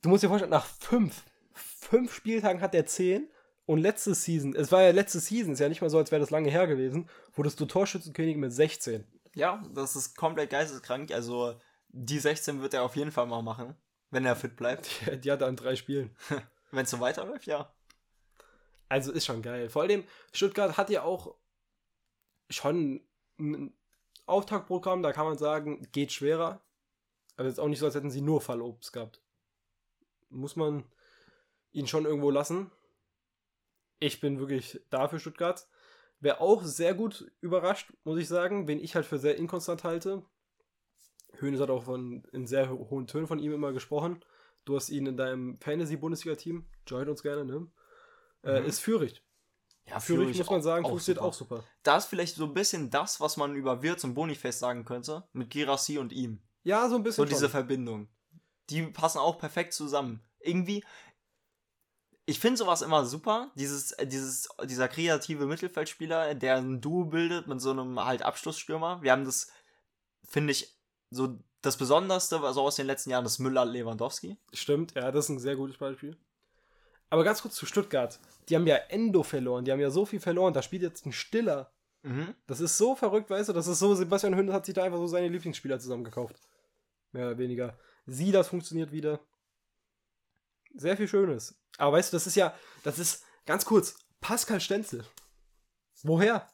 Du 0.02 0.10
musst 0.10 0.22
dir 0.22 0.28
vorstellen, 0.28 0.50
nach 0.50 0.66
fünf, 0.66 1.22
fünf 1.54 2.14
Spieltagen 2.14 2.60
hat 2.60 2.74
er 2.74 2.84
zehn 2.84 3.28
und 3.66 3.78
letzte 3.78 4.14
Season, 4.14 4.54
es 4.54 4.70
war 4.70 4.82
ja 4.82 4.90
letzte 4.90 5.20
Season, 5.20 5.54
ist 5.54 5.60
ja 5.60 5.70
nicht 5.70 5.80
mal 5.80 5.88
so, 5.88 5.96
als 5.96 6.10
wäre 6.10 6.20
das 6.20 6.28
lange 6.30 6.50
her 6.50 6.66
gewesen, 6.66 7.08
wurdest 7.34 7.58
du 7.60 7.64
Torschützenkönig 7.64 8.36
mit 8.36 8.52
16. 8.52 9.04
Ja, 9.34 9.62
das 9.74 9.96
ist 9.96 10.16
komplett 10.16 10.50
geisteskrank. 10.50 11.10
Also, 11.10 11.58
die 11.88 12.18
16 12.18 12.62
wird 12.62 12.74
er 12.74 12.82
auf 12.82 12.96
jeden 12.96 13.12
Fall 13.12 13.26
mal 13.26 13.42
machen, 13.42 13.76
wenn 14.10 14.24
er 14.24 14.36
fit 14.36 14.56
bleibt. 14.56 14.88
Die, 15.06 15.20
die 15.20 15.32
hat 15.32 15.42
er 15.42 15.48
in 15.48 15.56
drei 15.56 15.76
Spielen. 15.76 16.16
Wenn 16.70 16.84
es 16.84 16.90
so 16.90 16.98
weiterläuft, 16.98 17.46
ja. 17.46 17.72
Also 18.88 19.12
ist 19.12 19.26
schon 19.26 19.42
geil. 19.42 19.70
Vor 19.70 19.82
allem, 19.82 20.02
Stuttgart 20.32 20.76
hat 20.76 20.90
ja 20.90 21.02
auch 21.02 21.36
schon 22.50 23.00
ein 23.38 23.72
Auftaktprogramm, 24.26 25.02
da 25.02 25.12
kann 25.12 25.26
man 25.26 25.38
sagen, 25.38 25.86
geht 25.92 26.10
schwerer. 26.10 26.60
Also 27.36 27.48
jetzt 27.48 27.60
auch 27.60 27.68
nicht 27.68 27.78
so, 27.78 27.86
als 27.86 27.94
hätten 27.94 28.10
sie 28.10 28.22
nur 28.22 28.40
Fallobst 28.40 28.92
gehabt. 28.92 29.20
Muss 30.30 30.56
man 30.56 30.84
ihn 31.72 31.86
schon 31.86 32.06
irgendwo 32.06 32.30
lassen. 32.30 32.70
Ich 34.00 34.20
bin 34.20 34.38
wirklich 34.38 34.80
da 34.90 35.08
für 35.08 35.20
Stuttgart. 35.20 35.66
Wer 36.24 36.40
auch 36.40 36.62
sehr 36.64 36.94
gut 36.94 37.30
überrascht, 37.42 37.92
muss 38.04 38.18
ich 38.18 38.28
sagen, 38.28 38.66
wen 38.66 38.80
ich 38.80 38.94
halt 38.94 39.04
für 39.04 39.18
sehr 39.18 39.36
inkonstant 39.36 39.84
halte. 39.84 40.22
Hönes 41.38 41.60
hat 41.60 41.68
auch 41.68 41.82
von, 41.84 42.24
in 42.32 42.46
sehr 42.46 42.70
ho- 42.70 42.86
hohen 42.88 43.06
Tönen 43.06 43.26
von 43.26 43.38
ihm 43.38 43.52
immer 43.52 43.72
gesprochen. 43.74 44.24
Du 44.64 44.74
hast 44.74 44.88
ihn 44.88 45.04
in 45.04 45.18
deinem 45.18 45.58
Fantasy-Bundesliga-Team, 45.60 46.64
join 46.86 47.10
uns 47.10 47.22
gerne, 47.22 47.44
ne? 47.44 47.66
Äh, 48.42 48.60
Mhm. 48.60 48.66
ist 48.66 48.80
Fürich. 48.80 49.22
Ja, 49.86 50.00
Fürich, 50.00 50.38
muss 50.38 50.48
man 50.48 50.62
sagen, 50.62 50.86
funktioniert 50.86 51.18
super. 51.18 51.28
auch 51.28 51.34
super. 51.34 51.64
Da 51.82 51.98
ist 51.98 52.06
vielleicht 52.06 52.36
so 52.36 52.44
ein 52.46 52.54
bisschen 52.54 52.88
das, 52.88 53.20
was 53.20 53.36
man 53.36 53.54
über 53.54 53.82
Wirtz 53.82 54.02
und 54.04 54.14
Boniface 54.14 54.58
sagen 54.58 54.86
könnte, 54.86 55.28
mit 55.34 55.50
Girassi 55.50 55.98
und 55.98 56.10
ihm. 56.12 56.40
Ja, 56.62 56.88
so 56.88 56.96
ein 56.96 57.02
bisschen. 57.02 57.22
So 57.22 57.28
diese 57.28 57.40
schon. 57.42 57.50
Verbindung. 57.50 58.08
Die 58.70 58.80
passen 58.86 59.18
auch 59.18 59.36
perfekt 59.36 59.74
zusammen. 59.74 60.22
Irgendwie, 60.40 60.82
ich 62.26 62.40
finde 62.40 62.56
sowas 62.56 62.82
immer 62.82 63.04
super. 63.04 63.50
Dieses, 63.54 63.92
äh, 63.92 64.06
dieses, 64.06 64.48
dieser 64.64 64.88
kreative 64.88 65.46
Mittelfeldspieler, 65.46 66.34
der 66.34 66.56
ein 66.56 66.80
Duo 66.80 67.04
bildet 67.04 67.46
mit 67.46 67.60
so 67.60 67.70
einem 67.70 68.02
halt 68.02 68.22
Abschlussstürmer. 68.22 69.02
Wir 69.02 69.12
haben 69.12 69.24
das, 69.24 69.50
finde 70.26 70.52
ich, 70.52 70.74
so 71.10 71.38
das 71.60 71.76
Besonderste, 71.76 72.40
also 72.40 72.62
aus 72.62 72.76
den 72.76 72.86
letzten 72.86 73.10
Jahren, 73.10 73.24
das 73.24 73.38
Müller-Lewandowski. 73.38 74.36
Stimmt, 74.52 74.94
ja, 74.94 75.10
das 75.10 75.26
ist 75.26 75.30
ein 75.30 75.38
sehr 75.38 75.56
gutes 75.56 75.78
Beispiel. 75.78 76.16
Aber 77.10 77.24
ganz 77.24 77.42
kurz 77.42 77.54
zu 77.54 77.66
Stuttgart. 77.66 78.18
Die 78.48 78.56
haben 78.56 78.66
ja 78.66 78.76
Endo 78.76 79.22
verloren. 79.22 79.64
Die 79.64 79.72
haben 79.72 79.80
ja 79.80 79.90
so 79.90 80.04
viel 80.04 80.20
verloren. 80.20 80.52
Da 80.52 80.62
spielt 80.62 80.82
jetzt 80.82 81.06
ein 81.06 81.12
Stiller. 81.12 81.70
Mhm. 82.02 82.34
Das 82.46 82.60
ist 82.60 82.76
so 82.76 82.96
verrückt, 82.96 83.30
weißt 83.30 83.50
du? 83.50 83.52
Das 83.52 83.66
ist 83.66 83.78
so, 83.78 83.94
Sebastian 83.94 84.34
Hönes 84.34 84.52
hat 84.52 84.66
sich 84.66 84.74
da 84.74 84.82
einfach 84.82 84.98
so 84.98 85.06
seine 85.06 85.28
Lieblingsspieler 85.28 85.78
zusammengekauft. 85.78 86.36
Mehr 87.12 87.28
oder 87.28 87.38
weniger. 87.38 87.78
Sie, 88.06 88.32
das 88.32 88.48
funktioniert 88.48 88.92
wieder. 88.92 89.20
Sehr 90.74 90.96
viel 90.96 91.08
Schönes. 91.08 91.56
Aber 91.78 91.96
weißt 91.96 92.12
du, 92.12 92.16
das 92.16 92.26
ist 92.26 92.36
ja, 92.36 92.54
das 92.82 92.98
ist, 92.98 93.24
ganz 93.46 93.64
kurz, 93.64 93.96
Pascal 94.20 94.60
Stenzel. 94.60 95.04
Woher? 96.02 96.48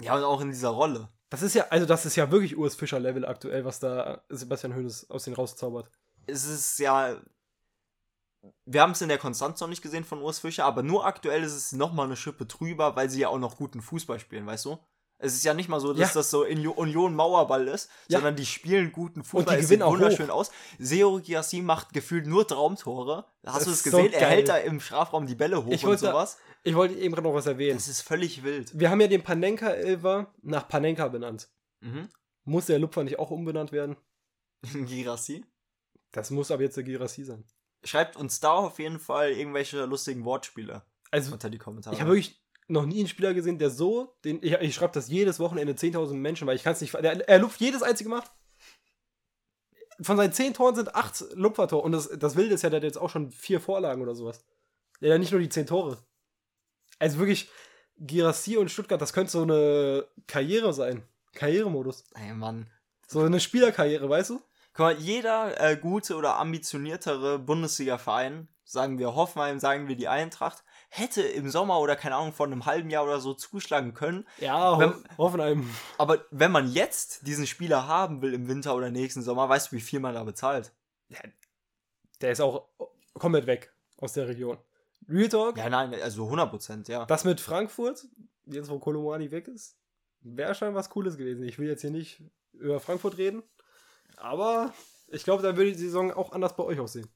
Ja, 0.00 0.16
und 0.16 0.24
auch 0.24 0.40
in 0.40 0.50
dieser 0.50 0.70
Rolle. 0.70 1.08
Das 1.28 1.42
ist 1.42 1.54
ja, 1.54 1.66
also 1.70 1.86
das 1.86 2.06
ist 2.06 2.16
ja 2.16 2.30
wirklich 2.30 2.56
Urs 2.56 2.76
Fischer-Level 2.76 3.26
aktuell, 3.26 3.64
was 3.64 3.80
da 3.80 4.24
Sebastian 4.28 4.74
Hönes 4.74 5.10
aus 5.10 5.24
den 5.24 5.34
rauszaubert. 5.34 5.90
Es 6.26 6.44
ist 6.44 6.78
ja, 6.78 7.20
wir 8.64 8.82
haben 8.82 8.92
es 8.92 9.02
in 9.02 9.08
der 9.08 9.18
Konstanz 9.18 9.60
noch 9.60 9.68
nicht 9.68 9.82
gesehen 9.82 10.04
von 10.04 10.22
Urs 10.22 10.38
Fischer, 10.38 10.64
aber 10.64 10.82
nur 10.82 11.04
aktuell 11.04 11.42
ist 11.42 11.54
es 11.54 11.72
nochmal 11.72 12.06
eine 12.06 12.16
Schippe 12.16 12.46
drüber, 12.46 12.96
weil 12.96 13.10
sie 13.10 13.20
ja 13.20 13.28
auch 13.28 13.38
noch 13.38 13.56
guten 13.56 13.80
Fußball 13.80 14.20
spielen, 14.20 14.46
weißt 14.46 14.66
du? 14.66 14.78
Es 15.18 15.34
ist 15.34 15.44
ja 15.44 15.54
nicht 15.54 15.68
mal 15.70 15.80
so, 15.80 15.92
dass 15.94 16.10
Ja. 16.10 16.20
das 16.20 16.30
so 16.30 16.42
in 16.44 16.66
Union 16.66 17.14
Mauerball 17.14 17.68
ist, 17.68 17.88
Ja. 18.08 18.18
sondern 18.18 18.36
die 18.36 18.44
spielen 18.44 18.92
guten 18.92 19.24
Fußball. 19.24 19.56
die 19.56 19.62
es 19.62 19.68
gewinnen 19.68 19.82
auch 19.82 19.92
wunderschön 19.92 20.28
aus. 20.30 20.50
Seo 20.78 21.20
Giassi 21.20 21.62
macht 21.62 21.92
gefühlt 21.94 22.26
nur 22.26 22.46
Traumtore. 22.46 23.24
Hast 23.46 23.56
Das 23.56 23.64
du 23.64 23.70
es 23.70 23.76
ist 23.78 23.90
so 23.90 23.96
gesehen? 23.98 24.12
er 24.12 24.28
hält 24.28 24.48
da 24.48 24.56
im 24.58 24.78
Strafraum 24.80 25.26
die 25.26 25.34
Bälle 25.34 25.64
hoch 25.64 25.72
Ich 25.72 25.84
und 25.86 25.98
sowas. 25.98 26.36
Ich 26.64 26.74
wollte 26.74 26.94
eben 26.96 27.14
gerade 27.14 27.26
noch 27.28 27.34
was 27.34 27.46
erwähnen. 27.46 27.76
Das 27.78 27.88
ist 27.88 28.02
völlig 28.02 28.42
wild. 28.42 28.78
Wir 28.78 28.90
haben 28.90 29.00
ja 29.00 29.06
den 29.06 29.22
Panenka-Elver 29.22 30.34
nach 30.42 30.68
Panenka 30.68 31.08
benannt. 31.08 31.48
Mhm. 31.80 32.08
Muss 32.44 32.66
der 32.66 32.78
Lupfer 32.78 33.02
nicht 33.04 33.18
auch 33.18 33.30
umbenannt 33.30 33.72
werden? 33.72 33.96
Girassi. 34.72 35.44
Das 36.12 36.30
muss 36.30 36.50
aber 36.50 36.62
jetzt 36.62 36.76
der 36.76 36.84
Girassi 36.84 37.24
sein. 37.24 37.44
Schreibt 37.84 38.16
uns 38.16 38.40
da 38.40 38.52
auf 38.52 38.78
jeden 38.78 38.98
Fall 38.98 39.30
irgendwelche 39.32 39.84
lustigen 39.84 40.24
Wortspiele 40.24 40.82
Also, 41.10 41.32
unter 41.32 41.50
die 41.50 41.58
Kommentare. 41.58 41.94
ich 41.94 42.00
habe 42.00 42.10
wirklich 42.10 42.40
noch 42.68 42.86
nie 42.86 42.98
einen 42.98 43.08
Spieler 43.08 43.34
gesehen, 43.34 43.58
der 43.58 43.70
so, 43.70 44.14
den, 44.24 44.42
ich, 44.42 44.52
ich 44.52 44.74
schreibe 44.74 44.92
das 44.92 45.08
jedes 45.08 45.38
Wochenende 45.38 45.74
10.000 45.74 46.14
Menschen, 46.14 46.46
weil 46.46 46.56
ich 46.56 46.62
kann 46.62 46.72
es 46.72 46.80
nicht, 46.80 46.94
der, 46.94 47.28
er 47.28 47.38
lupft 47.38 47.60
jedes 47.60 47.82
einzige 47.82 48.10
Mal. 48.10 48.22
Von 50.00 50.16
seinen 50.16 50.32
10 50.32 50.54
Toren 50.54 50.74
sind 50.74 50.94
8 50.94 51.26
Lupfertor 51.34 51.82
und 51.82 51.92
das, 51.92 52.08
das 52.18 52.36
Wilde 52.36 52.54
ist 52.54 52.62
ja, 52.62 52.70
der 52.70 52.78
hat 52.78 52.84
jetzt 52.84 52.98
auch 52.98 53.10
schon 53.10 53.30
vier 53.30 53.60
Vorlagen 53.60 54.02
oder 54.02 54.14
sowas. 54.14 54.44
Der 55.00 55.14
hat 55.14 55.20
nicht 55.20 55.32
nur 55.32 55.40
die 55.40 55.48
10 55.48 55.66
Tore. 55.66 55.98
Also 56.98 57.18
wirklich, 57.18 57.48
Girassi 57.98 58.56
und 58.56 58.70
Stuttgart, 58.70 59.00
das 59.00 59.12
könnte 59.12 59.32
so 59.32 59.42
eine 59.42 60.06
Karriere 60.26 60.72
sein. 60.72 61.02
Karrieremodus. 61.32 62.04
Ey, 62.14 62.32
Mann. 62.32 62.70
So 63.06 63.20
eine 63.20 63.40
Spielerkarriere, 63.40 64.08
weißt 64.08 64.30
du? 64.30 64.42
Guck 64.72 64.80
mal, 64.80 64.98
jeder 64.98 65.58
äh, 65.60 65.76
gute 65.76 66.16
oder 66.16 66.36
ambitioniertere 66.36 67.38
Bundesliga-Verein, 67.38 68.48
sagen 68.64 68.98
wir 68.98 69.14
Hoffenheim, 69.14 69.58
sagen 69.58 69.88
wir 69.88 69.96
die 69.96 70.08
Eintracht, 70.08 70.64
hätte 70.88 71.22
im 71.22 71.50
Sommer 71.50 71.80
oder 71.80 71.96
keine 71.96 72.16
Ahnung 72.16 72.32
vor 72.32 72.46
einem 72.46 72.64
halben 72.66 72.90
Jahr 72.90 73.04
oder 73.04 73.20
so 73.20 73.34
zuschlagen 73.34 73.92
können. 73.94 74.26
Ja, 74.38 74.78
Wenn- 74.78 74.92
Ho 74.92 75.02
Hoffenheim. 75.18 75.68
Aber 75.98 76.24
wenn 76.30 76.52
man 76.52 76.70
jetzt 76.72 77.26
diesen 77.26 77.46
Spieler 77.46 77.86
haben 77.88 78.22
will 78.22 78.32
im 78.34 78.48
Winter 78.48 78.74
oder 78.74 78.90
nächsten 78.90 79.22
Sommer, 79.22 79.48
weißt 79.48 79.72
du, 79.72 79.76
wie 79.76 79.80
viel 79.80 80.00
man 80.00 80.14
da 80.14 80.24
bezahlt? 80.24 80.72
Der 82.20 82.32
ist 82.32 82.40
auch 82.40 82.68
komplett 83.14 83.46
weg 83.46 83.72
aus 83.98 84.12
der 84.14 84.28
Region. 84.28 84.58
Real 85.08 85.28
Talk, 85.28 85.56
Ja, 85.58 85.68
nein, 85.68 85.94
also 86.02 86.24
100 86.24 86.50
Prozent, 86.50 86.88
ja. 86.88 87.04
das 87.04 87.24
mit 87.24 87.40
Frankfurt, 87.40 88.06
jetzt 88.46 88.68
wo 88.70 88.78
Kolomani 88.78 89.30
weg 89.30 89.46
ist, 89.48 89.76
wäre 90.20 90.54
schon 90.54 90.74
was 90.74 90.90
Cooles 90.90 91.16
gewesen. 91.16 91.44
Ich 91.44 91.58
will 91.58 91.68
jetzt 91.68 91.82
hier 91.82 91.90
nicht 91.90 92.22
über 92.54 92.80
Frankfurt 92.80 93.16
reden, 93.18 93.42
aber 94.16 94.72
ich 95.08 95.22
glaube, 95.22 95.42
da 95.42 95.56
würde 95.56 95.72
die 95.72 95.78
Saison 95.78 96.10
auch 96.12 96.32
anders 96.32 96.56
bei 96.56 96.64
euch 96.64 96.80
aussehen. 96.80 97.08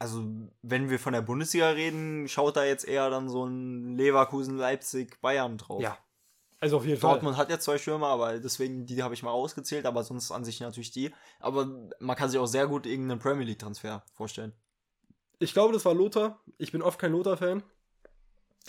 Also, 0.00 0.24
wenn 0.62 0.88
wir 0.88 0.98
von 0.98 1.12
der 1.12 1.20
Bundesliga 1.20 1.68
reden, 1.68 2.26
schaut 2.26 2.56
da 2.56 2.64
jetzt 2.64 2.88
eher 2.88 3.10
dann 3.10 3.28
so 3.28 3.44
ein 3.44 3.96
Leverkusen, 3.96 4.56
Leipzig, 4.56 5.20
Bayern 5.20 5.58
drauf. 5.58 5.82
Ja. 5.82 5.98
Also 6.58 6.78
auf 6.78 6.86
jeden 6.86 6.98
Fall. 6.98 7.12
Dortmund 7.12 7.36
hat 7.36 7.50
ja 7.50 7.58
zwei 7.58 7.78
Stürmer, 7.78 8.08
aber 8.08 8.38
deswegen, 8.38 8.86
die 8.86 9.02
habe 9.02 9.14
ich 9.14 9.22
mal 9.22 9.30
ausgezählt, 9.30 9.86
aber 9.86 10.02
sonst 10.02 10.30
an 10.30 10.44
sich 10.44 10.60
natürlich 10.60 10.90
die. 10.90 11.12
Aber 11.38 11.68
man 12.00 12.16
kann 12.16 12.30
sich 12.30 12.40
auch 12.40 12.46
sehr 12.46 12.66
gut 12.66 12.86
irgendeinen 12.86 13.20
Premier 13.20 13.44
League-Transfer 13.44 14.02
vorstellen. 14.12 14.54
Ich 15.38 15.52
glaube, 15.52 15.72
das 15.72 15.84
war 15.84 15.94
Lothar. 15.94 16.42
Ich 16.58 16.72
bin 16.72 16.82
oft 16.82 16.98
kein 16.98 17.12
Lothar-Fan. 17.12 17.62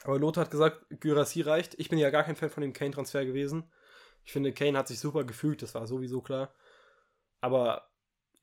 Aber 0.03 0.19
Lothar 0.19 0.45
hat 0.45 0.51
gesagt, 0.51 0.85
Gyrassi 1.01 1.41
reicht. 1.41 1.75
Ich 1.79 1.89
bin 1.89 1.99
ja 1.99 2.09
gar 2.09 2.23
kein 2.23 2.35
Fan 2.35 2.49
von 2.49 2.61
dem 2.61 2.73
Kane-Transfer 2.73 3.25
gewesen. 3.25 3.69
Ich 4.23 4.31
finde, 4.31 4.53
Kane 4.53 4.77
hat 4.77 4.87
sich 4.87 4.99
super 4.99 5.23
gefügt, 5.23 5.61
das 5.61 5.75
war 5.75 5.87
sowieso 5.87 6.21
klar. 6.21 6.53
Aber 7.41 7.89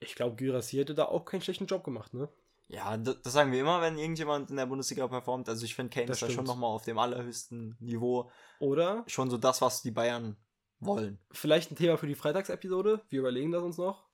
ich 0.00 0.14
glaube, 0.14 0.36
Gyrassi 0.36 0.76
hätte 0.76 0.94
da 0.94 1.04
auch 1.04 1.24
keinen 1.24 1.42
schlechten 1.42 1.66
Job 1.66 1.84
gemacht, 1.84 2.14
ne? 2.14 2.28
Ja, 2.68 2.96
das, 2.98 3.16
sagen 3.32 3.50
wir 3.50 3.60
immer, 3.60 3.80
wenn 3.80 3.96
irgendjemand 3.98 4.50
in 4.50 4.56
der 4.56 4.66
Bundesliga 4.66 5.08
performt. 5.08 5.48
Also 5.48 5.64
ich 5.64 5.74
finde, 5.74 5.90
Kane 5.94 6.06
Das 6.06 6.16
ist 6.18 6.22
da 6.22 6.26
schon 6.26 6.32
stimmt. 6.34 6.48
nochmal 6.48 6.70
auf 6.70 6.84
dem 6.84 6.98
allerhöchsten 6.98 7.76
Niveau. 7.80 8.30
Oder 8.60 9.04
Schon 9.06 9.30
so 9.30 9.38
das, 9.38 9.62
was 9.62 9.80
die 9.82 9.90
Bayern 9.90 10.36
wollen. 10.78 11.18
vielleicht 11.30 11.70
ein 11.72 11.76
Thema 11.76 11.96
für 11.96 12.06
die 12.06 12.14
Freitagsepisode. 12.14 13.00
Wir 13.08 13.20
überlegen 13.20 13.52
das 13.52 13.62
uns 13.62 13.78
noch. 13.78 14.06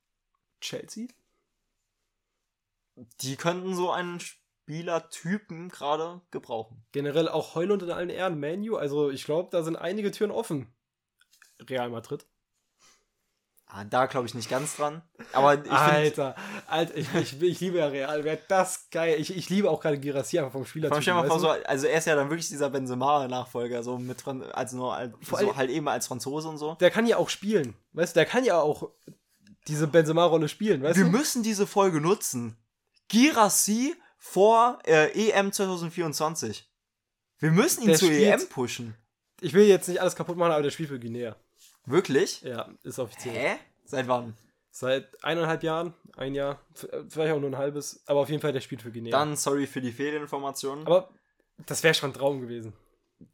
Chelsea? 0.60 1.08
Die 3.22 3.34
könnten 3.36 3.74
so 3.74 3.90
einen 3.90 4.20
Spielertypen 4.20 5.68
gerade 5.68 6.20
gebrauchen. 6.30 6.86
Generell 6.92 7.28
auch 7.28 7.56
Heulund 7.56 7.82
in 7.82 7.90
allen 7.90 8.08
Ehren. 8.08 8.38
Manu, 8.38 8.76
also 8.76 9.10
ich 9.10 9.24
glaube, 9.24 9.48
da 9.50 9.64
sind 9.64 9.74
einige 9.76 10.12
Türen 10.12 10.30
offen. 10.30 10.72
Real 11.68 11.90
Madrid. 11.90 12.24
Ah, 13.76 13.82
da 13.84 14.06
glaube 14.06 14.28
ich 14.28 14.34
nicht 14.34 14.48
ganz 14.48 14.76
dran. 14.76 15.02
Aber 15.32 15.54
ich 15.54 15.62
finde, 15.62 15.72
Alter, 15.80 16.36
Alter, 16.68 16.96
ich, 16.96 17.12
ich, 17.12 17.42
ich 17.42 17.60
liebe 17.60 17.78
ja 17.78 17.88
Real. 17.88 18.22
Wäre 18.22 18.38
das 18.46 18.88
geil. 18.90 19.16
Ich, 19.18 19.36
ich 19.36 19.50
liebe 19.50 19.68
auch 19.68 19.80
gerade 19.80 19.98
Girassi 19.98 20.38
einfach 20.38 20.52
vom 20.52 20.64
Spieler. 20.64 20.88
Stell 20.90 21.02
dir 21.02 21.14
mal 21.14 21.26
vor, 21.26 21.40
so, 21.40 21.48
also 21.48 21.88
er 21.88 21.98
ist 21.98 22.06
ja 22.06 22.14
dann 22.14 22.30
wirklich 22.30 22.48
dieser 22.48 22.70
Benzema-Nachfolger, 22.70 23.82
so 23.82 23.98
mit 23.98 24.20
Fran 24.22 24.42
also 24.42 24.76
nur 24.76 24.94
als, 24.94 25.12
so 25.28 25.56
halt 25.56 25.70
eben 25.70 25.88
als 25.88 26.06
Franzose 26.06 26.48
und 26.48 26.58
so. 26.58 26.76
der 26.76 26.92
kann 26.92 27.06
ja 27.08 27.16
auch 27.16 27.28
spielen. 27.28 27.74
Weißt 27.94 28.14
du, 28.14 28.20
der 28.20 28.26
kann 28.26 28.44
ja 28.44 28.60
auch 28.60 28.90
diese 29.66 29.88
Benzema-Rolle 29.88 30.48
spielen, 30.48 30.80
weißt 30.84 30.96
Wir 30.96 31.04
du? 31.06 31.10
müssen 31.10 31.42
diese 31.42 31.66
Folge 31.66 32.00
nutzen. 32.00 32.56
Girassi 33.08 33.94
vor 34.18 34.78
äh, 34.86 35.10
EM 35.30 35.50
2024. 35.52 36.70
Wir 37.38 37.50
müssen 37.50 37.82
ihn 37.82 37.88
Der 37.88 37.98
zur 37.98 38.08
spielt- 38.08 38.40
EM 38.42 38.48
pushen. 38.48 38.94
Ich 39.40 39.52
will 39.52 39.64
jetzt 39.66 39.88
nicht 39.88 40.00
alles 40.00 40.14
kaputt 40.16 40.36
machen, 40.36 40.52
aber 40.52 40.62
der 40.62 40.70
spielt 40.70 40.90
für 40.90 41.00
Guinea. 41.00 41.34
Wirklich? 41.86 42.42
Ja, 42.42 42.68
ist 42.82 42.98
offiziell. 42.98 43.34
Hä? 43.34 43.56
Seit 43.84 44.08
wann? 44.08 44.34
Seit 44.70 45.22
eineinhalb 45.24 45.62
Jahren, 45.62 45.94
ein 46.16 46.34
Jahr, 46.34 46.58
vielleicht 47.08 47.32
auch 47.34 47.38
nur 47.40 47.50
ein 47.50 47.58
halbes, 47.58 48.02
aber 48.06 48.20
auf 48.20 48.28
jeden 48.28 48.40
Fall, 48.42 48.52
der 48.52 48.60
spielt 48.60 48.82
für 48.82 48.90
Guinea. 48.90 49.12
Dann 49.12 49.36
sorry 49.36 49.66
für 49.66 49.80
die 49.80 49.92
Fehlinformationen. 49.92 50.86
aber 50.86 51.10
das 51.66 51.82
wäre 51.84 51.94
schon 51.94 52.10
ein 52.10 52.14
Traum 52.14 52.40
gewesen. 52.40 52.72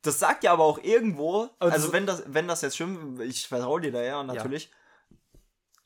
das 0.03 0.19
sagt 0.19 0.45
ja 0.45 0.53
aber 0.53 0.65
auch 0.65 0.79
irgendwo, 0.83 1.49
Aber 1.59 1.73
also 1.73 1.93
wenn 1.95 2.05
das, 2.07 2.25
wenn 2.27 2.47
das 2.47 2.61
jetzt 2.61 2.75
stimmt, 2.75 3.21
ich 3.23 3.49
vertraue 3.49 3.81
dir 3.81 3.93
da 3.93 4.03
ja 4.03 4.23
natürlich, 4.23 4.71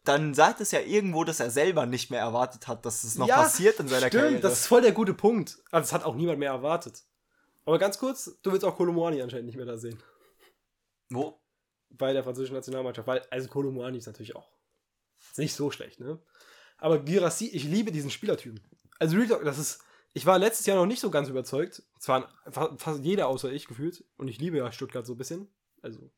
dann 0.04 0.34
sagt 0.34 0.60
es 0.60 0.72
ja 0.72 0.80
irgendwo, 0.80 1.22
dass 1.24 1.38
er 1.40 1.50
selber 1.50 1.86
nicht 1.86 2.10
mehr 2.10 2.20
erwartet 2.20 2.66
hat, 2.66 2.84
dass 2.84 3.04
es 3.04 3.16
noch 3.16 3.28
Ja, 3.28 3.42
passiert 3.42 3.78
in 3.80 3.86
seiner 3.88 4.08
Stimmt, 4.08 4.22
Karriere. 4.24 4.40
das 4.40 4.54
ist 4.60 4.66
voll 4.66 4.82
der 4.82 4.92
gute 4.92 5.14
Punkt. 5.14 5.58
Also, 5.70 5.84
das 5.84 5.92
hat 5.92 6.04
auch 6.04 6.14
niemand 6.16 6.40
mehr 6.40 6.50
erwartet. 6.50 7.02
Aber 7.64 7.78
ganz 7.78 7.98
kurz, 7.98 8.36
du 8.42 8.50
willst 8.52 8.64
auch 8.66 8.76
Kolomouani 8.76 9.22
anscheinend 9.22 9.46
nicht 9.46 9.56
mehr 9.56 9.64
da 9.66 9.78
sehen. 9.78 10.02
Wo? 11.10 11.40
Bei 11.96 12.12
der 12.12 12.24
französischen 12.24 12.54
Nationalmannschaft. 12.54 13.06
Weil, 13.06 13.22
also 13.30 13.48
Kolomouani 13.48 13.98
ist 13.98 14.06
natürlich 14.06 14.36
auch 14.36 14.50
ist 15.30 15.38
nicht 15.38 15.54
so 15.54 15.70
schlecht, 15.70 16.00
ne? 16.00 16.20
Aber 16.76 16.98
Girassi, 16.98 17.48
ich 17.48 17.64
liebe 17.64 17.92
diesen 17.92 18.10
Spielertypen. 18.10 18.60
Also, 18.98 19.16
Real 19.16 19.28
Talk, 19.28 19.44
das 19.44 19.58
ist. 19.58 19.82
Ich 20.12 20.26
war 20.26 20.38
letztes 20.38 20.66
Jahr 20.66 20.76
noch 20.76 20.86
nicht 20.86 21.00
so 21.00 21.10
ganz 21.10 21.28
überzeugt. 21.28 21.82
Es 21.98 22.06
fa- 22.06 22.28
fast 22.76 23.04
jeder 23.04 23.26
außer 23.26 23.50
ich 23.52 23.66
gefühlt. 23.66 24.04
Und 24.16 24.28
ich 24.28 24.38
liebe 24.38 24.58
ja 24.58 24.70
Stuttgart 24.70 25.06
so 25.06 25.14
ein 25.14 25.18
bisschen. 25.18 25.48
Also, 25.82 26.10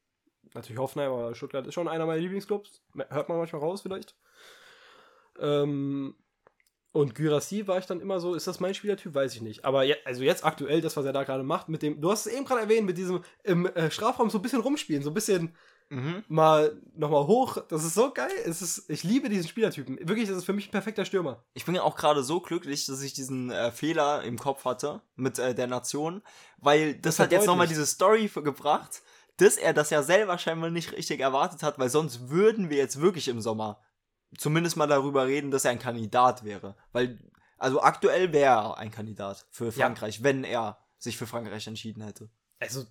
natürlich 0.55 0.79
Hoffenheim, 0.79 1.13
aber 1.13 1.35
Stuttgart 1.35 1.67
ist 1.67 1.75
schon 1.75 1.89
einer 1.89 2.05
meiner 2.05 2.21
Lieblingsclubs. 2.21 2.83
Hört 3.09 3.29
man 3.29 3.39
manchmal 3.39 3.63
raus, 3.63 3.81
vielleicht. 3.81 4.17
Ähm, 5.39 6.17
und 6.97 7.15
Gyrassi 7.15 7.67
war 7.67 7.79
ich 7.79 7.87
dann 7.87 8.01
immer 8.01 8.19
so, 8.21 8.35
ist 8.35 8.47
das 8.47 8.61
mein 8.61 8.75
Spielertyp? 8.75 9.15
Weiß 9.15 9.35
ich 9.35 9.43
nicht. 9.43 9.65
Aber 9.65 9.85
je, 9.85 9.97
also 10.05 10.23
jetzt 10.23 10.45
aktuell, 10.45 10.81
das, 10.81 10.97
was 10.97 11.05
er 11.05 11.13
da 11.13 11.25
gerade 11.25 11.43
macht, 11.43 11.69
mit 11.69 11.83
dem, 11.83 12.01
du 12.01 12.11
hast 12.11 12.27
es 12.27 12.33
eben 12.33 12.45
gerade 12.45 12.63
erwähnt, 12.63 12.87
mit 12.87 12.99
diesem 12.99 13.23
im 13.45 13.67
äh, 13.67 13.91
Strafraum 13.91 14.31
so 14.31 14.39
ein 14.39 14.43
bisschen 14.43 14.61
rumspielen, 14.61 15.03
so 15.03 15.11
ein 15.11 15.15
bisschen 15.15 15.55
Mhm. 15.89 16.25
mal 16.27 16.77
nochmal 16.97 17.29
hoch. 17.29 17.59
Das 17.69 17.85
ist 17.85 17.95
so 17.95 18.13
geil. 18.13 18.29
Es 18.45 18.61
ist, 18.61 18.91
ich 18.91 19.05
liebe 19.05 19.29
diesen 19.29 19.47
Spielertypen. 19.47 19.99
Wirklich, 20.01 20.29
das 20.29 20.39
ist 20.39 20.45
für 20.45 20.53
mich 20.53 20.67
ein 20.67 20.73
perfekter 20.73 21.05
Stürmer. 21.05 21.45
Ich 21.55 21.65
bin 21.65 21.77
ja 21.77 21.83
auch 21.83 21.97
gerade 21.97 22.25
so 22.25 22.41
glücklich, 22.41 22.87
dass 22.87 23.03
ich 23.03 23.13
diesen 23.13 23.51
äh, 23.53 23.71
Fehler 23.71 24.23
im 24.25 24.37
Kopf 24.37 24.65
hatte 24.65 25.01
mit 25.15 25.39
äh, 25.39 25.55
der 25.55 25.69
Nation, 25.69 26.23
weil 26.59 26.95
das, 26.95 27.17
Das 27.17 27.25
hat 27.27 27.33
jetzt 27.33 27.47
nochmal 27.47 27.69
diese 27.69 27.87
Story 27.87 28.29
gebracht, 28.35 29.03
dass 29.37 29.57
er 29.57 29.73
das 29.75 29.91
ja 29.91 30.03
selber 30.03 30.39
scheinbar 30.39 30.71
nicht 30.71 30.93
richtig 30.93 31.21
erwartet 31.21 31.63
hat, 31.63 31.79
weil 31.79 31.89
sonst 31.89 32.31
würden 32.31 32.69
wir 32.69 32.79
jetzt 32.79 33.01
wirklich 33.01 33.29
im 33.29 33.41
Sommer 33.41 33.79
zumindest 34.39 34.77
mal 34.77 34.87
darüber 34.87 35.27
reden, 35.27 35.51
dass 35.51 35.65
er 35.65 35.71
ein 35.71 35.79
Kandidat 35.79 36.45
wäre. 36.45 36.77
Weil, 36.93 37.19
also 37.59 37.81
aktuell 37.81 38.33
wäre 38.33 38.55
er 38.55 38.79
ein 38.79 38.91
Kandidat 38.91 39.47
für 39.51 39.73
Frankreich, 39.73 40.23
wenn 40.23 40.45
er 40.45 40.79
sich 40.99 41.17
für 41.17 41.27
Frankreich 41.27 41.67
entschieden 41.67 42.03
hätte. 42.03 42.29
Also, 42.59 42.87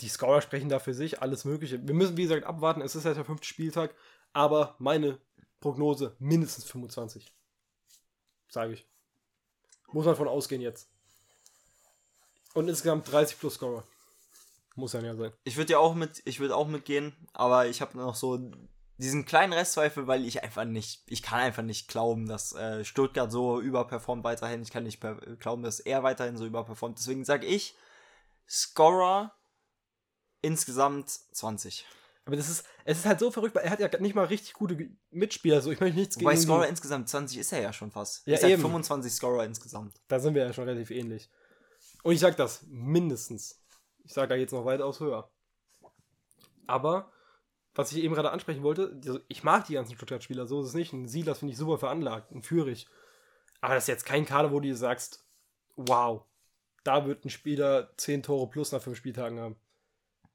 die 0.00 0.08
Scorer 0.08 0.40
sprechen 0.40 0.68
da 0.68 0.78
für 0.78 0.94
sich, 0.94 1.22
alles 1.22 1.44
Mögliche. 1.44 1.86
Wir 1.86 1.94
müssen, 1.94 2.16
wie 2.16 2.22
gesagt, 2.22 2.44
abwarten. 2.44 2.80
Es 2.80 2.96
ist 2.96 3.04
ja 3.04 3.14
der 3.14 3.24
fünfte 3.24 3.46
Spieltag. 3.46 3.94
Aber 4.32 4.74
meine 4.78 5.20
Prognose 5.60 6.16
mindestens 6.18 6.64
25. 6.64 7.32
Sage 8.48 8.74
ich. 8.74 8.86
Muss 9.92 10.06
man 10.06 10.16
von 10.16 10.28
ausgehen 10.28 10.60
jetzt. 10.60 10.88
Und 12.54 12.68
insgesamt 12.68 13.10
30 13.10 13.38
plus 13.38 13.54
Scorer. 13.54 13.84
Muss 14.76 14.92
dann 14.92 15.04
ja 15.04 15.14
sein. 15.14 15.32
Ich 15.44 15.56
würde 15.56 15.72
ja 15.72 15.78
auch 15.78 15.94
mit, 15.94 16.22
ich 16.24 16.40
würde 16.40 16.56
auch 16.56 16.66
mitgehen, 16.66 17.14
aber 17.32 17.66
ich 17.66 17.80
habe 17.80 17.96
noch 17.96 18.16
so 18.16 18.50
diesen 18.98 19.24
kleinen 19.24 19.52
Restzweifel, 19.52 20.06
weil 20.06 20.24
ich 20.24 20.42
einfach 20.44 20.64
nicht, 20.64 21.02
ich 21.06 21.22
kann 21.22 21.40
einfach 21.40 21.62
nicht 21.62 21.88
glauben, 21.88 22.26
dass 22.28 22.52
äh, 22.54 22.84
Stuttgart 22.84 23.30
so 23.32 23.60
überperformt 23.60 24.22
weiterhin. 24.24 24.62
Ich 24.62 24.70
kann 24.70 24.84
nicht 24.84 25.00
per 25.00 25.14
glauben, 25.36 25.62
dass 25.62 25.80
er 25.80 26.02
weiterhin 26.02 26.36
so 26.36 26.46
überperformt. 26.46 26.98
Deswegen 26.98 27.24
sage 27.24 27.46
ich, 27.46 27.74
Scorer 28.48 29.34
insgesamt 30.42 31.10
20. 31.10 31.86
Aber 32.26 32.36
das 32.36 32.48
ist, 32.48 32.64
es 32.84 32.98
ist 32.98 33.06
halt 33.06 33.18
so 33.20 33.30
verrückt, 33.30 33.54
weil 33.54 33.64
er 33.64 33.70
hat 33.70 33.80
ja 33.80 33.88
nicht 34.00 34.14
mal 34.14 34.24
richtig 34.26 34.54
gute 34.54 34.88
Mitspieler. 35.10 35.60
So, 35.60 35.70
ich 35.72 35.80
möchte 35.80 35.98
nichts 35.98 36.16
Wobei 36.20 36.32
gegen 36.32 36.42
Scorer 36.42 36.62
die- 36.64 36.70
insgesamt 36.70 37.08
20 37.08 37.38
ist 37.38 37.52
er 37.52 37.60
ja 37.60 37.72
schon 37.72 37.90
fast. 37.90 38.26
Ja, 38.26 38.34
ist 38.34 38.42
halt 38.42 38.52
eben. 38.54 38.62
25 38.62 39.12
Scorer 39.12 39.44
insgesamt. 39.44 40.00
Da 40.08 40.18
sind 40.20 40.34
wir 40.34 40.42
ja 40.46 40.52
schon 40.52 40.64
relativ 40.64 40.90
ähnlich. 40.90 41.28
Und 42.02 42.12
ich 42.14 42.20
sag 42.20 42.36
das, 42.36 42.62
mindestens. 42.68 43.60
Ich 44.04 44.12
sag 44.14 44.28
da 44.28 44.36
jetzt 44.36 44.52
noch 44.52 44.64
weitaus 44.64 45.00
höher. 45.00 45.30
Aber, 46.66 47.10
was 47.74 47.92
ich 47.92 48.02
eben 48.02 48.14
gerade 48.14 48.30
ansprechen 48.30 48.62
wollte, 48.62 48.94
die- 48.94 49.20
ich 49.28 49.42
mag 49.44 49.66
die 49.66 49.74
ganzen 49.74 49.94
Stuttgart-Spieler, 49.96 50.46
so 50.46 50.60
ist 50.62 50.68
es 50.68 50.74
nicht. 50.74 50.92
Ein 50.92 51.08
Silas 51.08 51.38
finde 51.40 51.52
ich 51.52 51.58
super 51.58 51.78
veranlagt, 51.78 52.30
ein 52.32 52.42
Führig. 52.42 52.86
Aber 53.60 53.74
das 53.74 53.84
ist 53.84 53.88
jetzt 53.88 54.06
kein 54.06 54.26
Kader, 54.26 54.50
wo 54.52 54.56
du 54.60 54.68
dir 54.68 54.76
sagst, 54.76 55.26
wow, 55.76 56.22
da 56.84 57.06
wird 57.06 57.24
ein 57.24 57.30
Spieler 57.30 57.90
10 57.96 58.22
Tore 58.22 58.48
plus 58.48 58.72
nach 58.72 58.82
5 58.82 58.96
Spieltagen 58.96 59.40
haben. 59.40 59.56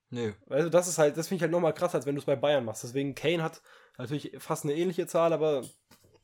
Nö. 0.10 0.34
Du, 0.50 0.70
das 0.72 0.88
ist 0.88 0.98
halt, 0.98 1.16
das 1.18 1.28
finde 1.28 1.38
ich 1.38 1.42
halt 1.44 1.52
nochmal 1.52 1.74
krasser, 1.74 1.96
als 1.96 2.06
wenn 2.08 2.16
du 2.16 2.20
es 2.20 2.26
bei 2.26 2.36
Bayern 2.36 2.66
machst. 2.66 2.84
Deswegen, 2.84 3.14
Kane 3.14 3.44
hat 3.44 3.62
natürlich 3.98 4.32
fast 4.40 4.64
eine 4.66 4.74
ähnliche 4.76 5.06
Zahl, 5.08 5.32
aber 5.34 5.64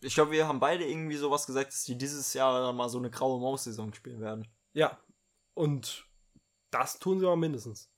Ich 0.01 0.13
glaube, 0.15 0.31
wir 0.31 0.47
haben 0.47 0.59
beide 0.59 0.83
irgendwie 0.85 1.15
sowas 1.15 1.45
gesagt, 1.45 1.71
dass 1.71 1.83
die 1.83 1.97
dieses 1.97 2.33
Jahr 2.33 2.59
dann 2.61 2.75
mal 2.75 2.89
so 2.89 2.97
eine 2.97 3.09
graue 3.09 3.39
Maus-Saison 3.39 3.93
spielen 3.93 4.19
werden. 4.21 4.47
ja. 4.73 4.99
Und 5.53 6.05
das 6.71 6.99
tun 6.99 7.19
sie 7.19 7.25
aber 7.25 7.37
mindestens. 7.37 7.89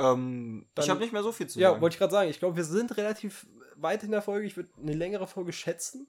Ja. 0.00 0.12
Ähm, 0.12 0.66
Dann- 0.74 0.84
ich 0.84 0.90
habe 0.90 1.00
nicht 1.00 1.12
mehr 1.12 1.22
so 1.22 1.32
viel 1.32 1.46
zu 1.46 1.58
Ja, 1.60 1.70
sagen. 1.70 1.80
wollte 1.82 1.94
ich 1.94 1.98
gerade 1.98 2.12
sagen. 2.12 2.30
Ich 2.30 2.38
glaube, 2.38 2.56
wir 2.56 2.64
sind 2.64 2.96
relativ 2.96 3.46
weit 3.76 4.02
in 4.02 4.10
der 4.10 4.22
Folge. 4.22 4.46
Ich 4.46 4.56
würde 4.56 4.70
eine 4.80 4.92
längere 4.94 5.26
Folge 5.26 5.52
schätzen. 5.52 6.08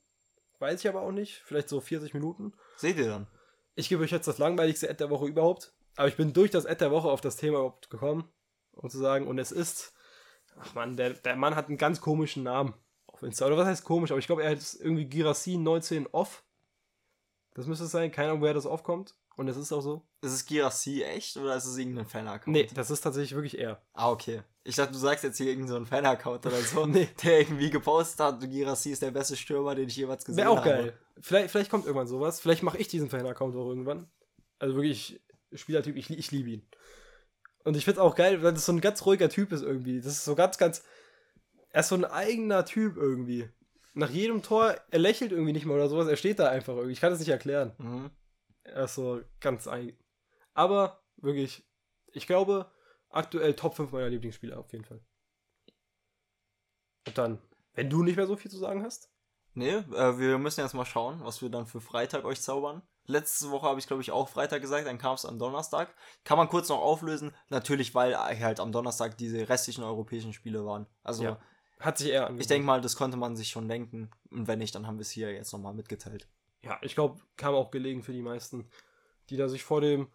Weiß 0.60 0.80
ich 0.82 0.88
aber 0.90 1.02
auch 1.02 1.12
nicht. 1.12 1.42
Vielleicht 1.46 1.70
so 1.70 1.82
40 1.82 2.14
Minuten. 2.14 2.54
Seht 2.78 2.98
ihr 2.98 3.08
dann? 3.08 3.28
Ich 3.76 3.90
gebe 3.90 4.04
euch 4.04 4.12
jetzt 4.12 4.28
das 4.28 4.38
langweiligste 4.38 4.90
Ad 4.90 4.98
der 5.00 5.10
Woche 5.10 5.26
überhaupt. 5.28 5.74
Aber 5.96 6.08
ich 6.08 6.18
bin 6.18 6.34
durch 6.34 6.52
das 6.52 6.66
Ad 6.66 6.80
der 6.80 6.92
Woche 6.92 7.10
auf 7.10 7.22
das 7.22 7.38
Thema 7.38 7.58
überhaupt 7.60 7.90
gekommen. 7.90 8.30
Um 8.74 8.90
zu 8.90 8.98
sagen, 9.00 9.28
und 9.28 9.38
es 9.40 9.52
ist. 9.52 9.94
Ach 10.60 10.74
man, 10.76 10.96
der, 10.98 11.12
der 11.12 11.36
Mann 11.36 11.56
hat 11.56 11.68
einen 11.70 11.78
ganz 11.78 12.02
komischen 12.02 12.44
Namen 12.44 12.74
auf 13.08 13.24
Insta. 13.24 13.46
Oder 13.48 13.58
was 13.58 13.68
heißt 13.68 13.84
komisch? 13.86 14.12
Aber 14.12 14.20
ich 14.20 14.28
glaube, 14.28 14.44
er 14.44 14.52
hat 14.52 14.60
irgendwie 14.80 15.06
Girassin 15.06 15.64
19 15.64 16.08
off. 16.08 16.44
Das 17.54 17.66
müsste 17.66 17.86
es 17.86 17.92
sein. 17.92 18.12
Keine 18.12 18.30
Ahnung, 18.30 18.42
woher 18.42 18.54
das 18.54 18.66
aufkommt. 18.66 19.16
Und 19.42 19.48
es 19.48 19.58
ist 19.58 19.72
auch 19.74 19.82
so. 19.82 20.04
Ist 20.22 20.34
es 20.34 20.46
Girassi 20.46 21.02
echt 21.02 21.36
oder 21.36 21.56
ist 21.56 21.66
es 21.66 21.76
irgendein 21.76 22.06
Fan-Account? 22.06 22.48
Nee, 22.54 22.68
das 22.76 22.92
ist 22.92 23.02
tatsächlich 23.02 23.34
wirklich 23.34 23.58
er. 23.58 23.82
Ah, 23.94 24.12
okay. 24.12 24.44
Ich 24.64 24.76
dachte, 24.76 24.92
du 24.92 25.00
sagst 25.00 25.24
jetzt 25.24 25.38
hier 25.38 25.48
irgendein 25.48 25.80
so 25.80 25.86
Fan-Account 25.86 26.46
oder 26.46 26.58
so, 26.62 26.86
Nee. 26.86 27.10
der 27.24 27.40
irgendwie 27.40 27.72
gepostet 27.72 28.20
hat, 28.20 28.40
Girassi 28.40 28.92
ist 28.92 29.02
der 29.02 29.10
beste 29.10 29.36
Stürmer, 29.36 29.74
den 29.74 29.88
ich 29.88 29.96
jemals 29.96 30.24
gesehen 30.24 30.38
Wäre 30.38 30.52
auch 30.52 30.58
habe. 30.58 30.70
geil. 30.70 30.94
Vielleicht, 31.20 31.50
vielleicht 31.50 31.72
kommt 31.72 31.86
irgendwann 31.88 32.06
sowas. 32.06 32.40
Vielleicht 32.40 32.62
mache 32.62 32.78
ich 32.78 32.88
diesen 32.88 33.10
Fan-Account 33.10 33.56
auch 33.56 33.68
irgendwann. 33.68 34.12
Also 34.60 34.76
wirklich, 34.76 35.20
Spielertyp, 35.54 35.96
ich, 35.96 36.12
ich 36.12 36.30
liebe 36.30 36.52
ihn. 36.52 36.68
Und 37.64 37.76
ich 37.76 37.84
finde 37.86 38.00
es 38.00 38.06
auch 38.06 38.14
geil, 38.16 38.44
weil 38.44 38.54
das 38.54 38.68
so 38.68 38.74
ein 38.74 38.80
ganz 38.82 39.04
ruhiger 39.04 39.30
Typ 39.30 39.52
ist 39.52 39.64
irgendwie. 39.64 39.98
Das 40.02 40.14
ist 40.14 40.26
so 40.26 40.36
ganz, 40.36 40.60
ganz. 40.60 40.84
Er 41.72 41.80
ist 41.80 41.90
so 41.90 41.96
ein 41.96 42.06
eigener 42.06 42.64
Typ 42.66 42.96
irgendwie. 42.96 43.50
Nach 43.96 44.12
jedem 44.12 44.44
Tor, 44.44 44.76
er 44.92 45.00
lächelt 45.00 45.32
irgendwie 45.32 45.54
nicht 45.54 45.66
mal 45.66 45.74
oder 45.74 45.90
sowas, 45.90 46.08
er 46.08 46.16
steht 46.16 46.38
da 46.38 46.50
einfach 46.50 46.76
irgendwie. 46.76 46.94
Ich 46.94 47.02
kann 47.02 47.10
das 47.10 47.20
nicht 47.20 47.30
erklären. 47.30 47.74
Mhm. 47.80 48.12
Er 48.64 48.86
ist 48.86 48.96
so 48.96 49.22
ganz 49.40 49.68
eigen. 49.68 49.98
Aber 50.54 51.02
wirklich, 51.18 51.68
ich 52.14 52.28
glaube, 52.28 52.72
aktuell 53.10 53.56
Top 53.56 53.76
5 53.76 53.92
meiner 53.92 54.10
Lieblingsspieler 54.10 54.60
auf 54.60 54.72
jeden 54.72 54.86
Fall. 54.86 55.02
Und 57.08 57.18
dann, 57.18 57.42
wenn 57.74 57.90
du 57.90 58.04
nicht 58.04 58.18
mehr 58.18 58.28
so 58.28 58.36
viel 58.36 58.52
zu 58.52 58.58
sagen 58.58 58.84
hast. 58.84 59.10
Nee, 59.54 59.70
äh, 59.72 60.18
wir 60.18 60.38
müssen 60.38 60.62
jetzt 60.62 60.74
mal 60.74 60.86
schauen, 60.86 61.20
was 61.24 61.42
wir 61.42 61.50
dann 61.50 61.66
für 61.66 61.82
Freitag 61.82 62.24
euch 62.24 62.42
zaubern. 62.42 62.82
Letzte 63.06 63.50
Woche 63.52 63.68
habe 63.68 63.80
ich, 63.80 63.88
glaube 63.88 64.02
ich, 64.02 64.12
auch 64.12 64.30
Freitag 64.30 64.62
gesagt, 64.62 64.88
dann 64.88 64.98
kam 64.98 65.16
es 65.16 65.26
am 65.26 65.40
Donnerstag. 65.40 65.94
Kann 66.24 66.38
man 66.38 66.48
kurz 66.48 66.70
noch 66.70 66.80
auflösen. 66.80 67.34
Natürlich, 67.50 67.94
weil 67.96 68.16
halt 68.18 68.60
am 68.60 68.72
Donnerstag 68.72 69.18
diese 69.18 69.50
restlichen 69.50 69.84
europäischen 69.84 70.32
Spiele 70.34 70.66
waren. 70.66 70.86
Also, 71.04 71.24
Ja, 71.24 71.42
Hat 71.80 71.98
sich 71.98 72.10
eher 72.10 72.22
angeboten. 72.28 72.42
ich 72.42 72.48
denke 72.48 72.66
mal, 72.66 72.80
das 72.80 72.96
konnte 72.96 73.18
man 73.18 73.36
sich 73.36 73.50
schon 73.50 73.68
denken. 73.68 74.12
Und 74.30 74.48
wenn 74.48 74.60
nicht, 74.60 74.74
dann 74.76 74.88
haben 74.88 74.98
wir 74.98 75.02
es 75.02 75.10
hier 75.12 75.34
jetzt 75.34 75.52
nochmal 75.52 75.74
mitgeteilt. 75.74 76.30
Ja, 76.64 76.78
ich 76.82 76.94
glaube, 76.96 77.20
kam 77.38 77.56
auch 77.56 77.72
gelegen 77.72 78.04
für 78.04 78.14
die 78.14 78.22
meisten, 78.22 78.70
die 79.30 79.38
da 79.38 79.48
sich 79.50 79.64
vor 79.64 79.82
dem 79.82 80.08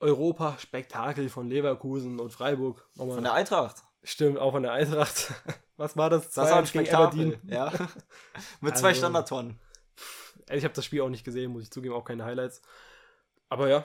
Europa-Spektakel 0.00 1.28
von 1.28 1.48
Leverkusen 1.48 2.20
und 2.20 2.30
Freiburg 2.30 2.86
nochmal. 2.94 3.16
Von 3.16 3.24
der 3.24 3.32
Eintracht. 3.32 3.82
Stimmt, 4.02 4.38
auch 4.38 4.52
von 4.52 4.62
der 4.62 4.72
Eintracht. 4.72 5.32
Was 5.76 5.96
war 5.96 6.10
das? 6.10 6.30
Das 6.30 6.50
war 6.50 6.58
ein 6.58 6.64
2-1 6.64 6.72
gegen 6.72 6.84
Spektakel. 6.86 7.04
Aberdeen. 7.34 7.40
Ja. 7.50 7.72
Mit 8.60 8.78
zwei 8.78 8.88
Also- 8.88 8.98
Standardtoren. 9.00 9.58
Ich 10.48 10.62
habe 10.62 10.74
das 10.74 10.84
Spiel 10.84 11.00
auch 11.00 11.08
nicht 11.08 11.24
gesehen, 11.24 11.50
muss 11.50 11.64
ich 11.64 11.72
zugeben, 11.72 11.94
auch 11.94 12.04
keine 12.04 12.24
Highlights. 12.24 12.62
Aber 13.48 13.68
ja, 13.68 13.84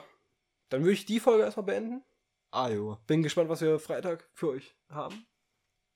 dann 0.68 0.82
würde 0.82 0.92
ich 0.92 1.06
die 1.06 1.18
Folge 1.18 1.42
erstmal 1.42 1.66
beenden. 1.66 2.04
Ah, 2.52 2.68
jo. 2.68 2.98
Bin 3.08 3.22
gespannt, 3.24 3.48
was 3.48 3.60
wir 3.62 3.80
Freitag 3.80 4.28
für 4.32 4.50
euch 4.50 4.76
haben. 4.88 5.26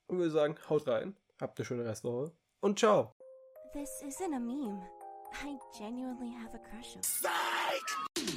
Und 0.06 0.18
würde 0.18 0.30
sagen, 0.32 0.56
haut 0.68 0.88
rein. 0.88 1.16
Habt 1.40 1.58
eine 1.58 1.66
schöne 1.66 1.84
Restwoche. 1.84 2.32
Und 2.60 2.78
ciao. 2.80 3.14
This 3.72 4.02
isn't 4.02 4.34
a 4.34 4.40
meme. 4.40 4.82
I 5.32 5.56
genuinely 5.78 6.30
have 6.30 6.54
a 6.54 6.58
crush 6.58 6.96
on. 6.96 8.35